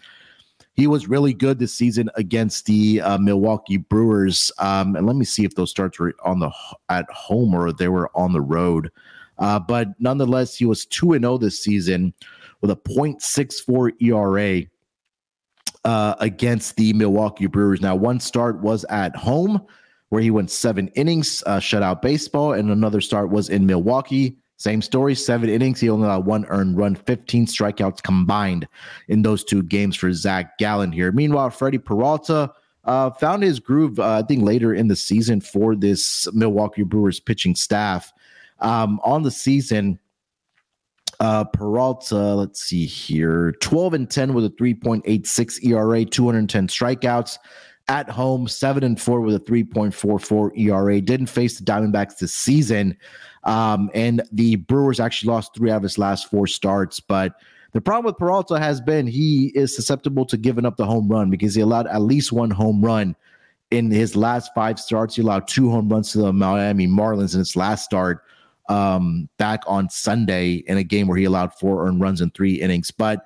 he 0.74 0.88
was 0.88 1.08
really 1.08 1.34
good 1.34 1.60
this 1.60 1.74
season 1.74 2.10
against 2.16 2.66
the 2.66 3.00
uh, 3.02 3.18
Milwaukee 3.20 3.78
Brewers. 3.78 4.52
Um, 4.58 4.96
and 4.96 5.06
let 5.06 5.16
me 5.16 5.26
see 5.26 5.46
if 5.46 5.56
those 5.56 5.70
starts 5.70 6.00
were 6.00 6.16
on 6.24 6.40
the 6.40 6.52
at 6.90 7.10
home 7.12 7.54
or 7.54 7.72
they 7.72 7.88
were 7.88 8.10
on 8.16 8.34
the 8.34 8.42
road. 8.42 8.92
Uh, 9.38 9.60
but 9.60 9.90
nonetheless, 10.00 10.56
he 10.56 10.66
was 10.66 10.86
2 10.86 11.20
0 11.20 11.38
this 11.38 11.60
season 11.62 12.14
with 12.62 12.72
a 12.72 12.76
0.64 12.76 13.92
ERA 14.02 14.64
uh, 15.86 16.16
against 16.20 16.76
the 16.76 16.94
Milwaukee 16.94 17.48
Brewers. 17.48 17.82
Now, 17.82 17.96
one 17.96 18.20
start 18.20 18.62
was 18.62 18.86
at 18.86 19.16
home 19.16 19.66
where 20.10 20.22
he 20.22 20.32
went 20.32 20.52
seven 20.52 20.90
innings, 20.90 21.44
uh, 21.46 21.60
shutout 21.60 22.02
baseball, 22.02 22.54
and 22.54 22.70
another 22.70 23.02
start 23.02 23.30
was 23.30 23.50
in 23.50 23.66
Milwaukee. 23.66 24.38
Same 24.64 24.82
story, 24.82 25.14
seven 25.14 25.50
innings. 25.50 25.82
He 25.82 25.90
only 25.90 26.06
allowed 26.06 26.26
one 26.26 26.46
earned 26.46 26.78
run, 26.78 26.96
15 26.96 27.48
strikeouts 27.48 28.02
combined 28.02 28.66
in 29.10 29.22
those 29.22 29.44
two 29.44 29.62
games 29.62 29.98
for 29.98 30.14
Zach 30.14 30.58
Gallen 30.58 30.94
here. 30.94 31.12
Meanwhile, 31.12 31.50
Freddie 31.50 31.80
Peralta 31.80 32.50
uh, 32.86 33.10
found 33.10 33.44
his 33.44 33.60
groove, 33.60 34.00
uh, 34.00 34.20
I 34.20 34.22
think, 34.22 34.42
later 34.42 34.74
in 34.74 34.88
the 34.88 34.96
season 34.96 35.42
for 35.42 35.76
this 35.76 36.30
Milwaukee 36.32 36.84
Brewers 36.84 37.20
pitching 37.20 37.56
staff. 37.56 38.14
Um, 38.60 39.02
on 39.04 39.24
the 39.24 39.32
season, 39.32 40.00
uh, 41.20 41.44
Peralta, 41.44 42.16
let's 42.16 42.62
see 42.64 42.86
here, 42.86 43.52
12 43.60 43.94
and 43.96 44.10
10 44.10 44.34
with 44.34 44.46
a 44.46 44.50
3.86 44.52 45.66
ERA, 45.66 46.06
210 46.06 46.68
strikeouts 46.70 47.38
at 47.88 48.10
home, 48.10 48.48
7 48.48 48.84
and 48.84 49.00
4 49.00 49.22
with 49.22 49.36
a 49.36 49.40
3.44 49.40 50.58
ERA. 50.58 51.02
Didn't 51.02 51.28
face 51.28 51.60
the 51.60 51.66
Diamondbacks 51.66 52.18
this 52.18 52.34
season. 52.34 52.98
Um, 53.44 53.90
and 53.94 54.22
the 54.32 54.56
Brewers 54.56 55.00
actually 55.00 55.34
lost 55.34 55.56
three 55.56 55.70
out 55.70 55.78
of 55.78 55.84
his 55.84 55.98
last 55.98 56.30
four 56.30 56.48
starts. 56.48 57.00
But 57.00 57.36
the 57.74 57.82
problem 57.82 58.06
with 58.06 58.18
Peralta 58.18 58.58
has 58.60 58.80
been 58.80 59.06
he 59.06 59.52
is 59.56 59.76
susceptible 59.76 60.26
to 60.28 60.38
giving 60.38 60.66
up 60.66 60.78
the 60.78 60.86
home 60.86 61.10
run 61.10 61.30
because 61.30 61.56
he 61.56 61.62
allowed 61.62 61.88
at 61.88 62.02
least 62.02 62.32
one 62.32 62.52
home 62.52 62.82
run 62.84 63.16
in 63.72 63.92
his 63.92 64.16
last 64.16 64.52
five 64.56 64.80
starts. 64.80 65.16
He 65.16 65.22
allowed 65.22 65.48
two 65.48 65.70
home 65.70 65.90
runs 65.90 66.12
to 66.14 66.20
the 66.20 66.32
Miami 66.32 66.88
Marlins 66.88 67.34
in 67.34 67.40
his 67.40 67.56
last 67.56 67.84
start 67.84 68.24
um, 68.70 69.28
back 69.38 69.62
on 69.68 69.90
Sunday 69.90 70.64
in 70.68 70.78
a 70.78 70.84
game 70.84 71.08
where 71.08 71.18
he 71.18 71.26
allowed 71.26 71.54
four 71.54 71.86
earned 71.86 72.00
runs 72.00 72.22
in 72.22 72.30
three 72.32 72.54
innings. 72.62 72.92
But 72.92 73.26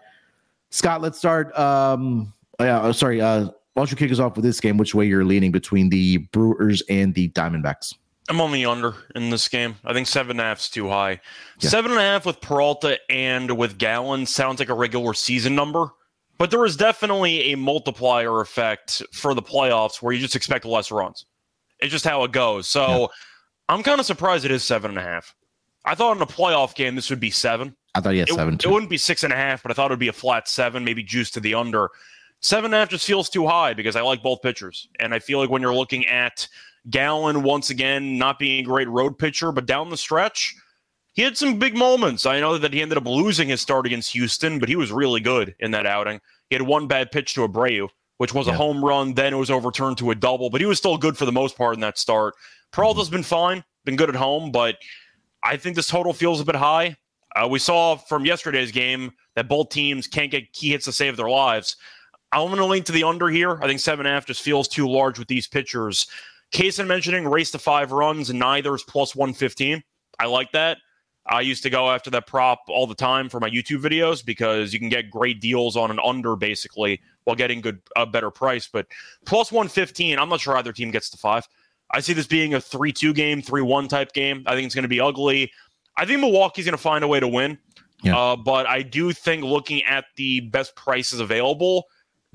Scott, 0.70 1.02
let's 1.02 1.18
start. 1.18 1.58
Um, 1.58 2.34
yeah, 2.60 2.80
uh, 2.80 2.94
sorry. 2.94 3.22
Uh, 3.22 3.50
why 3.78 3.82
don't 3.82 3.92
you 3.92 3.98
kick 3.98 4.12
us 4.12 4.18
off 4.18 4.36
with 4.36 4.44
this 4.44 4.60
game? 4.60 4.78
Which 4.78 4.96
way 4.96 5.06
you're 5.06 5.24
leaning 5.24 5.52
between 5.52 5.90
the 5.90 6.18
Brewers 6.18 6.82
and 6.90 7.14
the 7.14 7.30
Diamondbacks? 7.30 7.94
I'm 8.28 8.42
on 8.42 8.52
the 8.52 8.66
under 8.66 8.96
in 9.14 9.30
this 9.30 9.48
game. 9.48 9.76
I 9.86 9.94
think 9.94 10.08
seven 10.08 10.32
and 10.32 10.40
a 10.40 10.44
half 10.46 10.62
is 10.62 10.70
too 10.70 10.90
high. 10.90 11.22
Yeah. 11.60 11.70
Seven 11.70 11.92
and 11.92 12.00
a 12.00 12.04
half 12.04 12.26
with 12.26 12.42
Peralta 12.42 12.98
and 13.08 13.56
with 13.56 13.78
Gallen 13.78 14.26
sounds 14.26 14.58
like 14.58 14.70
a 14.70 14.74
regular 14.74 15.14
season 15.14 15.54
number, 15.54 15.92
but 16.40 16.50
there 16.50 16.66
is 16.66 16.76
definitely 16.76 17.54
a 17.54 17.56
multiplier 17.56 18.42
effect 18.42 19.04
for 19.14 19.36
the 19.36 19.44
playoffs 19.44 20.02
where 20.02 20.12
you 20.12 20.20
just 20.20 20.36
expect 20.36 20.66
less 20.66 20.90
runs. 20.90 21.28
It's 21.80 21.92
just 21.92 22.04
how 22.04 22.24
it 22.24 22.32
goes. 22.32 22.68
So 22.68 23.02
yeah. 23.02 23.08
I'm 23.70 23.84
kind 23.84 24.00
of 24.00 24.08
surprised 24.08 24.44
it 24.44 24.50
is 24.50 24.64
seven 24.64 24.90
and 24.90 24.98
a 24.98 25.04
half. 25.04 25.36
I 25.86 25.94
thought 25.94 26.18
in 26.18 26.24
a 26.24 26.26
playoff 26.26 26.74
game 26.74 26.96
this 26.96 27.12
would 27.12 27.20
be 27.20 27.30
seven. 27.30 27.76
I 27.94 28.02
thought 28.02 28.14
he 28.14 28.20
had 28.20 28.30
it, 28.30 28.34
seven. 28.34 28.58
Too. 28.58 28.70
It 28.70 28.74
wouldn't 28.74 28.90
be 28.90 28.98
six 28.98 29.24
and 29.24 29.32
a 29.32 29.36
half, 29.36 29.62
but 29.62 29.72
I 29.72 29.76
thought 29.76 29.92
it 29.92 29.94
would 29.94 30.00
be 30.00 30.08
a 30.08 30.14
flat 30.14 30.48
seven, 30.48 30.84
maybe 30.84 31.04
juice 31.04 31.30
to 31.30 31.40
the 31.40 31.54
under. 31.54 31.92
Seven 32.42 32.66
and 32.66 32.76
a 32.76 32.78
half 32.78 32.90
just 32.90 33.06
feels 33.06 33.30
too 33.30 33.48
high 33.48 33.74
because 33.74 33.96
I 33.96 34.02
like 34.02 34.22
both 34.22 34.42
pitchers, 34.42 34.88
and 35.00 35.14
I 35.14 35.20
feel 35.20 35.40
like 35.40 35.50
when 35.50 35.62
you're 35.62 35.74
looking 35.74 36.06
at 36.08 36.48
Gallen, 36.90 37.44
once 37.44 37.70
again 37.70 38.18
not 38.18 38.40
being 38.40 38.60
a 38.62 38.68
great 38.68 38.88
road 38.90 39.18
pitcher, 39.18 39.52
but 39.52 39.66
down 39.66 39.90
the 39.90 39.98
stretch, 39.98 40.56
he 41.14 41.24
had 41.24 41.38
some 41.38 41.58
big 41.58 41.76
moments. 41.76 42.26
I 42.26 42.40
know 42.40 42.58
that 42.58 42.74
he 42.74 42.82
ended 42.82 42.98
up 42.98 43.08
losing 43.08 43.50
his 43.50 43.60
start 43.60 43.86
against 43.86 44.14
Houston, 44.14 44.60
but 44.60 44.70
he 44.70 44.76
was 44.76 44.92
really 44.92 45.20
good 45.20 45.56
in 45.60 45.72
that 45.72 45.88
outing. 45.88 46.22
He 46.50 46.56
had 46.56 46.62
one 46.62 46.88
bad 46.88 47.12
pitch 47.12 47.34
to 47.34 47.48
Abreu, 47.48 47.90
which 48.18 48.34
was 48.34 48.48
yeah. 48.48 48.54
a 48.54 48.58
home 48.58 48.86
run. 48.86 49.16
Then 49.16 49.34
it 49.34 49.38
was 49.38 49.50
overturned 49.50 49.98
to 49.98 50.12
a 50.12 50.16
double, 50.16 50.50
but 50.50 50.62
he 50.62 50.68
was 50.68 50.78
still 50.78 50.98
good 50.98 51.18
for 51.18 51.26
the 51.26 51.32
most 51.32 51.58
part 51.58 51.74
in 51.74 51.82
that 51.82 51.98
start. 51.98 52.36
Peralta's 52.72 53.08
mm-hmm. 53.08 53.16
been 53.16 53.24
fine 53.24 53.64
been 53.88 53.96
good 53.96 54.10
at 54.10 54.16
home, 54.16 54.52
but 54.52 54.76
I 55.42 55.58
think 55.58 55.76
this 55.76 55.88
total 55.88 56.14
feels 56.14 56.40
a 56.40 56.46
bit 56.46 56.56
high. 56.56 56.96
Uh, 57.36 57.48
we 57.48 57.58
saw 57.58 57.96
from 57.96 58.26
yesterday's 58.26 58.72
game 58.72 59.12
that 59.36 59.48
both 59.48 59.70
teams 59.70 60.06
can't 60.06 60.30
get 60.30 60.54
key 60.54 60.70
hits 60.70 60.86
to 60.86 60.92
save 60.92 61.18
their 61.18 61.30
lives. 61.30 61.78
I'm 62.32 62.48
going 62.48 62.58
to 62.58 62.66
lean 62.66 62.84
to 62.84 62.92
the 62.92 63.04
under 63.04 63.30
here. 63.30 63.58
I 63.62 63.68
think 63.68 63.80
seven 63.80 64.06
and 64.06 64.12
a 64.12 64.16
half 64.16 64.26
just 64.26 64.42
feels 64.42 64.68
too 64.68 64.88
large 64.88 65.18
with 65.18 65.28
these 65.28 65.48
pitchers. 65.48 66.08
Case 66.52 66.80
in 66.80 66.88
mentioning 66.88 67.28
race 67.28 67.52
to 67.52 67.60
five 67.60 67.92
runs, 67.92 68.30
and 68.30 68.42
is 68.42 68.84
plus 68.84 69.16
115. 69.16 69.84
I 70.20 70.26
like 70.26 70.52
that. 70.52 70.78
I 71.30 71.42
used 71.42 71.64
to 71.64 71.70
go 71.70 71.90
after 71.90 72.10
that 72.12 72.26
prop 72.26 72.62
all 72.70 72.88
the 72.88 72.96
time 72.96 73.28
for 73.28 73.40
my 73.40 73.50
YouTube 73.50 73.82
videos 73.82 74.26
because 74.26 74.74
you 74.74 74.80
can 74.80 74.90
get 74.90 75.10
great 75.10 75.42
deals 75.42 75.76
on 75.76 75.92
an 75.92 76.00
under 76.04 76.36
basically 76.36 77.02
while 77.26 77.36
getting 77.36 77.60
good 77.60 77.82
a 77.98 78.06
better 78.06 78.32
price. 78.32 78.70
But 78.72 78.88
plus 79.26 79.52
115, 79.52 80.18
I'm 80.18 80.30
not 80.30 80.40
sure 80.40 80.56
either 80.58 80.72
team 80.72 80.92
gets 80.92 81.10
to 81.10 81.18
five. 81.18 81.46
I 81.92 82.00
see 82.00 82.14
this 82.14 82.28
being 82.28 82.54
a 82.54 82.62
3 82.62 82.94
2 82.94 83.14
game, 83.14 83.42
3 83.42 83.62
1 83.62 83.88
type 83.88 84.14
game. 84.14 84.44
I 84.46 84.56
think 84.56 84.66
it's 84.66 84.76
going 84.76 84.84
to 84.84 84.90
be 84.90 85.02
ugly. 85.02 85.52
I 85.98 86.06
think 86.06 86.22
Milwaukee's 86.22 86.66
going 86.66 86.74
to 86.74 86.82
find 86.82 87.04
a 87.04 87.08
way 87.08 87.20
to 87.20 87.28
win. 87.28 87.58
Yeah. 88.04 88.18
Uh, 88.18 88.36
but 88.36 88.68
I 88.68 88.82
do 88.84 89.12
think 89.12 89.44
looking 89.44 89.84
at 89.84 90.06
the 90.16 90.42
best 90.42 90.76
prices 90.76 91.20
available, 91.20 91.86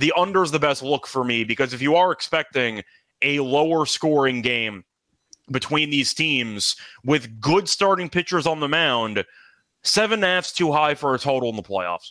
the 0.03 0.13
under 0.17 0.43
is 0.43 0.51
the 0.51 0.59
best 0.59 0.83
look 0.83 1.07
for 1.07 1.23
me 1.23 1.45
because 1.45 1.73
if 1.73 1.81
you 1.81 1.95
are 1.95 2.11
expecting 2.11 2.83
a 3.23 3.39
lower 3.39 3.87
scoring 3.87 4.43
game 4.43 4.85
between 5.53 5.91
these 5.91 6.13
teams 6.13 6.75
with 7.05 7.41
good 7.41 7.69
starting 7.69 8.09
pitchers 8.09 8.45
on 8.45 8.59
the 8.59 8.67
mound, 8.67 9.25
seven 9.85 10.15
and 10.15 10.25
a 10.25 10.27
half's 10.27 10.53
too 10.53 10.73
high 10.73 10.97
for 10.97 11.15
a 11.15 11.21
total 11.21 11.51
in 11.51 11.55
the 11.55 11.63
playoffs. 11.63 12.11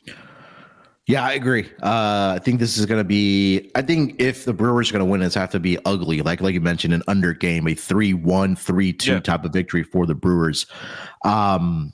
Yeah, 1.05 1.25
I 1.25 1.33
agree. 1.33 1.69
Uh, 1.83 2.35
I 2.35 2.39
think 2.41 2.61
this 2.61 2.77
is 2.77 2.85
going 2.85 3.01
to 3.01 3.03
be. 3.03 3.69
I 3.75 3.81
think 3.81 4.21
if 4.21 4.45
the 4.45 4.53
Brewers 4.53 4.89
are 4.89 4.93
going 4.93 5.05
to 5.05 5.11
win, 5.11 5.21
it's 5.21 5.35
have 5.35 5.51
to 5.51 5.59
be 5.59 5.77
ugly, 5.83 6.21
like 6.21 6.39
like 6.39 6.53
you 6.53 6.61
mentioned, 6.61 6.93
an 6.93 7.03
under 7.09 7.33
game, 7.33 7.67
a 7.67 7.71
3-1, 7.71 8.23
3-2 8.23 9.05
yeah. 9.05 9.19
type 9.19 9.43
of 9.43 9.51
victory 9.51 9.83
for 9.83 10.05
the 10.05 10.15
Brewers. 10.15 10.65
Um, 11.25 11.91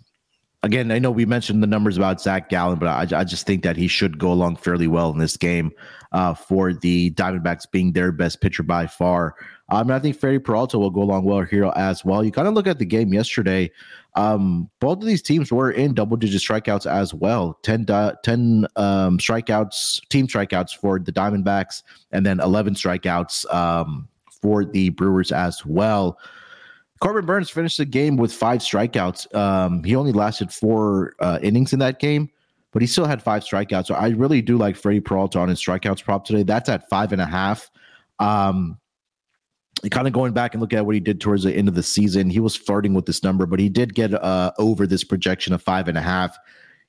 again, 0.68 0.91
I 0.91 0.99
know 0.99 1.11
we 1.11 1.26
mentioned 1.26 1.63
the 1.63 1.68
numbers 1.68 1.97
about 1.97 2.22
Zach 2.22 2.49
Gallen, 2.49 2.78
but 2.78 2.88
I, 2.88 3.20
I 3.20 3.24
just 3.24 3.47
think 3.47 3.63
that 3.63 3.78
he 3.78 3.88
should 3.88 4.20
go 4.20 4.32
along 4.32 4.57
fairly 4.57 4.88
well 4.88 5.09
in 5.09 5.18
this 5.18 5.38
game 5.38 5.72
uh, 6.11 6.34
for 6.34 6.74
the 6.74 7.11
Diamondbacks 7.11 7.70
being 7.72 7.93
their 7.93 8.11
best 8.11 8.41
pitcher 8.41 8.63
by 8.63 8.86
far. 8.86 9.36
Um, 9.70 9.91
I 9.91 9.99
think 9.99 10.18
Freddie 10.18 10.39
Peralta 10.39 10.78
will 10.78 10.89
go 10.89 11.01
along 11.01 11.26
well 11.26 11.41
here 11.41 11.72
as 11.76 12.05
well. 12.05 12.24
You 12.24 12.32
kind 12.32 12.47
of 12.47 12.53
look 12.53 12.68
at 12.68 12.80
the 12.80 12.86
game 12.86 13.13
yesterday. 13.13 13.72
Um, 14.15 14.70
both 14.80 14.99
of 14.99 15.05
these 15.05 15.22
teams 15.22 15.51
were 15.51 15.72
in 15.72 15.93
double 15.93 16.18
digit 16.18 16.41
strikeouts 16.41 16.89
as 16.89 17.13
well 17.13 17.59
10, 17.63 17.86
10 17.86 18.68
um, 18.76 19.18
strikeouts, 19.20 20.07
team 20.09 20.28
strikeouts 20.28 20.76
for 20.76 20.99
the 20.99 21.11
Diamondbacks, 21.11 21.84
and 22.11 22.26
then 22.26 22.39
11 22.39 22.76
strikeouts 22.76 23.51
um, 23.53 24.07
for 24.41 24.65
the 24.65 24.89
Brewers 24.89 25.32
as 25.32 25.65
well. 25.65 26.18
Corbin 27.00 27.26
Burnes 27.26 27.50
finished 27.50 27.78
the 27.78 27.86
game 27.86 28.18
with 28.18 28.34
five 28.34 28.60
strikeouts. 28.60 29.34
Um, 29.36 29.84
he 29.84 29.95
only 29.95 30.12
lasted 30.12 30.52
four 30.52 31.14
uh, 31.20 31.39
innings 31.41 31.74
in 31.74 31.80
that 31.80 32.00
game, 32.00 32.30
but 32.72 32.82
he 32.82 32.88
still 32.88 33.06
had 33.06 33.22
five 33.22 33.43
strikeouts. 33.43 33.88
So 33.88 33.95
I 33.95 34.10
really 34.10 34.41
do 34.41 34.58
like 34.58 34.76
Freddie 34.76 35.02
Peralta 35.02 35.39
on 35.39 35.50
his 35.50 35.60
strikeouts 35.62 36.04
prop 36.04 36.26
today. 36.26 36.43
That's 36.43 36.70
at 36.70 36.89
five 36.89 37.12
and 37.12 37.22
a 37.22 37.26
half. 37.26 37.70
Um, 38.20 38.80
kind 39.91 40.08
of 40.08 40.14
going 40.14 40.34
back 40.34 40.54
and 40.54 40.62
look 40.62 40.74
at 40.74 40.86
what 40.86 40.95
he 40.95 41.00
did 41.00 41.22
towards 41.22 41.43
the 41.43 41.54
end 41.54 41.68
of 41.68 41.76
the 41.76 41.84
season, 41.84 42.30
he 42.30 42.39
was 42.39 42.56
flirting 42.56 42.93
with 42.93 43.06
this 43.06 43.24
number, 43.24 43.45
but 43.45 43.60
he 43.60 43.70
did 43.70 43.93
get 43.93 44.14
uh, 44.14 44.52
over 44.58 44.88
this 44.88 45.04
projection 45.04 45.54
of 45.54 45.62
five 45.62 45.88
and 45.88 45.98
a 45.98 46.02
half 46.02 46.36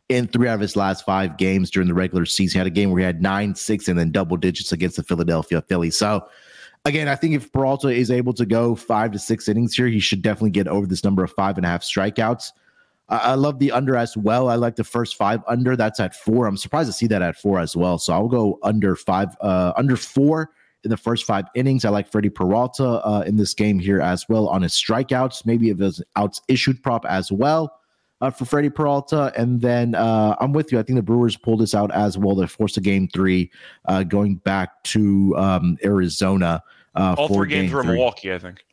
in 0.09 0.27
three 0.27 0.49
out 0.49 0.55
of 0.55 0.61
his 0.61 0.75
last 0.75 1.05
five 1.05 1.37
games 1.37 1.71
during 1.71 1.89
the 1.89 1.95
regular 1.95 2.25
season. 2.25 2.57
He 2.57 2.59
had 2.59 2.67
a 2.67 2.71
game 2.71 2.91
where 2.91 3.01
he 3.01 3.05
had 3.05 3.21
nine, 3.21 3.55
six, 3.55 3.89
and 3.89 3.99
then 3.99 4.11
double 4.11 4.39
digits 4.39 4.73
against 4.73 4.97
the 4.97 5.03
Philadelphia 5.03 5.61
Phillies. 5.69 5.97
So, 5.99 6.27
again, 6.85 7.09
I 7.09 7.15
think 7.15 7.35
if 7.35 7.53
Peralta 7.53 7.89
is 7.89 8.11
able 8.11 8.33
to 8.35 8.47
go 8.47 8.75
five 8.75 9.13
to 9.13 9.19
six 9.19 9.49
innings 9.49 9.75
here, 9.75 9.87
he 9.87 10.01
should 10.01 10.23
definitely 10.23 10.51
get 10.51 10.69
over 10.69 10.87
this 10.87 11.05
number 11.05 11.25
of 11.25 11.31
five 11.33 11.57
and 11.57 11.67
a 11.67 11.69
half 11.69 11.83
strikeouts. 11.83 12.53
I 13.11 13.37
love 13.37 13.59
the 13.59 13.73
under 13.73 13.97
as 13.97 14.19
well. 14.19 14.51
I 14.51 14.57
like 14.57 14.77
the 14.77 14.85
first 14.85 15.17
five 15.17 15.41
under. 15.49 15.77
That's 15.77 15.99
at 15.99 16.15
four. 16.15 16.47
I'm 16.47 16.59
surprised 16.59 16.91
to 16.91 16.93
see 16.93 17.07
that 17.07 17.23
at 17.23 17.37
four 17.37 17.59
as 17.59 17.75
well. 17.75 17.99
So 17.99 18.13
I'll 18.13 18.29
go 18.29 18.59
under 18.63 18.95
five, 18.97 19.35
uh, 19.41 19.73
under 19.77 19.97
four 19.97 20.51
in 20.85 20.91
the 20.91 20.97
first 20.99 21.25
five 21.25 21.47
innings. 21.55 21.87
I 21.87 21.89
like 21.89 22.13
Freddie 22.13 22.29
Peralta 22.29 22.85
uh, 22.85 23.25
in 23.27 23.37
this 23.37 23.55
game 23.55 23.79
here 23.79 24.03
as 24.03 24.29
well 24.29 24.47
on 24.49 24.61
his 24.61 24.75
strikeouts, 24.75 25.47
maybe 25.47 25.71
if 25.71 25.79
his 25.79 26.03
outs 26.17 26.43
issued 26.49 26.83
prop 26.83 27.07
as 27.07 27.33
well 27.33 27.73
uh, 28.21 28.31
for 28.31 28.45
Freddie 28.45 28.71
Peralta. 28.71 29.33
And 29.37 29.61
then 29.61 29.95
uh, 29.95 30.37
I'm 30.41 30.53
with 30.53 30.73
you. 30.73 30.79
I 30.79 30.83
think 30.83 30.97
the 30.97 31.03
Brewers 31.03 31.37
pulled 31.37 31.61
this 31.61 31.75
out 31.75 31.93
as 31.93 32.19
well. 32.19 32.35
They 32.35 32.47
forced 32.47 32.77
a 32.77 32.81
game 32.81 33.09
three 33.09 33.51
uh, 33.87 34.03
going 34.03 34.37
back 34.37 34.83
to 34.85 35.35
um, 35.37 35.79
Arizona. 35.85 36.63
Uh, 36.95 37.15
All 37.19 37.29
three 37.29 37.49
games 37.49 37.73
were 37.73 37.83
in 37.83 37.89
Milwaukee, 37.89 38.33
I 38.33 38.39
think. 38.39 38.65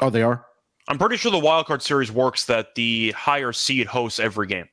Oh, 0.00 0.10
they 0.10 0.22
are? 0.22 0.46
I'm 0.88 0.98
pretty 0.98 1.16
sure 1.16 1.32
the 1.32 1.38
wild 1.38 1.66
card 1.66 1.82
series 1.82 2.12
works 2.12 2.44
that 2.46 2.74
the 2.74 3.12
higher 3.12 3.52
seed 3.52 3.86
hosts 3.86 4.18
every 4.18 4.46
game. 4.46 4.68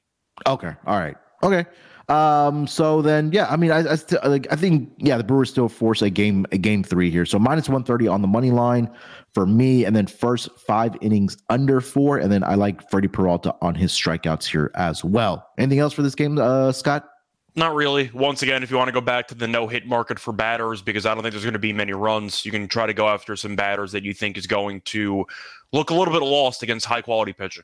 Okay. 0.47 0.73
All 0.85 0.99
right. 0.99 1.15
Okay. 1.43 1.65
Um, 2.11 2.67
so 2.67 3.01
then, 3.01 3.31
yeah, 3.31 3.47
I 3.49 3.55
mean, 3.55 3.71
I, 3.71 3.91
I 3.91 3.95
st- 3.95 4.21
like, 4.25 4.45
I 4.51 4.57
think, 4.57 4.91
yeah, 4.97 5.15
the 5.15 5.23
Brewers 5.23 5.49
still 5.49 5.69
force 5.69 6.01
a 6.01 6.09
game, 6.09 6.45
a 6.51 6.57
game 6.57 6.83
three 6.83 7.09
here. 7.09 7.25
So 7.25 7.39
minus 7.39 7.69
130 7.69 8.09
on 8.09 8.21
the 8.21 8.27
money 8.27 8.51
line 8.51 8.89
for 9.33 9.45
me. 9.45 9.85
And 9.85 9.95
then 9.95 10.07
first 10.07 10.49
five 10.59 10.93
innings 10.99 11.37
under 11.49 11.79
four. 11.79 12.17
And 12.17 12.29
then 12.29 12.43
I 12.43 12.55
like 12.55 12.89
Freddie 12.89 13.07
Peralta 13.07 13.55
on 13.61 13.75
his 13.75 13.93
strikeouts 13.93 14.43
here 14.43 14.71
as 14.75 15.05
well. 15.05 15.47
Anything 15.57 15.79
else 15.79 15.93
for 15.93 16.01
this 16.01 16.13
game, 16.13 16.37
uh, 16.37 16.73
Scott? 16.73 17.07
Not 17.55 17.75
really. 17.75 18.11
Once 18.13 18.41
again, 18.41 18.61
if 18.61 18.71
you 18.71 18.75
want 18.75 18.89
to 18.89 18.93
go 18.93 19.01
back 19.01 19.29
to 19.29 19.35
the 19.35 19.47
no 19.47 19.67
hit 19.67 19.87
market 19.87 20.19
for 20.19 20.33
batters, 20.33 20.81
because 20.81 21.05
I 21.05 21.13
don't 21.13 21.23
think 21.23 21.31
there's 21.33 21.45
going 21.45 21.53
to 21.53 21.59
be 21.59 21.71
many 21.71 21.93
runs, 21.93 22.45
you 22.45 22.51
can 22.51 22.67
try 22.67 22.87
to 22.87 22.93
go 22.93 23.07
after 23.07 23.37
some 23.37 23.55
batters 23.55 23.93
that 23.93 24.03
you 24.03 24.13
think 24.13 24.37
is 24.37 24.47
going 24.47 24.81
to 24.81 25.25
look 25.71 25.91
a 25.91 25.93
little 25.93 26.13
bit 26.13 26.23
lost 26.23 26.61
against 26.61 26.85
high 26.85 27.01
quality 27.01 27.31
pitching. 27.31 27.63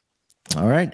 All 0.55 0.67
right. 0.67 0.93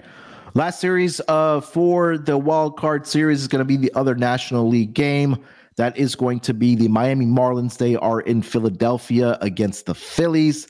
Last 0.56 0.78
series 0.78 1.20
uh, 1.26 1.60
for 1.60 2.16
the 2.16 2.38
wild 2.38 2.76
card 2.76 3.08
series 3.08 3.40
is 3.40 3.48
going 3.48 3.58
to 3.58 3.64
be 3.64 3.76
the 3.76 3.92
other 3.94 4.14
National 4.14 4.68
League 4.68 4.94
game. 4.94 5.36
That 5.74 5.96
is 5.98 6.14
going 6.14 6.38
to 6.40 6.54
be 6.54 6.76
the 6.76 6.86
Miami 6.86 7.26
Marlins. 7.26 7.78
They 7.78 7.96
are 7.96 8.20
in 8.20 8.40
Philadelphia 8.40 9.36
against 9.40 9.86
the 9.86 9.96
Phillies. 9.96 10.68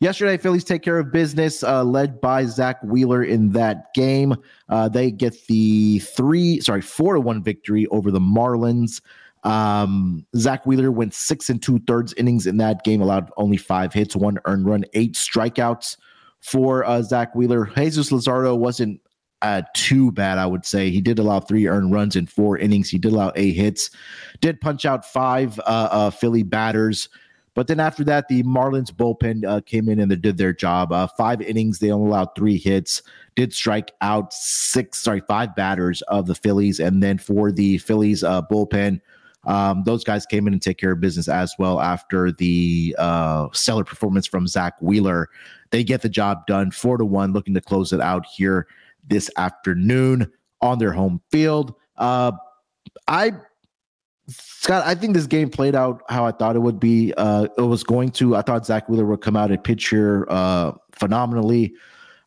Yesterday, 0.00 0.38
Phillies 0.38 0.64
take 0.64 0.82
care 0.82 0.98
of 0.98 1.12
business, 1.12 1.62
uh, 1.62 1.84
led 1.84 2.18
by 2.18 2.46
Zack 2.46 2.82
Wheeler 2.82 3.22
in 3.22 3.50
that 3.52 3.92
game. 3.92 4.34
Uh, 4.70 4.88
they 4.88 5.10
get 5.10 5.46
the 5.48 5.98
three, 5.98 6.58
sorry, 6.60 6.80
four 6.80 7.12
to 7.12 7.20
one 7.20 7.42
victory 7.42 7.86
over 7.88 8.10
the 8.10 8.20
Marlins. 8.20 9.02
Um, 9.44 10.24
Zack 10.36 10.64
Wheeler 10.64 10.90
went 10.90 11.12
six 11.12 11.50
and 11.50 11.62
two 11.62 11.78
thirds 11.80 12.14
innings 12.14 12.46
in 12.46 12.56
that 12.56 12.84
game, 12.84 13.02
allowed 13.02 13.30
only 13.36 13.58
five 13.58 13.92
hits, 13.92 14.16
one 14.16 14.38
earned 14.46 14.64
run, 14.64 14.86
eight 14.94 15.12
strikeouts 15.12 15.98
for 16.40 16.86
uh, 16.86 17.02
Zack 17.02 17.34
Wheeler. 17.34 17.66
Jesus 17.76 18.10
Luzardo 18.10 18.56
wasn't 18.56 18.98
uh, 19.42 19.62
too 19.74 20.12
bad, 20.12 20.38
I 20.38 20.46
would 20.46 20.64
say. 20.64 20.90
He 20.90 21.00
did 21.00 21.18
allow 21.18 21.40
three 21.40 21.66
earned 21.66 21.92
runs 21.92 22.16
in 22.16 22.26
four 22.26 22.58
innings. 22.58 22.88
He 22.88 22.98
did 22.98 23.12
allow 23.12 23.32
eight 23.36 23.52
hits, 23.52 23.90
did 24.40 24.60
punch 24.60 24.84
out 24.84 25.04
five 25.04 25.58
uh, 25.60 25.88
uh, 25.90 26.10
Philly 26.10 26.42
batters. 26.42 27.08
But 27.54 27.68
then 27.68 27.80
after 27.80 28.04
that, 28.04 28.28
the 28.28 28.42
Marlins 28.42 28.92
bullpen 28.92 29.46
uh, 29.46 29.62
came 29.62 29.88
in 29.88 29.98
and 29.98 30.10
they 30.10 30.16
did 30.16 30.36
their 30.36 30.52
job. 30.52 30.92
Uh, 30.92 31.06
five 31.06 31.40
innings, 31.40 31.78
they 31.78 31.90
only 31.90 32.08
allowed 32.08 32.34
three 32.36 32.58
hits, 32.58 33.02
did 33.34 33.54
strike 33.54 33.92
out 34.02 34.32
six, 34.32 34.98
sorry, 34.98 35.22
five 35.26 35.54
batters 35.56 36.02
of 36.02 36.26
the 36.26 36.34
Phillies. 36.34 36.80
And 36.80 37.02
then 37.02 37.16
for 37.16 37.50
the 37.50 37.78
Phillies 37.78 38.22
uh, 38.22 38.42
bullpen, 38.42 39.00
um, 39.44 39.84
those 39.84 40.04
guys 40.04 40.26
came 40.26 40.46
in 40.46 40.52
and 40.52 40.60
take 40.60 40.76
care 40.76 40.92
of 40.92 41.00
business 41.00 41.28
as 41.28 41.54
well 41.58 41.80
after 41.80 42.32
the 42.32 42.94
uh, 42.98 43.48
stellar 43.52 43.84
performance 43.84 44.26
from 44.26 44.46
Zack 44.46 44.74
Wheeler. 44.82 45.30
They 45.70 45.82
get 45.82 46.02
the 46.02 46.08
job 46.10 46.46
done, 46.46 46.72
four 46.72 46.98
to 46.98 47.04
one, 47.06 47.32
looking 47.32 47.54
to 47.54 47.60
close 47.60 47.92
it 47.92 48.00
out 48.00 48.26
here 48.26 48.66
this 49.06 49.30
afternoon 49.36 50.30
on 50.60 50.78
their 50.78 50.92
home 50.92 51.20
field. 51.30 51.74
Uh, 51.96 52.32
I 53.08 53.32
Scott, 54.28 54.84
I 54.84 54.94
think 54.94 55.14
this 55.14 55.26
game 55.26 55.50
played 55.50 55.74
out 55.74 56.02
how 56.08 56.26
I 56.26 56.32
thought 56.32 56.56
it 56.56 56.60
would 56.60 56.80
be. 56.80 57.14
Uh, 57.16 57.46
it 57.56 57.62
was 57.62 57.84
going 57.84 58.10
to. 58.12 58.34
I 58.34 58.42
thought 58.42 58.66
Zack 58.66 58.88
Wheeler 58.88 59.04
would 59.06 59.20
come 59.20 59.36
out 59.36 59.50
and 59.50 59.62
pitch 59.62 59.88
here 59.88 60.26
uh, 60.28 60.72
phenomenally. 60.92 61.74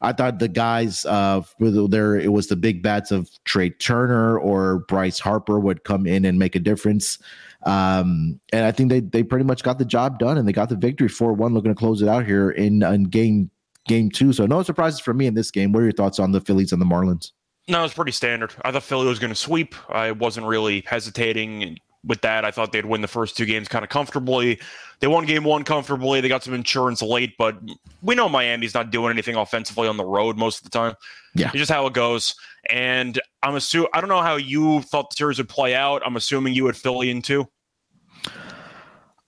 I 0.02 0.14
thought 0.14 0.40
the 0.40 0.48
guys, 0.48 1.06
uh, 1.06 1.42
whether 1.58 1.86
there 1.88 2.16
it 2.16 2.32
was 2.32 2.48
the 2.48 2.56
big 2.56 2.82
bats 2.82 3.12
of 3.12 3.30
Trea 3.44 3.72
Turner 3.72 4.40
or 4.40 4.80
Bryce 4.88 5.20
Harper 5.20 5.60
would 5.60 5.84
come 5.84 6.08
in 6.08 6.24
and 6.24 6.40
make 6.40 6.56
a 6.56 6.60
difference. 6.60 7.20
Um, 7.66 8.40
and 8.54 8.66
I 8.66 8.72
think 8.72 8.90
they 8.90 9.02
they 9.02 9.24
pretty 9.24 9.44
much 9.44 9.64
got 9.64 9.78
the 9.78 9.84
job 9.84 10.20
done 10.20 10.38
and 10.38 10.48
they 10.48 10.54
got 10.54 10.70
the 10.70 10.78
victory 10.78 11.10
four 11.10 11.34
one. 11.34 11.54
Looking 11.54 11.72
to 11.72 11.76
close 11.76 12.02
it 12.02 12.08
out 12.08 12.26
here 12.26 12.52
in, 12.52 12.82
in 12.82 13.04
game 13.04 13.52
game 13.88 14.10
two. 14.10 14.34
So 14.34 14.46
no 14.46 14.62
surprises 14.64 15.00
for 15.00 15.14
me 15.14 15.28
in 15.28 15.34
this 15.34 15.52
game. 15.52 15.72
What 15.72 15.82
are 15.82 15.84
your 15.84 15.92
thoughts 15.92 16.20
on 16.20 16.32
the 16.32 16.42
Phillies 16.42 16.72
and 16.72 16.82
the 16.82 16.86
Marlins? 16.86 17.32
No, 17.68 17.84
it's 17.84 17.94
pretty 17.94 18.12
standard. 18.12 18.54
I 18.64 18.72
thought 18.72 18.84
Philly 18.84 19.08
was 19.08 19.20
going 19.20 19.30
to 19.30 19.36
sweep. 19.36 19.76
I 19.90 20.12
wasn't 20.12 20.48
really 20.48 20.84
hesitating 20.88 21.78
with 22.04 22.22
that. 22.22 22.46
I 22.46 22.52
thought 22.52 22.72
they'd 22.72 22.86
win 22.86 23.02
the 23.02 23.08
first 23.08 23.38
two 23.38 23.46
games 23.46 23.68
kind 23.68 23.84
of 23.84 23.90
comfortably. 23.90 24.60
They 25.02 25.08
won 25.08 25.26
game 25.26 25.44
one 25.44 25.64
comfortably. 25.64 26.22
They 26.22 26.30
got 26.30 26.44
some 26.44 26.54
insurance 26.54 27.02
late, 27.02 27.36
but 27.38 27.58
we 28.02 28.16
know 28.16 28.28
Miami's 28.28 28.74
not 28.74 28.90
doing 28.90 29.12
anything 29.12 29.36
offensively 29.36 29.88
on 29.88 29.98
the 29.98 30.06
road 30.06 30.38
most 30.38 30.60
of 30.60 30.64
the 30.64 30.70
time. 30.70 30.96
Yeah. 31.36 31.48
It's 31.48 31.58
just 31.58 31.72
how 31.72 31.86
it 31.88 31.94
goes. 31.94 32.34
And 32.70 33.20
I'm 33.44 33.56
assuming, 33.56 33.90
I 33.94 34.02
don't 34.02 34.10
know 34.10 34.22
how 34.22 34.38
you 34.38 34.82
thought 34.82 35.12
the 35.12 35.16
series 35.16 35.38
would 35.38 35.50
play 35.50 35.76
out. 35.76 36.02
I'm 36.06 36.16
assuming 36.16 36.54
you 36.54 36.66
had 36.66 36.76
Philly 36.76 37.12
in 37.12 37.22
two. 37.22 37.48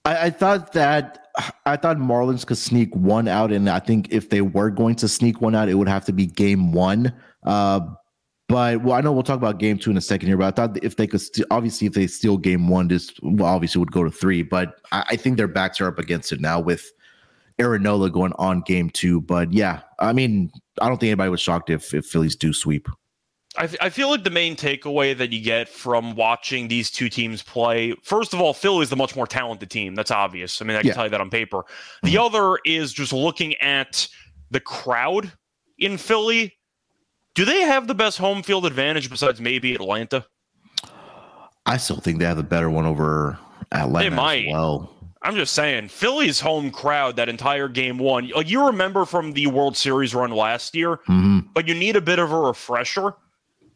I, 0.03 0.25
I 0.25 0.29
thought 0.31 0.73
that 0.73 1.20
I 1.65 1.77
thought 1.77 1.97
Marlins 1.97 2.45
could 2.45 2.57
sneak 2.57 2.95
one 2.95 3.27
out, 3.27 3.51
and 3.51 3.69
I 3.69 3.79
think 3.79 4.11
if 4.11 4.29
they 4.29 4.41
were 4.41 4.69
going 4.69 4.95
to 4.95 5.07
sneak 5.07 5.41
one 5.41 5.55
out, 5.55 5.69
it 5.69 5.75
would 5.75 5.87
have 5.87 6.05
to 6.05 6.13
be 6.13 6.25
game 6.25 6.73
one. 6.73 7.13
Uh, 7.43 7.81
but 8.47 8.83
well, 8.83 8.97
I 8.97 9.01
know 9.01 9.13
we'll 9.13 9.23
talk 9.23 9.37
about 9.37 9.59
game 9.59 9.77
two 9.77 9.91
in 9.91 9.97
a 9.97 10.01
second 10.01 10.27
here. 10.27 10.37
But 10.37 10.47
I 10.47 10.51
thought 10.51 10.83
if 10.83 10.97
they 10.97 11.07
could, 11.07 11.21
st- 11.21 11.47
obviously, 11.51 11.87
if 11.87 11.93
they 11.93 12.05
steal 12.07 12.37
game 12.37 12.67
one, 12.67 12.89
this 12.89 13.11
well, 13.21 13.47
obviously 13.47 13.79
would 13.79 13.93
go 13.93 14.03
to 14.03 14.11
three. 14.11 14.41
But 14.41 14.75
I, 14.91 15.05
I 15.11 15.15
think 15.15 15.37
their 15.37 15.47
backs 15.47 15.79
are 15.79 15.87
up 15.87 15.99
against 15.99 16.33
it 16.33 16.41
now 16.41 16.59
with 16.59 16.91
Aaron 17.59 17.83
Nola 17.83 18.09
going 18.09 18.33
on 18.37 18.61
game 18.61 18.89
two. 18.89 19.21
But 19.21 19.53
yeah, 19.53 19.81
I 19.99 20.11
mean, 20.11 20.51
I 20.81 20.89
don't 20.89 20.99
think 20.99 21.09
anybody 21.11 21.29
was 21.29 21.39
shocked 21.39 21.69
if 21.69 21.93
if 21.93 22.05
Phillies 22.05 22.35
do 22.35 22.51
sweep. 22.51 22.89
I, 23.57 23.69
I 23.81 23.89
feel 23.89 24.09
like 24.09 24.23
the 24.23 24.29
main 24.29 24.55
takeaway 24.55 25.17
that 25.17 25.33
you 25.33 25.41
get 25.41 25.67
from 25.67 26.15
watching 26.15 26.67
these 26.69 26.89
two 26.89 27.09
teams 27.09 27.41
play, 27.43 27.93
first 28.01 28.33
of 28.33 28.39
all, 28.39 28.53
Philly 28.53 28.83
is 28.83 28.89
the 28.89 28.95
much 28.95 29.15
more 29.15 29.27
talented 29.27 29.69
team. 29.69 29.93
That's 29.93 30.11
obvious. 30.11 30.61
I 30.61 30.65
mean, 30.65 30.77
I 30.77 30.81
can 30.81 30.87
Yeah. 30.87 30.93
tell 30.93 31.03
you 31.03 31.09
that 31.09 31.19
on 31.21 31.29
paper. 31.29 31.63
The 32.03 32.17
other 32.17 32.57
is 32.65 32.93
just 32.93 33.11
looking 33.11 33.55
at 33.57 34.07
the 34.51 34.61
crowd 34.61 35.31
in 35.77 35.97
Philly. 35.97 36.53
Do 37.35 37.43
they 37.45 37.61
have 37.61 37.87
the 37.87 37.95
best 37.95 38.17
home 38.17 38.41
field 38.41 38.65
advantage 38.65 39.09
besides 39.09 39.41
maybe 39.41 39.73
Atlanta? 39.73 40.25
I 41.65 41.77
still 41.77 41.97
think 41.99 42.19
they 42.19 42.25
have 42.25 42.37
the 42.37 42.43
better 42.43 42.69
one 42.69 42.85
over 42.85 43.37
Atlanta 43.71 44.09
They 44.09 44.15
might. 44.15 44.47
as 44.47 44.53
well. 44.53 44.95
I'm 45.23 45.35
just 45.35 45.53
saying, 45.53 45.89
Philly's 45.89 46.39
home 46.39 46.71
crowd 46.71 47.15
that 47.17 47.29
entire 47.29 47.67
game 47.67 47.97
one. 47.99 48.29
Like 48.29 48.49
you 48.49 48.65
remember 48.65 49.05
from 49.05 49.33
the 49.33 49.47
World 49.47 49.77
Series 49.77 50.15
run 50.15 50.31
last 50.31 50.73
year, 50.75 50.99
Mhm. 51.07 51.47
but 51.53 51.67
you 51.67 51.75
need 51.75 51.95
a 51.95 52.01
bit 52.01 52.17
of 52.17 52.31
a 52.31 52.39
refresher. 52.39 53.13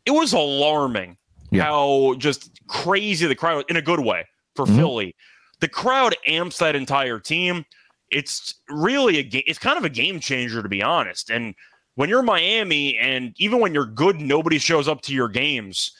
It 0.05 0.11
was 0.11 0.33
alarming 0.33 1.17
Yeah. 1.51 1.63
how 1.63 2.15
just 2.17 2.49
crazy 2.67 3.27
the 3.27 3.35
crowd 3.35 3.65
in 3.69 3.77
a 3.77 3.81
good 3.81 3.99
way 3.99 4.25
for 4.55 4.65
Mhm. 4.65 4.75
Philly. 4.75 5.15
The 5.59 5.67
crowd 5.67 6.15
amps 6.27 6.57
that 6.59 6.75
entire 6.75 7.19
team. 7.19 7.65
It's 8.11 8.55
really 8.69 9.17
a 9.17 9.23
game. 9.23 9.43
It's 9.47 9.59
kind 9.59 9.77
of 9.77 9.83
a 9.85 9.89
game 9.89 10.19
changer 10.19 10.61
to 10.61 10.69
be 10.69 10.81
honest. 10.83 11.29
And 11.29 11.55
when 11.95 12.09
you're 12.09 12.21
Miami, 12.23 12.97
and 12.97 13.33
even 13.37 13.59
when 13.59 13.73
you're 13.73 13.85
good, 13.85 14.19
nobody 14.19 14.59
shows 14.59 14.87
up 14.87 15.01
to 15.03 15.13
your 15.13 15.29
games. 15.29 15.91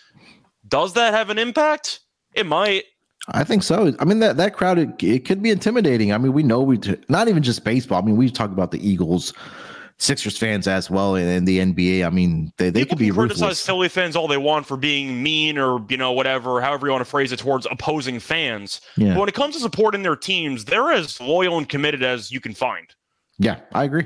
Does 0.68 0.94
that 0.94 1.14
have 1.14 1.30
an 1.30 1.38
impact? 1.38 2.00
It 2.34 2.46
might. 2.46 2.84
I 3.30 3.44
think 3.44 3.64
so. 3.64 3.94
I 4.00 4.06
mean 4.06 4.20
that 4.20 4.38
that 4.38 4.54
crowd 4.54 4.78
it, 4.78 5.02
it 5.02 5.26
could 5.26 5.42
be 5.42 5.50
intimidating. 5.50 6.12
I 6.14 6.18
mean, 6.18 6.34
we 6.34 6.44
know 6.44 6.62
we 6.62 6.80
not 7.10 7.28
even 7.28 7.42
just 7.42 7.64
baseball. 7.64 8.00
I 8.02 8.06
mean, 8.06 8.18
we 8.18 8.30
talk 8.30 8.52
about 8.52 8.72
the 8.72 8.88
Eagles, 8.88 9.34
Sixers 9.98 10.38
fans 10.38 10.68
as 10.68 10.90
well, 10.90 11.16
and, 11.16 11.48
the 11.48 11.60
NBA. 11.60 12.06
I 12.06 12.10
mean, 12.10 12.52
they, 12.58 12.70
they 12.70 12.82
People 12.82 12.98
could 12.98 13.00
be 13.00 13.06
can 13.08 13.16
criticize 13.16 13.42
ruthless. 13.42 13.66
Philly 13.66 13.88
fans 13.90 14.16
all 14.18 14.28
they 14.28 14.38
want 14.38 14.66
for 14.66 14.76
being 14.76 15.24
mean 15.24 15.58
or 15.58 15.86
you 15.90 15.96
know 15.96 16.12
whatever, 16.12 16.60
however 16.60 16.88
you 16.88 16.92
want 16.92 17.02
to 17.04 17.10
phrase 17.10 17.32
it 17.32 17.40
towards 17.40 17.66
opposing 17.72 18.20
fans. 18.20 18.82
Yeah, 18.98 19.14
But 19.14 19.20
when 19.22 19.30
it 19.30 19.36
comes 19.36 19.56
to 19.56 19.62
supporting 19.62 20.04
their 20.04 20.18
teams, 20.18 20.66
they're 20.66 20.92
as 20.92 21.22
loyal 21.22 21.58
and 21.58 21.68
committed 21.70 22.04
as 22.04 22.30
you 22.32 22.42
can 22.42 22.54
find. 22.54 22.88
yeah, 23.40 23.62
I 23.74 23.86
agree. 23.86 24.06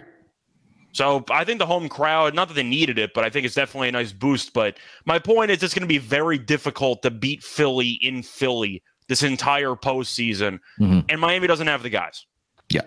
So 0.92 1.24
I 1.30 1.44
think 1.44 1.60
the 1.60 1.66
home 1.66 1.88
crowd, 1.90 2.34
not 2.36 2.48
that 2.50 2.54
they 2.56 2.64
needed 2.64 2.98
it, 3.00 3.14
but 3.14 3.24
I 3.24 3.30
think 3.30 3.46
it's 3.46 3.56
definitely 3.56 3.90
a 3.90 3.92
nice 3.92 4.12
boost. 4.12 4.54
But 4.54 4.78
my 5.06 5.18
point 5.20 5.52
is, 5.52 5.62
it's 5.64 5.74
going 5.74 5.82
to 5.84 5.88
be 5.88 6.00
very 6.00 6.38
difficult 6.38 7.02
to 7.04 7.12
beat 7.12 7.44
Philly 7.44 7.92
in 8.02 8.24
Philly 8.24 8.82
this 9.08 9.22
entire 9.24 9.76
postseason, 9.76 10.60
Mhm. 10.80 11.06
and 11.10 11.20
Miami 11.22 11.48
doesn't 11.48 11.68
have 11.68 11.84
the 11.84 11.90
guys. 11.90 12.26
Yeah. 12.70 12.82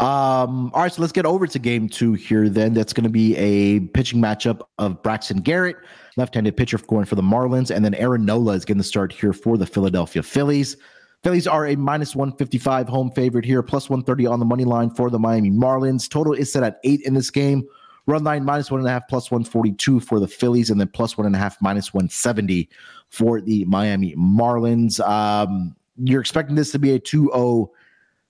Um, 0.00 0.70
all 0.74 0.82
right, 0.82 0.92
so 0.92 1.00
let's 1.00 1.12
get 1.12 1.26
over 1.26 1.46
to 1.46 1.58
game 1.58 1.88
two 1.88 2.14
here. 2.14 2.48
Then 2.48 2.74
that's 2.74 2.92
going 2.92 3.04
to 3.04 3.10
be 3.10 3.36
a 3.36 3.80
pitching 3.80 4.20
matchup 4.20 4.62
of 4.78 5.02
Braxton 5.02 5.38
Garrett, 5.38 5.76
left-handed 6.16 6.56
pitcher 6.56 6.78
going 6.78 7.04
for 7.04 7.14
the 7.14 7.22
Marlins, 7.22 7.74
and 7.74 7.84
then 7.84 7.94
Aaron 7.94 8.24
Nola 8.24 8.52
is 8.54 8.64
going 8.64 8.78
to 8.78 8.84
start 8.84 9.12
here 9.12 9.32
for 9.32 9.56
the 9.56 9.66
Philadelphia 9.66 10.22
Phillies. 10.22 10.76
Phillies 11.22 11.46
are 11.46 11.66
a 11.66 11.76
minus 11.76 12.14
155 12.14 12.88
home 12.88 13.10
favorite 13.12 13.44
here, 13.44 13.62
plus 13.62 13.88
130 13.88 14.26
on 14.26 14.40
the 14.40 14.44
money 14.44 14.64
line 14.64 14.90
for 14.90 15.08
the 15.08 15.18
Miami 15.18 15.50
Marlins. 15.50 16.08
Total 16.08 16.34
is 16.34 16.52
set 16.52 16.62
at 16.62 16.80
eight 16.84 17.00
in 17.02 17.14
this 17.14 17.30
game. 17.30 17.66
Run 18.06 18.24
line 18.24 18.44
minus 18.44 18.70
one 18.70 18.80
and 18.80 18.88
a 18.88 18.92
half, 18.92 19.08
plus 19.08 19.30
142 19.30 20.00
for 20.00 20.20
the 20.20 20.28
Phillies, 20.28 20.68
and 20.68 20.78
then 20.78 20.88
plus 20.88 21.16
one 21.16 21.26
and 21.26 21.34
a 21.34 21.38
half, 21.38 21.56
minus 21.62 21.94
170 21.94 22.68
for 23.08 23.40
the 23.40 23.64
Miami 23.64 24.14
Marlins. 24.16 25.00
Um, 25.00 25.74
you're 25.96 26.20
expecting 26.20 26.56
this 26.56 26.72
to 26.72 26.78
be 26.78 26.92
a 26.92 26.98
2 26.98 27.30
0 27.32 27.72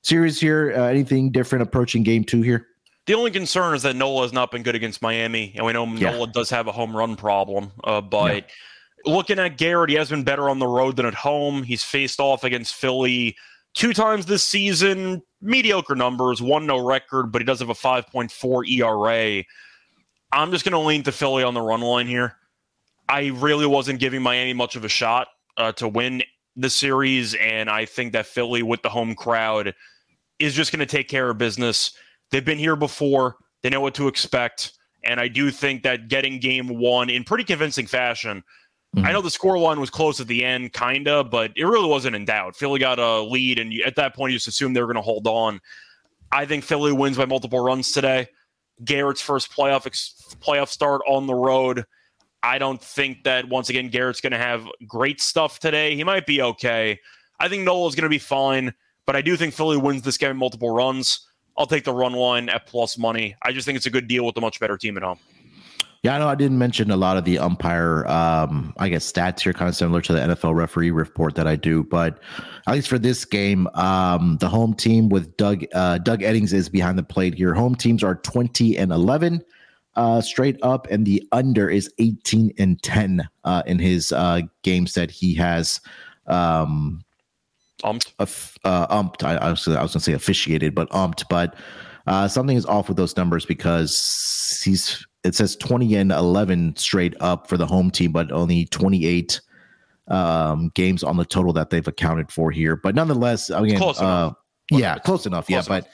series 0.05 0.41
here. 0.41 0.73
Uh, 0.77 0.85
anything 0.85 1.31
different 1.31 1.63
approaching 1.63 2.03
game 2.03 2.25
two 2.25 2.43
here? 2.43 2.67
The 3.07 3.15
only 3.15 3.31
concern 3.31 3.75
is 3.75 3.83
that 3.83 3.97
Nola 3.97 4.23
has 4.23 4.33
not 4.33 4.51
been 4.51 4.63
good 4.63 4.75
against 4.75 5.03
Miami, 5.03 5.53
and 5.57 5.67
we 5.67 5.73
know 5.73 5.87
Yeah. 5.87 6.13
Nola 6.13 6.29
does 6.29 6.49
have 6.51 6.67
a 6.69 6.73
home 6.73 6.97
run 6.97 7.17
problem. 7.17 7.73
Uh, 7.83 8.01
but 8.01 8.49
looking 9.05 9.39
at 9.39 9.59
Garrett, 9.59 9.91
he 9.91 9.97
has 9.97 10.09
been 10.09 10.25
better 10.25 10.49
on 10.49 10.59
the 10.59 10.67
road 10.67 10.97
than 10.97 11.07
at 11.07 11.15
home. 11.15 11.63
He's 11.63 11.83
faced 11.83 12.21
off 12.21 12.45
against 12.45 12.75
Philly 12.75 13.37
two 13.75 13.93
times 13.93 14.27
this 14.27 14.43
season, 14.43 15.23
mediocre 15.43 15.95
numbers, 15.95 16.41
one 16.41 16.67
no 16.67 16.83
record, 16.83 17.31
but 17.31 17.43
he 17.43 17.45
does 17.45 17.59
have 17.61 17.69
a 17.69 17.75
5.4 17.75 18.69
ERA. 18.69 19.45
I'm 20.33 20.51
just 20.51 20.65
going 20.65 20.73
to 20.73 20.79
lean 20.79 21.03
to 21.03 21.13
Philly 21.13 21.43
on 21.43 21.55
the 21.55 21.61
run 21.61 21.81
line 21.81 22.07
here. 22.07 22.37
I 23.09 23.27
really 23.35 23.67
wasn't 23.67 24.01
giving 24.01 24.23
Miami 24.23 24.55
much 24.55 24.77
of 24.77 24.85
a 24.85 24.89
shot 24.89 25.29
uh, 25.59 25.73
to 25.73 25.89
win 25.89 26.23
the 26.57 26.71
series, 26.71 27.35
and 27.35 27.69
I 27.69 27.85
think 27.85 28.13
that 28.15 28.27
Philly 28.27 28.63
with 28.63 28.83
the 28.83 28.89
home 28.89 29.15
crowd 29.15 29.75
is 30.45 30.55
just 30.55 30.73
going 30.73 30.81
to 30.81 30.87
take 30.87 31.09
care 31.09 31.29
of 31.31 31.39
business. 31.39 31.93
They've 32.31 32.45
been 32.45 32.59
here 32.59 32.77
before; 32.77 33.37
they 33.63 33.71
know 33.71 33.81
what 33.81 33.95
to 33.95 34.09
expect, 34.09 34.73
and 35.05 35.21
I 35.21 35.29
do 35.29 35.51
think 35.51 35.83
that 35.83 36.09
getting 36.09 36.39
Game 36.39 36.69
One 36.69 37.11
in 37.11 37.25
pretty 37.25 37.45
convincing 37.45 37.87
fashion. 37.87 38.43
Mm-hmm. 38.95 39.07
I 39.07 39.13
know 39.13 39.23
the 39.23 39.31
score 39.31 39.59
line 39.59 39.81
was 39.81 39.91
close 39.91 40.21
at 40.21 40.29
the 40.29 40.45
end, 40.45 40.73
kinda, 40.73 41.25
but 41.25 41.53
it 41.57 41.65
really 41.65 41.89
wasn't 41.89 42.15
in 42.15 42.25
doubt. 42.25 42.55
Philly 42.55 42.79
got 42.79 42.99
a 42.99 43.23
lead, 43.23 43.59
and 43.59 43.73
at 43.85 43.97
that 43.97 44.15
point, 44.15 44.33
you 44.33 44.39
just 44.39 44.49
assumed 44.49 44.77
they 44.77 44.81
were 44.81 44.87
going 44.87 44.97
to 44.97 45.03
hold 45.03 45.27
on. 45.27 45.61
I 46.31 46.47
think 46.47 46.65
Philly 46.65 46.93
wins 46.93 47.17
by 47.17 47.27
multiple 47.27 47.61
runs 47.61 47.93
today. 47.93 48.29
Garrett's 48.85 49.21
first 49.21 49.53
playoff 49.53 49.87
ex- 49.87 50.15
playoff 50.41 50.69
start 50.69 51.01
on 51.07 51.27
the 51.27 51.35
road. 51.35 51.85
I 52.43 52.59
don't 52.59 52.83
think 52.83 53.25
that 53.25 53.49
once 53.49 53.71
again 53.71 53.89
Garrett's 53.89 54.21
going 54.21 54.33
to 54.33 54.39
have 54.39 54.67
great 54.87 55.21
stuff 55.21 55.59
today. 55.59 55.97
He 55.97 56.05
might 56.05 56.27
be 56.27 56.43
okay. 56.43 57.01
I 57.41 57.49
think 57.49 57.65
Nola 57.65 57.89
is 57.89 57.95
going 57.95 58.05
to 58.05 58.09
be 58.09 58.19
fine, 58.19 58.75
but 59.07 59.17
I 59.17 59.23
do 59.23 59.37
think 59.37 59.55
Philly 59.55 59.77
wins 59.77 60.03
this 60.03 60.17
game 60.17 60.31
in 60.31 60.37
multiple 60.37 60.75
runs. 60.75 61.27
I'll 61.57 61.67
take 61.67 61.85
the 61.85 61.93
run 61.93 62.13
line 62.13 62.49
at 62.49 62.67
plus 62.67 62.99
money. 62.99 63.37
I 63.43 63.53
just 63.53 63.65
think 63.65 63.77
it's 63.77 63.87
a 63.87 63.91
good 63.91 64.09
deal 64.09 64.25
with 64.25 64.37
a 64.37 64.41
much 64.41 64.59
better 64.59 64.77
team 64.77 64.97
at 64.97 65.03
home. 65.03 65.19
Yeah, 66.05 66.17
I 66.17 66.19
know 66.19 66.29
I 66.29 66.35
didn't 66.35 66.59
mention 66.59 66.91
a 66.91 66.99
lot 66.99 67.17
of 67.17 67.25
the 67.25 67.39
umpire, 67.39 68.07
um, 68.09 68.75
I 68.77 68.91
guess, 68.91 69.11
stats 69.11 69.41
here, 69.41 69.55
kind 69.55 69.71
of 69.71 69.75
similar 69.75 70.03
to 70.03 70.13
the 70.13 70.21
NFL 70.21 70.55
referee 70.55 70.91
report 70.91 71.35
that 71.37 71.47
I 71.47 71.57
do. 71.57 71.83
But 71.83 72.19
at 72.67 72.75
least 72.75 72.89
for 72.89 72.99
this 72.99 73.25
game, 73.25 73.69
um, 73.69 74.37
the 74.39 74.49
home 74.49 74.75
team 74.75 75.09
with 75.09 75.35
Doug 75.39 75.65
uh, 75.73 75.97
Doug 75.97 76.21
Eddings 76.21 76.53
is 76.53 76.69
behind 76.69 76.99
the 76.99 77.03
plate 77.03 77.33
here. 77.33 77.55
Home 77.55 77.75
teams 77.75 78.05
are 78.05 78.17
20 78.17 78.77
and 78.77 78.93
11 78.93 79.43
uh, 79.97 80.21
straight 80.21 80.59
up, 80.63 80.87
and 80.91 81.07
the 81.07 81.27
under 81.33 81.71
is 81.71 81.91
18 81.99 82.53
and 82.59 82.83
10 82.83 83.27
uh, 83.45 83.63
in 83.65 83.79
his 83.79 84.13
uh, 84.13 84.43
games 84.63 84.93
that 84.93 85.11
he 85.11 85.33
has 85.35 85.81
um, 86.27 87.03
umped. 87.85 88.13
Uh, 88.65 88.87
umped. 88.89 89.23
I, 89.23 89.37
I 89.37 89.51
was, 89.51 89.67
I 89.69 89.83
was 89.83 89.93
going 89.93 90.01
to 90.01 90.01
say 90.01 90.13
officiated, 90.13 90.75
but 90.75 90.89
umped. 90.91 91.25
But 91.29 91.55
uh, 92.07 92.29
something 92.29 92.57
is 92.57 92.67
off 92.67 92.89
with 92.89 92.97
those 92.97 93.17
numbers 93.17 93.47
because 93.47 94.63
he's 94.65 95.07
it 95.25 95.35
says 95.35 95.57
20 95.57 95.95
and 95.95 96.13
11 96.13 96.77
straight 96.77 97.15
up 97.21 97.49
for 97.49 97.57
the 97.57 97.67
home 97.67 97.91
team, 97.91 98.13
but 98.13 98.31
only 98.31 98.67
28 98.67 99.41
um, 100.09 100.71
games 100.75 101.03
on 101.03 101.17
the 101.17 101.25
total 101.25 101.53
that 101.55 101.71
they've 101.71 101.89
accounted 101.89 102.31
for 102.31 102.51
here. 102.51 102.77
But 102.77 102.95
nonetheless, 102.95 103.49
again, 103.49 103.79
close 103.79 104.01
uh, 104.01 104.33
yeah, 104.71 104.99
close 104.99 105.27
enough. 105.27 105.47
Close 105.47 105.69
yeah, 105.69 105.77
enough. 105.77 105.89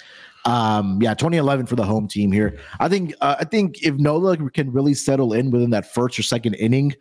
but 0.44 0.50
um, 0.50 1.00
yeah, 1.00 1.14
2011 1.14 1.66
for 1.66 1.76
the 1.76 1.84
home 1.84 2.08
team 2.08 2.32
here. 2.32 2.58
I 2.80 2.88
think 2.88 3.14
uh, 3.20 3.36
I 3.38 3.44
think 3.44 3.82
if 3.84 3.94
Nola 3.96 4.36
can 4.50 4.72
really 4.72 4.94
settle 4.94 5.32
in 5.32 5.50
within 5.50 5.70
that 5.70 5.92
first 5.92 6.18
or 6.18 6.22
second 6.22 6.54
inning, 6.54 6.94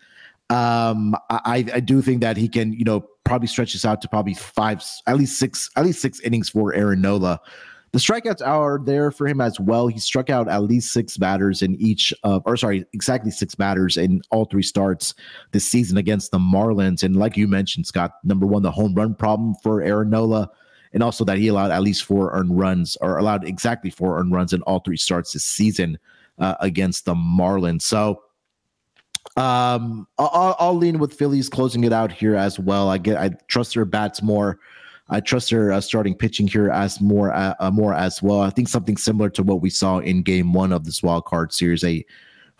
um, 0.49 1.15
I, 1.29 1.65
I 1.73 1.79
do 1.79 2.01
think 2.01 2.21
that 2.21 2.37
he 2.37 2.47
can, 2.47 2.73
you 2.73 2.83
know, 2.83 3.07
probably 3.29 3.47
stretches 3.47 3.85
out 3.85 4.01
to 4.01 4.07
probably 4.07 4.33
five, 4.33 4.83
at 5.05 5.15
least 5.15 5.37
six, 5.37 5.69
at 5.75 5.85
least 5.85 6.01
six 6.01 6.19
innings 6.21 6.49
for 6.49 6.73
Aaron 6.73 6.99
Nola. 6.99 7.39
The 7.91 7.99
strikeouts 7.99 8.45
are 8.45 8.79
there 8.83 9.11
for 9.11 9.27
him 9.27 9.39
as 9.39 9.59
well. 9.59 9.87
He 9.87 9.99
struck 9.99 10.31
out 10.31 10.47
at 10.47 10.63
least 10.63 10.93
six 10.93 11.15
batters 11.15 11.61
in 11.61 11.75
each 11.75 12.11
of, 12.23 12.41
or 12.45 12.57
sorry, 12.57 12.85
exactly 12.91 13.29
six 13.29 13.53
batters 13.53 13.97
in 13.97 14.21
all 14.31 14.45
three 14.45 14.63
starts 14.63 15.13
this 15.51 15.67
season 15.67 15.97
against 15.97 16.31
the 16.31 16.39
Marlins. 16.39 17.03
And 17.03 17.15
like 17.15 17.37
you 17.37 17.47
mentioned, 17.47 17.85
Scott, 17.85 18.13
number 18.23 18.47
one, 18.47 18.63
the 18.63 18.71
home 18.71 18.95
run 18.95 19.13
problem 19.13 19.53
for 19.61 19.81
Aaron 19.81 20.09
Nola, 20.09 20.49
and 20.93 21.03
also 21.03 21.23
that 21.25 21.37
he 21.37 21.49
allowed 21.49 21.69
at 21.69 21.83
least 21.83 22.05
four 22.05 22.31
earned 22.31 22.57
runs, 22.57 22.97
or 22.99 23.17
allowed 23.17 23.47
exactly 23.47 23.91
four 23.91 24.19
earned 24.19 24.33
runs 24.33 24.53
in 24.53 24.63
all 24.63 24.79
three 24.79 24.97
starts 24.97 25.33
this 25.33 25.45
season 25.45 25.99
uh, 26.39 26.55
against 26.61 27.05
the 27.05 27.13
Marlins. 27.13 27.83
So, 27.83 28.23
um, 29.39 30.07
I'll, 30.17 30.55
I'll, 30.59 30.75
lean 30.75 30.99
with 30.99 31.13
Phillies 31.13 31.47
closing 31.47 31.85
it 31.85 31.93
out 31.93 32.11
here 32.11 32.35
as 32.35 32.59
well. 32.59 32.89
I 32.89 32.97
get, 32.97 33.17
I 33.17 33.29
trust 33.47 33.73
their 33.73 33.85
bats 33.85 34.21
more. 34.21 34.59
I 35.07 35.21
trust 35.21 35.49
their 35.49 35.71
uh, 35.71 35.79
starting 35.79 36.13
pitching 36.13 36.47
here 36.47 36.69
as 36.69 36.99
more 36.99 37.33
uh, 37.33 37.53
uh, 37.59 37.71
more 37.71 37.93
as 37.93 38.21
well. 38.21 38.41
I 38.41 38.49
think 38.49 38.67
something 38.67 38.97
similar 38.97 39.29
to 39.31 39.43
what 39.43 39.61
we 39.61 39.69
saw 39.69 39.99
in 39.99 40.23
Game 40.23 40.51
One 40.51 40.73
of 40.73 40.83
this 40.83 41.01
wild 41.01 41.25
card 41.25 41.53
series, 41.53 41.83
a 41.85 42.05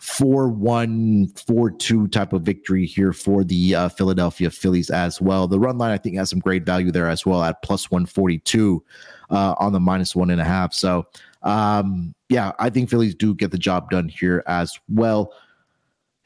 4-1, 0.00 1.30
4-2 1.44 2.10
type 2.10 2.32
of 2.32 2.42
victory 2.42 2.86
here 2.86 3.12
for 3.12 3.44
the 3.44 3.74
uh, 3.74 3.88
Philadelphia 3.90 4.50
Phillies 4.50 4.88
as 4.88 5.20
well. 5.20 5.46
The 5.46 5.60
run 5.60 5.76
line 5.76 5.90
I 5.90 5.98
think 5.98 6.16
has 6.16 6.30
some 6.30 6.38
great 6.38 6.64
value 6.64 6.90
there 6.90 7.08
as 7.08 7.26
well 7.26 7.42
at 7.44 7.62
plus 7.62 7.90
142 7.90 8.82
uh, 9.28 9.54
on 9.58 9.72
the 9.74 9.80
minus 9.80 10.16
one 10.16 10.30
and 10.30 10.40
a 10.40 10.44
half. 10.44 10.72
So 10.72 11.06
um, 11.42 12.14
yeah, 12.30 12.52
I 12.58 12.70
think 12.70 12.88
Phillies 12.88 13.14
do 13.14 13.34
get 13.34 13.50
the 13.50 13.58
job 13.58 13.90
done 13.90 14.08
here 14.08 14.42
as 14.46 14.78
well. 14.88 15.34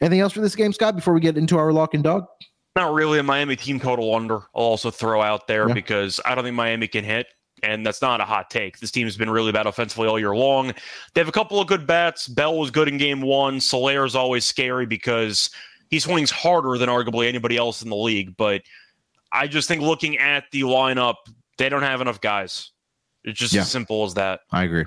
Anything 0.04 0.20
else 0.20 0.34
for 0.34 0.42
this 0.42 0.54
game, 0.54 0.70
Scott? 0.74 0.96
Before 0.96 1.14
we 1.14 1.20
get 1.20 1.38
into 1.38 1.56
our 1.56 1.72
lock 1.72 1.94
and 1.94 2.04
dog. 2.04 2.26
Not 2.76 2.92
really 2.92 3.18
a 3.18 3.22
Miami 3.22 3.56
team 3.56 3.80
total 3.80 4.14
under. 4.14 4.34
I'll 4.54 4.64
also 4.64 4.90
throw 4.90 5.22
out 5.22 5.46
there 5.46 5.66
yeah. 5.66 5.72
because 5.72 6.20
I 6.26 6.34
don't 6.34 6.44
think 6.44 6.54
Miami 6.54 6.88
can 6.88 7.04
hit. 7.04 7.26
And 7.62 7.86
that's 7.86 8.02
not 8.02 8.20
a 8.20 8.24
hot 8.26 8.50
take. 8.50 8.78
This 8.80 8.90
team's 8.90 9.16
been 9.16 9.30
really 9.30 9.50
bad 9.50 9.66
offensively 9.66 10.06
all 10.06 10.18
year 10.18 10.36
long. 10.36 10.74
They 11.14 11.22
have 11.22 11.28
a 11.28 11.32
couple 11.32 11.58
of 11.58 11.68
good 11.68 11.86
bats. 11.86 12.28
Bell 12.28 12.58
was 12.58 12.70
good 12.70 12.86
in 12.86 12.98
game 12.98 13.22
one. 13.22 13.60
Soler 13.60 14.04
is 14.04 14.14
always 14.14 14.44
scary 14.44 14.84
because 14.84 15.48
he 15.88 15.98
swings 15.98 16.30
harder 16.30 16.76
than 16.76 16.90
arguably 16.90 17.26
anybody 17.26 17.56
else 17.56 17.80
in 17.80 17.88
the 17.88 17.96
league. 17.96 18.36
But 18.36 18.60
I 19.32 19.46
just 19.46 19.68
think 19.68 19.80
looking 19.80 20.18
at 20.18 20.44
the 20.52 20.62
lineup, 20.62 21.14
they 21.56 21.70
don't 21.70 21.80
have 21.80 22.02
enough 22.02 22.20
guys. 22.20 22.72
It's 23.22 23.38
just 23.38 23.54
yeah. 23.54 23.62
as 23.62 23.70
simple 23.70 24.04
as 24.04 24.12
that. 24.14 24.40
I 24.52 24.64
agree. 24.64 24.84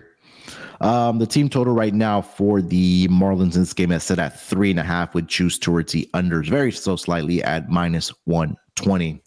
Um, 0.81 1.19
the 1.19 1.27
team 1.27 1.49
total 1.49 1.73
right 1.73 1.93
now 1.93 2.21
for 2.21 2.61
the 2.61 3.07
Marlins 3.07 3.55
in 3.55 3.61
this 3.61 3.73
game 3.73 3.91
is 3.91 4.03
set 4.03 4.19
at 4.19 4.39
three 4.39 4.69
and 4.69 4.79
a 4.79 4.83
half 4.83 5.13
with 5.13 5.27
juice 5.27 5.57
towards 5.57 5.91
the 5.93 6.09
unders, 6.13 6.49
very 6.49 6.71
so 6.71 6.95
slightly 6.95 7.43
at 7.43 7.69
minus 7.69 8.09
120. 8.25 9.21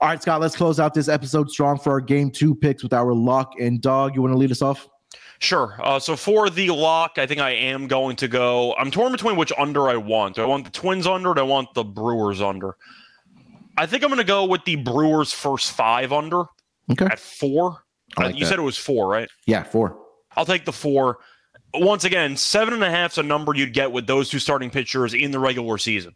All 0.00 0.08
right, 0.08 0.20
Scott, 0.20 0.40
let's 0.40 0.56
close 0.56 0.78
out 0.78 0.92
this 0.92 1.08
episode 1.08 1.50
strong 1.50 1.78
for 1.78 1.92
our 1.92 2.00
game 2.00 2.30
two 2.30 2.54
picks 2.54 2.82
with 2.82 2.92
our 2.92 3.14
lock 3.14 3.54
and 3.60 3.80
dog. 3.80 4.14
You 4.14 4.22
want 4.22 4.32
to 4.32 4.38
lead 4.38 4.50
us 4.50 4.62
off? 4.62 4.88
Sure. 5.38 5.76
Uh, 5.80 5.98
so 5.98 6.16
for 6.16 6.50
the 6.50 6.70
lock, 6.70 7.18
I 7.18 7.26
think 7.26 7.40
I 7.40 7.50
am 7.50 7.86
going 7.86 8.16
to 8.16 8.28
go. 8.28 8.74
I'm 8.74 8.90
torn 8.90 9.12
between 9.12 9.36
which 9.36 9.52
under 9.58 9.88
I 9.88 9.96
want. 9.96 10.36
Do 10.36 10.42
I 10.42 10.46
want 10.46 10.64
the 10.64 10.70
Twins 10.70 11.06
under? 11.06 11.34
do 11.34 11.40
I 11.40 11.44
want 11.44 11.72
the 11.74 11.84
Brewers 11.84 12.40
under? 12.40 12.76
I 13.78 13.86
think 13.86 14.02
I'm 14.02 14.08
going 14.08 14.18
to 14.18 14.24
go 14.24 14.44
with 14.44 14.64
the 14.64 14.76
Brewers 14.76 15.32
first 15.32 15.72
five 15.72 16.12
under 16.12 16.44
okay. 16.90 17.06
at 17.06 17.18
four. 17.18 17.84
Like 18.16 18.26
uh, 18.26 18.28
you 18.30 18.40
that. 18.40 18.50
said 18.50 18.58
it 18.58 18.62
was 18.62 18.78
four, 18.78 19.08
right? 19.08 19.28
Yeah, 19.46 19.62
four. 19.62 19.98
I'll 20.36 20.46
take 20.46 20.64
the 20.64 20.72
four. 20.72 21.18
Once 21.74 22.04
again, 22.04 22.36
seven 22.36 22.74
and 22.74 22.84
a 22.84 22.90
half 22.90 23.12
is 23.12 23.18
a 23.18 23.22
number 23.22 23.54
you'd 23.54 23.72
get 23.72 23.92
with 23.92 24.06
those 24.06 24.30
two 24.30 24.38
starting 24.38 24.70
pitchers 24.70 25.14
in 25.14 25.30
the 25.30 25.38
regular 25.38 25.78
season. 25.78 26.14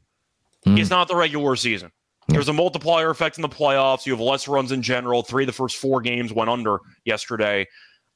Mm. 0.66 0.78
It's 0.78 0.90
not 0.90 1.08
the 1.08 1.16
regular 1.16 1.56
season. 1.56 1.90
There's 2.28 2.48
a 2.48 2.52
multiplier 2.52 3.10
effect 3.10 3.38
in 3.38 3.42
the 3.42 3.48
playoffs. 3.48 4.06
You 4.06 4.12
have 4.12 4.20
less 4.20 4.46
runs 4.46 4.70
in 4.70 4.82
general. 4.82 5.22
Three 5.22 5.42
of 5.42 5.48
the 5.48 5.52
first 5.52 5.76
four 5.76 6.00
games 6.00 6.32
went 6.32 6.48
under 6.48 6.78
yesterday. 7.04 7.66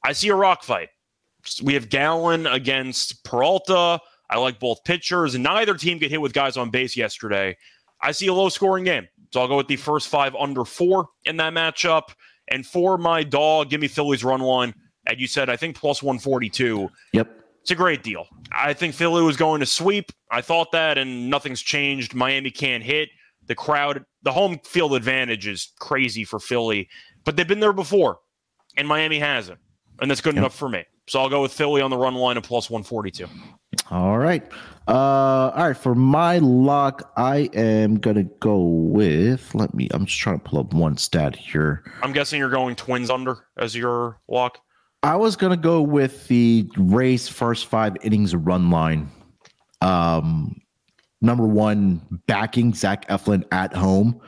I 0.03 0.13
see 0.13 0.29
a 0.29 0.35
rock 0.35 0.63
fight. 0.63 0.89
We 1.61 1.73
have 1.73 1.89
Gallen 1.89 2.47
against 2.47 3.23
Peralta. 3.23 3.99
I 4.29 4.39
like 4.39 4.59
both 4.59 4.83
pitchers, 4.83 5.37
neither 5.37 5.75
team 5.75 5.99
get 5.99 6.09
hit 6.09 6.21
with 6.21 6.33
guys 6.33 6.57
on 6.57 6.71
base 6.71 6.97
yesterday. 6.97 7.55
I 8.01 8.11
see 8.11 8.27
a 8.27 8.33
low 8.33 8.49
scoring 8.49 8.83
game. 8.83 9.07
So 9.31 9.41
I'll 9.41 9.47
go 9.47 9.57
with 9.57 9.67
the 9.67 9.75
first 9.75 10.07
five 10.07 10.33
under 10.35 10.65
four 10.65 11.09
in 11.25 11.37
that 11.37 11.53
matchup. 11.53 12.09
And 12.47 12.65
for 12.65 12.97
my 12.97 13.23
dog, 13.23 13.69
give 13.69 13.81
me 13.81 13.87
Phillies 13.87 14.23
run 14.23 14.39
line 14.39 14.73
and 15.07 15.19
you 15.19 15.27
said 15.27 15.49
I 15.49 15.55
think 15.55 15.75
plus 15.75 16.01
142. 16.01 16.89
Yep. 17.13 17.41
It's 17.61 17.71
a 17.71 17.75
great 17.75 18.03
deal. 18.03 18.27
I 18.51 18.73
think 18.73 18.93
Philly 18.93 19.23
was 19.23 19.37
going 19.37 19.59
to 19.59 19.65
sweep. 19.65 20.11
I 20.29 20.41
thought 20.41 20.71
that, 20.73 20.99
and 20.99 21.31
nothing's 21.31 21.61
changed. 21.61 22.13
Miami 22.13 22.51
can't 22.51 22.83
hit. 22.83 23.09
The 23.47 23.55
crowd, 23.55 24.05
the 24.21 24.31
home 24.31 24.59
field 24.63 24.93
advantage 24.93 25.47
is 25.47 25.71
crazy 25.79 26.23
for 26.23 26.39
Philly, 26.39 26.87
but 27.23 27.35
they've 27.35 27.47
been 27.47 27.59
there 27.59 27.73
before, 27.73 28.19
and 28.77 28.87
Miami 28.87 29.17
hasn't. 29.19 29.59
And 29.99 30.11
that's 30.11 30.21
good 30.21 30.35
yep. 30.35 30.41
enough 30.41 30.55
for 30.55 30.69
me. 30.69 30.85
So 31.07 31.19
I'll 31.19 31.29
go 31.29 31.41
with 31.41 31.53
Philly 31.53 31.81
on 31.81 31.91
the 31.91 31.97
run 31.97 32.15
line 32.15 32.37
of 32.37 32.43
plus 32.43 32.69
142. 32.69 33.27
All 33.91 34.17
right. 34.17 34.43
Uh, 34.87 35.51
all 35.55 35.67
right. 35.67 35.77
For 35.77 35.93
my 35.93 36.39
lock, 36.39 37.11
I 37.17 37.49
am 37.53 37.97
going 37.97 38.15
to 38.15 38.23
go 38.23 38.57
with, 38.59 39.53
let 39.53 39.73
me, 39.73 39.87
I'm 39.91 40.05
just 40.05 40.19
trying 40.19 40.39
to 40.39 40.43
pull 40.43 40.59
up 40.59 40.73
one 40.73 40.97
stat 40.97 41.35
here. 41.35 41.83
I'm 42.01 42.11
guessing 42.11 42.39
you're 42.39 42.49
going 42.49 42.75
twins 42.75 43.09
under 43.09 43.47
as 43.57 43.75
your 43.75 44.19
lock. 44.27 44.59
I 45.05 45.15
was 45.15 45.35
gonna 45.35 45.55
go 45.55 45.83
with 45.83 46.27
the 46.29 46.67
Rays 46.77 47.27
first 47.27 47.67
five 47.67 47.95
innings 48.01 48.33
run 48.33 48.71
line. 48.71 49.07
Um, 49.81 50.59
number 51.21 51.45
one, 51.45 52.01
backing 52.25 52.73
Zach 52.73 53.07
Eflin 53.07 53.43
at 53.51 53.71
home, 53.71 54.19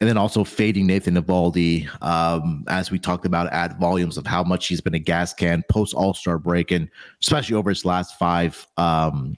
and 0.00 0.08
then 0.08 0.16
also 0.16 0.42
fading 0.42 0.88
Nathan 0.88 1.14
Eovaldi. 1.14 1.88
Um, 2.02 2.64
as 2.66 2.90
we 2.90 2.98
talked 2.98 3.26
about 3.26 3.52
at 3.52 3.78
volumes 3.78 4.18
of 4.18 4.26
how 4.26 4.42
much 4.42 4.66
he's 4.66 4.80
been 4.80 4.94
a 4.94 4.98
gas 4.98 5.32
can 5.32 5.62
post 5.70 5.94
All 5.94 6.14
Star 6.14 6.40
break, 6.40 6.72
and 6.72 6.90
especially 7.22 7.54
over 7.54 7.70
his 7.70 7.84
last 7.84 8.18
five 8.18 8.66
um, 8.76 9.36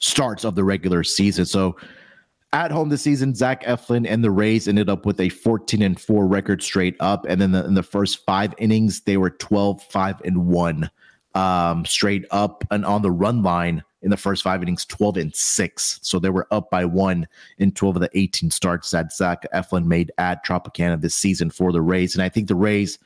starts 0.00 0.44
of 0.44 0.56
the 0.56 0.64
regular 0.64 1.04
season. 1.04 1.46
So 1.46 1.76
at 2.52 2.70
home 2.70 2.88
this 2.88 3.02
season, 3.02 3.34
Zach 3.34 3.62
Eflin 3.64 4.06
and 4.08 4.24
the 4.24 4.30
Rays 4.30 4.68
ended 4.68 4.88
up 4.88 5.04
with 5.04 5.20
a 5.20 5.28
14 5.28 5.82
and 5.82 6.00
4 6.00 6.26
record 6.26 6.62
straight 6.62 6.96
up. 7.00 7.26
And 7.28 7.40
then 7.40 7.52
the, 7.52 7.64
in 7.64 7.74
the 7.74 7.82
first 7.82 8.24
five 8.24 8.54
innings, 8.58 9.02
they 9.02 9.16
were 9.16 9.30
12, 9.30 9.82
5 9.82 10.22
and 10.24 10.46
1 10.46 10.90
um, 11.34 11.84
straight 11.84 12.24
up. 12.30 12.64
And 12.70 12.84
on 12.86 13.02
the 13.02 13.10
run 13.10 13.42
line, 13.42 13.84
in 14.02 14.10
the 14.10 14.16
first 14.16 14.42
five 14.42 14.62
innings, 14.62 14.84
12 14.84 15.16
and 15.16 15.34
six. 15.34 15.98
So 16.02 16.18
they 16.18 16.30
were 16.30 16.46
up 16.50 16.70
by 16.70 16.84
one 16.84 17.26
in 17.58 17.72
12 17.72 17.96
of 17.96 18.02
the 18.02 18.10
18 18.18 18.50
starts 18.50 18.90
that 18.92 19.12
Zach 19.12 19.44
Eflin 19.52 19.86
made 19.86 20.12
at 20.18 20.44
Tropicana 20.44 21.00
this 21.00 21.16
season 21.16 21.50
for 21.50 21.72
the 21.72 21.82
Rays. 21.82 22.14
And 22.14 22.22
I 22.22 22.28
think 22.28 22.48
the 22.48 22.54
Rays 22.54 22.98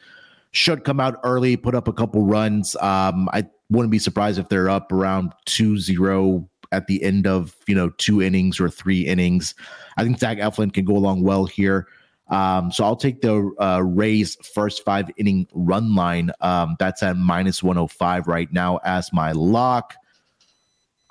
should 0.51 0.85
come 0.85 1.01
out 1.01 1.19
early, 1.25 1.57
put 1.57 1.75
up 1.75 1.89
a 1.89 1.93
couple 1.93 2.25
runs. 2.25 2.77
Um, 2.77 3.29
I 3.33 3.47
wouldn't 3.71 3.91
be 3.91 3.99
surprised 3.99 4.39
if 4.39 4.49
they're 4.49 4.69
up 4.69 4.93
around 4.93 5.33
2 5.47 5.79
0 5.79 6.49
at 6.73 6.89
the 6.89 7.03
end 7.03 7.27
of, 7.27 7.55
you 7.69 7.75
know, 7.75 7.91
two 7.91 8.21
innings 8.21 8.59
or 8.59 8.69
three 8.69 9.03
innings. 9.03 9.55
I 9.97 10.03
think 10.03 10.19
Zach 10.19 10.39
Eflin 10.39 10.73
can 10.73 10.85
go 10.85 10.97
along 10.97 11.23
well 11.23 11.45
here. 11.45 11.87
Um, 12.29 12.73
so 12.73 12.85
I'll 12.85 12.97
take 12.97 13.21
the 13.21 13.53
uh, 13.61 13.81
Rays 13.81 14.37
first 14.55 14.85
five 14.85 15.11
inning 15.19 15.47
run 15.53 15.95
line. 15.95 16.31
Um, 16.41 16.77
that's 16.79 17.03
at 17.03 17.17
minus 17.17 17.63
105 17.63 18.27
right 18.27 18.51
now 18.53 18.79
as 18.85 19.13
my 19.13 19.33
lock. 19.33 19.95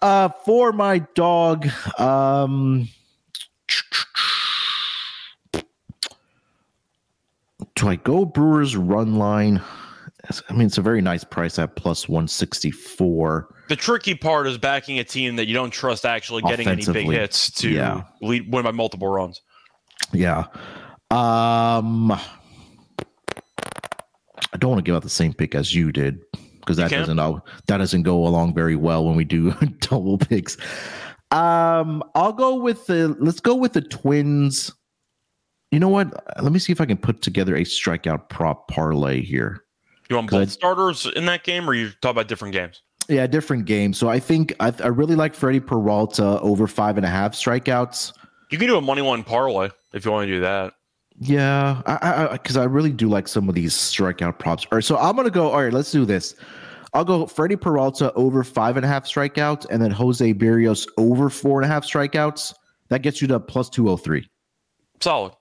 Uh, 0.01 0.29
for 0.29 0.71
my 0.71 0.99
dog, 1.13 1.69
um, 1.99 2.89
do 7.75 7.87
I 7.87 7.97
go 7.97 8.25
Brewers 8.25 8.75
run 8.75 9.15
line? 9.15 9.61
I 10.49 10.53
mean, 10.53 10.67
it's 10.67 10.77
a 10.77 10.81
very 10.81 11.01
nice 11.01 11.23
price 11.23 11.57
at 11.57 11.75
plus 11.75 12.07
164. 12.07 13.55
The 13.69 13.75
tricky 13.75 14.15
part 14.15 14.47
is 14.47 14.57
backing 14.57 14.99
a 14.99 15.03
team 15.03 15.35
that 15.37 15.47
you 15.47 15.53
don't 15.53 15.71
trust 15.71 16.05
actually 16.05 16.41
getting 16.43 16.67
any 16.67 16.85
big 16.85 17.07
hits 17.07 17.49
to 17.51 17.69
yeah. 17.69 18.03
lead, 18.21 18.51
win 18.51 18.63
by 18.63 18.71
multiple 18.71 19.07
runs. 19.07 19.41
Yeah. 20.13 20.45
Um, 21.09 22.11
I 22.11 22.19
don't 24.57 24.71
want 24.71 24.79
to 24.79 24.83
give 24.83 24.95
out 24.95 25.03
the 25.03 25.09
same 25.09 25.33
pick 25.33 25.55
as 25.55 25.73
you 25.73 25.91
did 25.91 26.19
because 26.59 26.77
that 26.77 26.91
doesn't 26.91 27.17
that 27.17 27.77
doesn't 27.77 28.03
go 28.03 28.25
along 28.25 28.53
very 28.53 28.75
well 28.75 29.05
when 29.05 29.15
we 29.15 29.23
do 29.23 29.51
double 29.79 30.17
picks. 30.17 30.57
Um, 31.31 32.03
I'll 32.13 32.33
go 32.33 32.55
with 32.55 32.85
the 32.87 33.15
let's 33.19 33.39
go 33.39 33.55
with 33.55 33.73
the 33.73 33.81
Twins. 33.81 34.71
You 35.71 35.79
know 35.79 35.89
what? 35.89 36.13
Let 36.41 36.51
me 36.51 36.59
see 36.59 36.73
if 36.73 36.81
I 36.81 36.85
can 36.85 36.97
put 36.97 37.21
together 37.21 37.55
a 37.55 37.61
strikeout 37.61 38.29
prop 38.29 38.67
parlay 38.67 39.21
here. 39.21 39.63
You 40.11 40.17
want 40.17 40.29
both 40.29 40.51
starters 40.51 41.05
in 41.15 41.25
that 41.27 41.45
game, 41.45 41.69
or 41.69 41.73
you 41.73 41.89
talk 42.01 42.11
about 42.11 42.27
different 42.27 42.51
games? 42.51 42.81
Yeah, 43.07 43.27
different 43.27 43.63
games. 43.63 43.97
So 43.97 44.09
I 44.09 44.19
think 44.19 44.53
I, 44.59 44.73
I 44.83 44.87
really 44.87 45.15
like 45.15 45.33
Freddie 45.33 45.61
Peralta 45.61 46.37
over 46.41 46.67
five 46.67 46.97
and 46.97 47.05
a 47.05 47.09
half 47.09 47.31
strikeouts. 47.31 48.11
You 48.49 48.57
can 48.57 48.67
do 48.67 48.75
a 48.75 48.81
money 48.81 49.01
one 49.01 49.23
parlay 49.23 49.69
if 49.93 50.03
you 50.03 50.11
want 50.11 50.27
to 50.27 50.33
do 50.33 50.41
that. 50.41 50.73
Yeah, 51.17 51.81
I 51.85 52.27
because 52.33 52.57
I, 52.57 52.61
I, 52.61 52.63
I, 52.63 52.67
really 52.67 52.91
do 52.91 53.07
like 53.07 53.29
some 53.29 53.47
of 53.47 53.55
these 53.55 53.73
strikeout 53.73 54.37
props. 54.37 54.65
All 54.65 54.75
right, 54.75 54.83
so 54.83 54.97
I'm 54.97 55.15
gonna 55.15 55.29
go. 55.29 55.49
All 55.49 55.63
right, 55.63 55.71
let's 55.71 55.93
do 55.93 56.03
this. 56.03 56.35
I'll 56.93 57.05
go 57.05 57.25
Freddie 57.25 57.55
Peralta 57.55 58.11
over 58.13 58.43
five 58.43 58.75
and 58.75 58.85
a 58.85 58.89
half 58.89 59.05
strikeouts, 59.05 59.67
and 59.69 59.81
then 59.81 59.91
Jose 59.91 60.33
Berrios 60.33 60.89
over 60.97 61.29
four 61.29 61.61
and 61.61 61.71
a 61.71 61.73
half 61.73 61.85
strikeouts. 61.85 62.53
That 62.89 63.01
gets 63.01 63.21
you 63.21 63.29
to 63.29 63.39
plus 63.39 63.69
two 63.69 63.83
hundred 63.83 63.93
oh 63.93 63.97
three. 63.97 64.29
Solid. 64.99 65.31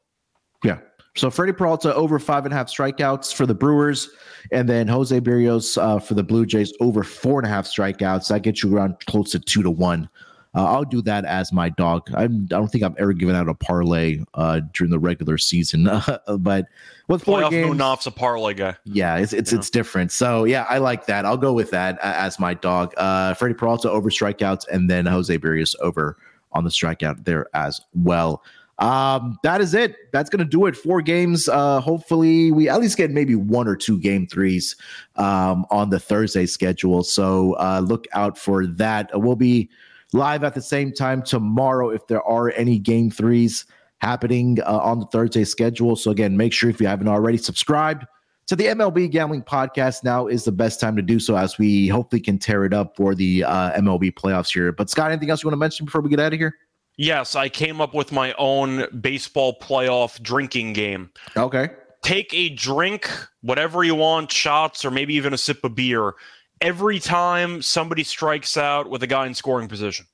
So 1.17 1.31
Freddie 1.31 1.53
Peralta 1.53 1.95
over 1.95 2.19
five 2.19 2.45
and 2.45 2.55
a 2.55 2.57
half 2.57 2.69
strikeouts 2.69 3.35
for 3.35 3.47
the 3.47 3.55
Brewers, 3.55 4.11
and 4.53 4.69
then 4.69 4.87
Jose 4.87 5.19
Berrios 5.21 5.81
uh, 5.81 5.99
for 5.99 6.15
the 6.15 6.23
Blue 6.23 6.47
Jays 6.47 6.73
over 6.81 7.03
four 7.03 7.41
and 7.41 7.47
a 7.47 7.51
half 7.51 7.67
strikeouts. 7.67 8.29
That 8.29 8.43
gets 8.43 8.63
you 8.63 8.75
around 8.75 8.97
close 9.07 9.33
to 9.33 9.41
two 9.41 9.63
to 9.63 9.71
one. 9.71 10.09
Uh, 10.55 10.65
I'll 10.65 10.85
do 10.85 11.01
that 11.03 11.25
as 11.25 11.53
my 11.53 11.69
dog. 11.69 12.11
I'm, 12.13 12.17
I 12.17 12.27
do 12.27 12.61
not 12.61 12.73
think 12.73 12.83
I've 12.83 12.97
ever 12.97 13.13
given 13.13 13.37
out 13.37 13.49
a 13.49 13.55
parlay 13.55 14.21
uh, 14.35 14.61
during 14.73 14.91
the 14.91 14.99
regular 14.99 15.39
season, 15.39 15.89
but 16.39 16.67
with 17.07 17.23
four 17.23 17.41
Playoff 17.41 17.51
games, 17.51 17.69
Munaf's 17.69 18.07
a 18.07 18.11
parlay 18.11 18.55
guy. 18.55 18.77
Yeah, 18.85 19.17
it's 19.17 19.33
it's, 19.33 19.53
yeah. 19.53 19.59
it's 19.59 19.71
different. 19.71 20.11
So 20.11 20.45
yeah, 20.45 20.67
I 20.69 20.79
like 20.79 21.07
that. 21.07 21.25
I'll 21.25 21.37
go 21.37 21.53
with 21.53 21.71
that 21.71 21.99
as 22.03 22.41
my 22.41 22.55
dog. 22.55 22.95
Uh, 22.97 23.35
Freddie 23.35 23.55
Peralta 23.55 23.91
over 23.91 24.11
strikeouts, 24.11 24.67
and 24.69 24.91
then 24.91 25.07
Jose 25.07 25.37
Berrios 25.39 25.77
over 25.81 26.17
on 26.53 26.65
the 26.65 26.71
strikeout 26.71 27.25
there 27.25 27.47
as 27.55 27.81
well. 27.95 28.43
Um, 28.81 29.39
that 29.43 29.61
is 29.61 29.75
it. 29.75 29.95
That's 30.11 30.31
gonna 30.31 30.45
do 30.45 30.67
it. 30.67 30.77
Four 30.77 31.03
games. 31.03 31.49
Uh, 31.49 31.81
hopefully, 31.81 32.51
we 32.51 32.69
at 32.69 32.81
least 32.81 32.97
get 32.97 33.11
maybe 33.11 33.35
one 33.35 33.69
or 33.69 33.77
two 33.77 33.99
game 33.99 34.27
threes 34.27 34.75
um, 35.17 35.67
on 35.71 35.91
the 35.91 36.01
Thursday 36.01 36.47
schedule. 36.47 37.03
So 37.03 37.55
uh, 37.59 37.81
look 37.85 38.07
out 38.13 38.39
for 38.39 38.67
that. 38.67 39.11
We'll 39.13 39.37
be 39.37 39.69
live 40.13 40.45
at 40.45 40.55
the 40.55 40.63
same 40.63 40.93
time 40.93 41.23
tomorrow 41.23 41.91
if 41.91 42.07
there 42.07 42.23
are 42.23 42.51
any 42.57 42.79
game 42.79 43.11
threes 43.11 43.67
happening 43.99 44.59
uh, 44.63 44.79
on 44.79 44.99
the 44.99 45.07
Thursday 45.07 45.45
schedule. 45.45 45.95
So 45.95 46.11
again, 46.11 46.37
make 46.37 46.53
sure 46.53 46.71
if 46.71 46.81
you 46.81 46.87
haven't 46.87 47.09
already 47.09 47.39
subscribed 47.39 48.07
to 48.47 48.57
the 48.57 48.65
MLB 48.65 49.11
Gambling 49.11 49.43
Podcast, 49.43 50.03
now 50.05 50.27
is 50.27 50.45
the 50.45 50.53
best 50.53 50.81
time 50.81 50.97
to 50.97 51.03
do 51.03 51.21
so 51.21 51.37
as 51.37 51.59
we 51.59 51.87
hopefully 51.87 52.21
can 52.21 52.39
tear 52.39 52.65
it 52.65 52.73
up 52.73 52.97
for 52.97 53.15
the 53.15 53.45
uh, 53.45 53.79
MLB 53.79 54.15
playoffs 54.15 54.53
here. 54.53 54.73
But 54.73 54.89
Scott, 54.89 55.13
anything 55.13 55.31
else 55.31 55.43
you 55.43 55.49
want 55.49 55.53
to 55.53 55.59
mention 55.59 55.85
before 55.85 56.01
we 56.01 56.09
get 56.09 56.19
out 56.19 56.33
of 56.33 56.39
here? 56.39 56.57
Yes, 57.01 57.35
I 57.35 57.49
came 57.49 57.81
up 57.81 57.95
with 57.95 58.13
my 58.13 58.35
own 58.35 58.85
baseball 59.01 59.59
playoff 59.59 60.21
drinking 60.21 60.75
game. 60.75 61.09
Okay. 61.35 61.71
Take 62.03 62.35
a 62.35 62.51
drink, 62.51 63.11
whatever 63.41 63.83
you 63.83 63.95
want, 63.95 64.31
shots, 64.31 64.85
or 64.85 64.91
maybe 64.91 65.15
even 65.15 65.33
a 65.33 65.39
sip 65.39 65.65
of 65.65 65.75
beer, 65.75 66.13
every 66.61 66.99
time 66.99 67.63
somebody 67.63 68.05
strikes 68.05 68.59
out 68.59 68.91
with 68.91 69.03
a 69.03 69.07
guy 69.07 69.27
in 69.27 69.33
scoring 69.33 69.67
position. 69.67 70.05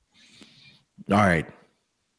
All 1.11 1.17
right. 1.17 1.45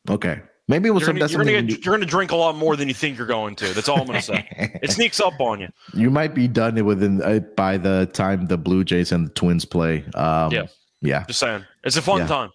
Okay. 0.09 0.41
Maybe 0.67 0.89
we'll 0.89 0.99
you're 0.99 1.13
gonna, 1.13 1.27
you're, 1.27 1.45
gonna 1.45 1.61
get, 1.61 1.85
you're 1.85 1.95
gonna 1.95 2.05
drink 2.05 2.31
a 2.31 2.35
lot 2.35 2.57
more 2.57 2.75
than 2.75 2.89
you 2.89 2.93
think 2.93 3.17
you're 3.17 3.25
going 3.25 3.55
to. 3.55 3.73
That's 3.73 3.87
all 3.87 4.01
I'm 4.01 4.05
gonna 4.05 4.21
say. 4.21 4.49
it 4.83 4.91
sneaks 4.91 5.21
up 5.21 5.39
on 5.39 5.61
you. 5.61 5.69
You 5.93 6.09
might 6.09 6.35
be 6.35 6.49
done 6.49 6.83
within 6.83 7.21
uh, 7.21 7.39
by 7.55 7.77
the 7.77 8.09
time 8.11 8.47
the 8.47 8.57
Blue 8.57 8.83
Jays 8.83 9.13
and 9.13 9.27
the 9.27 9.31
Twins 9.31 9.63
play. 9.63 10.03
Um, 10.13 10.51
yeah, 10.51 10.67
yeah. 10.99 11.23
Just 11.25 11.39
saying, 11.39 11.63
it's 11.85 11.95
a 11.95 12.01
fun 12.01 12.19
yeah. 12.19 12.27
time. 12.27 12.49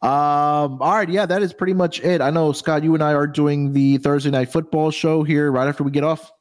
Um, 0.00 0.80
all 0.80 0.94
right, 0.94 1.08
yeah, 1.08 1.26
that 1.26 1.42
is 1.42 1.52
pretty 1.52 1.74
much 1.74 2.00
it. 2.00 2.20
I 2.20 2.30
know 2.30 2.52
Scott, 2.52 2.84
you 2.84 2.94
and 2.94 3.02
I 3.02 3.14
are 3.14 3.26
doing 3.26 3.72
the 3.72 3.98
Thursday 3.98 4.30
night 4.30 4.52
football 4.52 4.90
show 4.90 5.24
here 5.24 5.50
right 5.50 5.66
after 5.66 5.82
we 5.82 5.90
get 5.90 6.04
off 6.04 6.32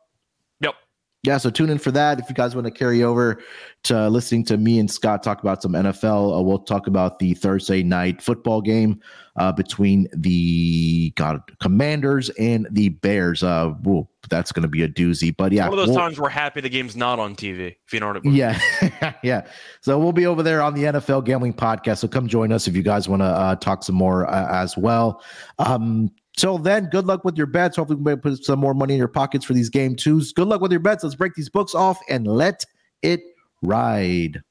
yeah, 1.28 1.38
so 1.38 1.50
tune 1.50 1.70
in 1.70 1.78
for 1.78 1.92
that. 1.92 2.20
If 2.20 2.30
you 2.30 2.36
guys 2.36 2.56
want 2.56 2.66
to 2.66 2.72
carry 2.72 3.04
over 3.04 3.44
to 3.84 4.10
listening 4.10 4.46
to 4.46 4.58
me 4.58 4.80
and 4.80 4.90
Scott 4.90 5.24
talk 5.24 5.42
about 5.42 5.62
some 5.62 5.74
NFL, 5.74 6.40
uh, 6.40 6.42
we'll 6.42 6.60
talk 6.60 6.88
about 6.88 7.20
the 7.20 7.34
Thursday 7.34 7.84
night 7.84 8.22
football 8.22 8.62
game 8.62 9.02
uh, 9.36 9.52
between 9.52 10.08
the 10.14 11.12
God 11.18 11.42
Commanders 11.60 12.30
and 12.40 12.66
the 12.72 12.90
Bears. 12.90 13.44
Uh, 13.44 13.72
whoa, 13.84 14.08
that's 14.30 14.54
going 14.54 14.64
to 14.64 14.70
be 14.70 14.84
a 14.84 14.88
doozy. 14.88 15.36
But 15.36 15.52
yeah, 15.52 15.68
one 15.68 15.78
of 15.78 15.86
those 15.86 15.90
we'll, 15.90 15.98
times 15.98 16.18
we're 16.18 16.30
happy 16.30 16.62
the 16.62 16.70
game's 16.70 16.96
not 16.96 17.20
on 17.20 17.36
TV. 17.36 17.76
If 17.86 17.94
you 17.94 18.00
know 18.00 18.08
what 18.08 18.18
I 18.18 18.20
mean. 18.22 18.34
Yeah, 18.34 19.14
yeah. 19.22 19.46
So 19.82 20.00
we'll 20.00 20.14
be 20.14 20.28
over 20.28 20.42
there 20.42 20.62
on 20.62 20.76
the 20.76 20.84
NFL 20.84 21.26
Gambling 21.26 21.56
Podcast. 21.56 21.98
So 21.98 22.08
come 22.08 22.30
join 22.30 22.54
us 22.54 22.70
if 22.70 22.76
you 22.76 22.84
guys 22.84 23.10
want 23.10 23.22
to 23.22 23.26
uh, 23.26 23.56
talk 23.58 23.84
some 23.84 23.96
more 23.96 24.26
uh, 24.30 24.48
as 24.50 24.78
well. 24.78 25.22
Um, 25.60 26.10
Till 26.38 26.60
then, 26.60 26.86
good 26.92 27.08
luck 27.08 27.26
with 27.26 27.36
your 27.36 27.48
bets. 27.48 27.78
Hopefully, 27.78 28.00
we 28.00 28.12
can 28.12 28.22
put 28.22 28.46
some 28.46 28.60
more 28.60 28.76
money 28.76 28.94
in 28.94 29.00
your 29.00 29.08
pockets 29.08 29.44
for 29.44 29.54
these 29.54 29.70
game 29.70 29.96
twos. 29.96 30.32
Good 30.32 30.48
luck 30.48 30.62
with 30.62 30.72
your 30.72 30.80
bets. 30.80 31.04
Let's 31.04 31.16
break 31.16 31.34
these 31.34 31.50
books 31.50 31.74
off 31.74 32.00
and 32.10 32.28
let 32.28 32.64
it 33.02 33.22
ride. 33.64 34.42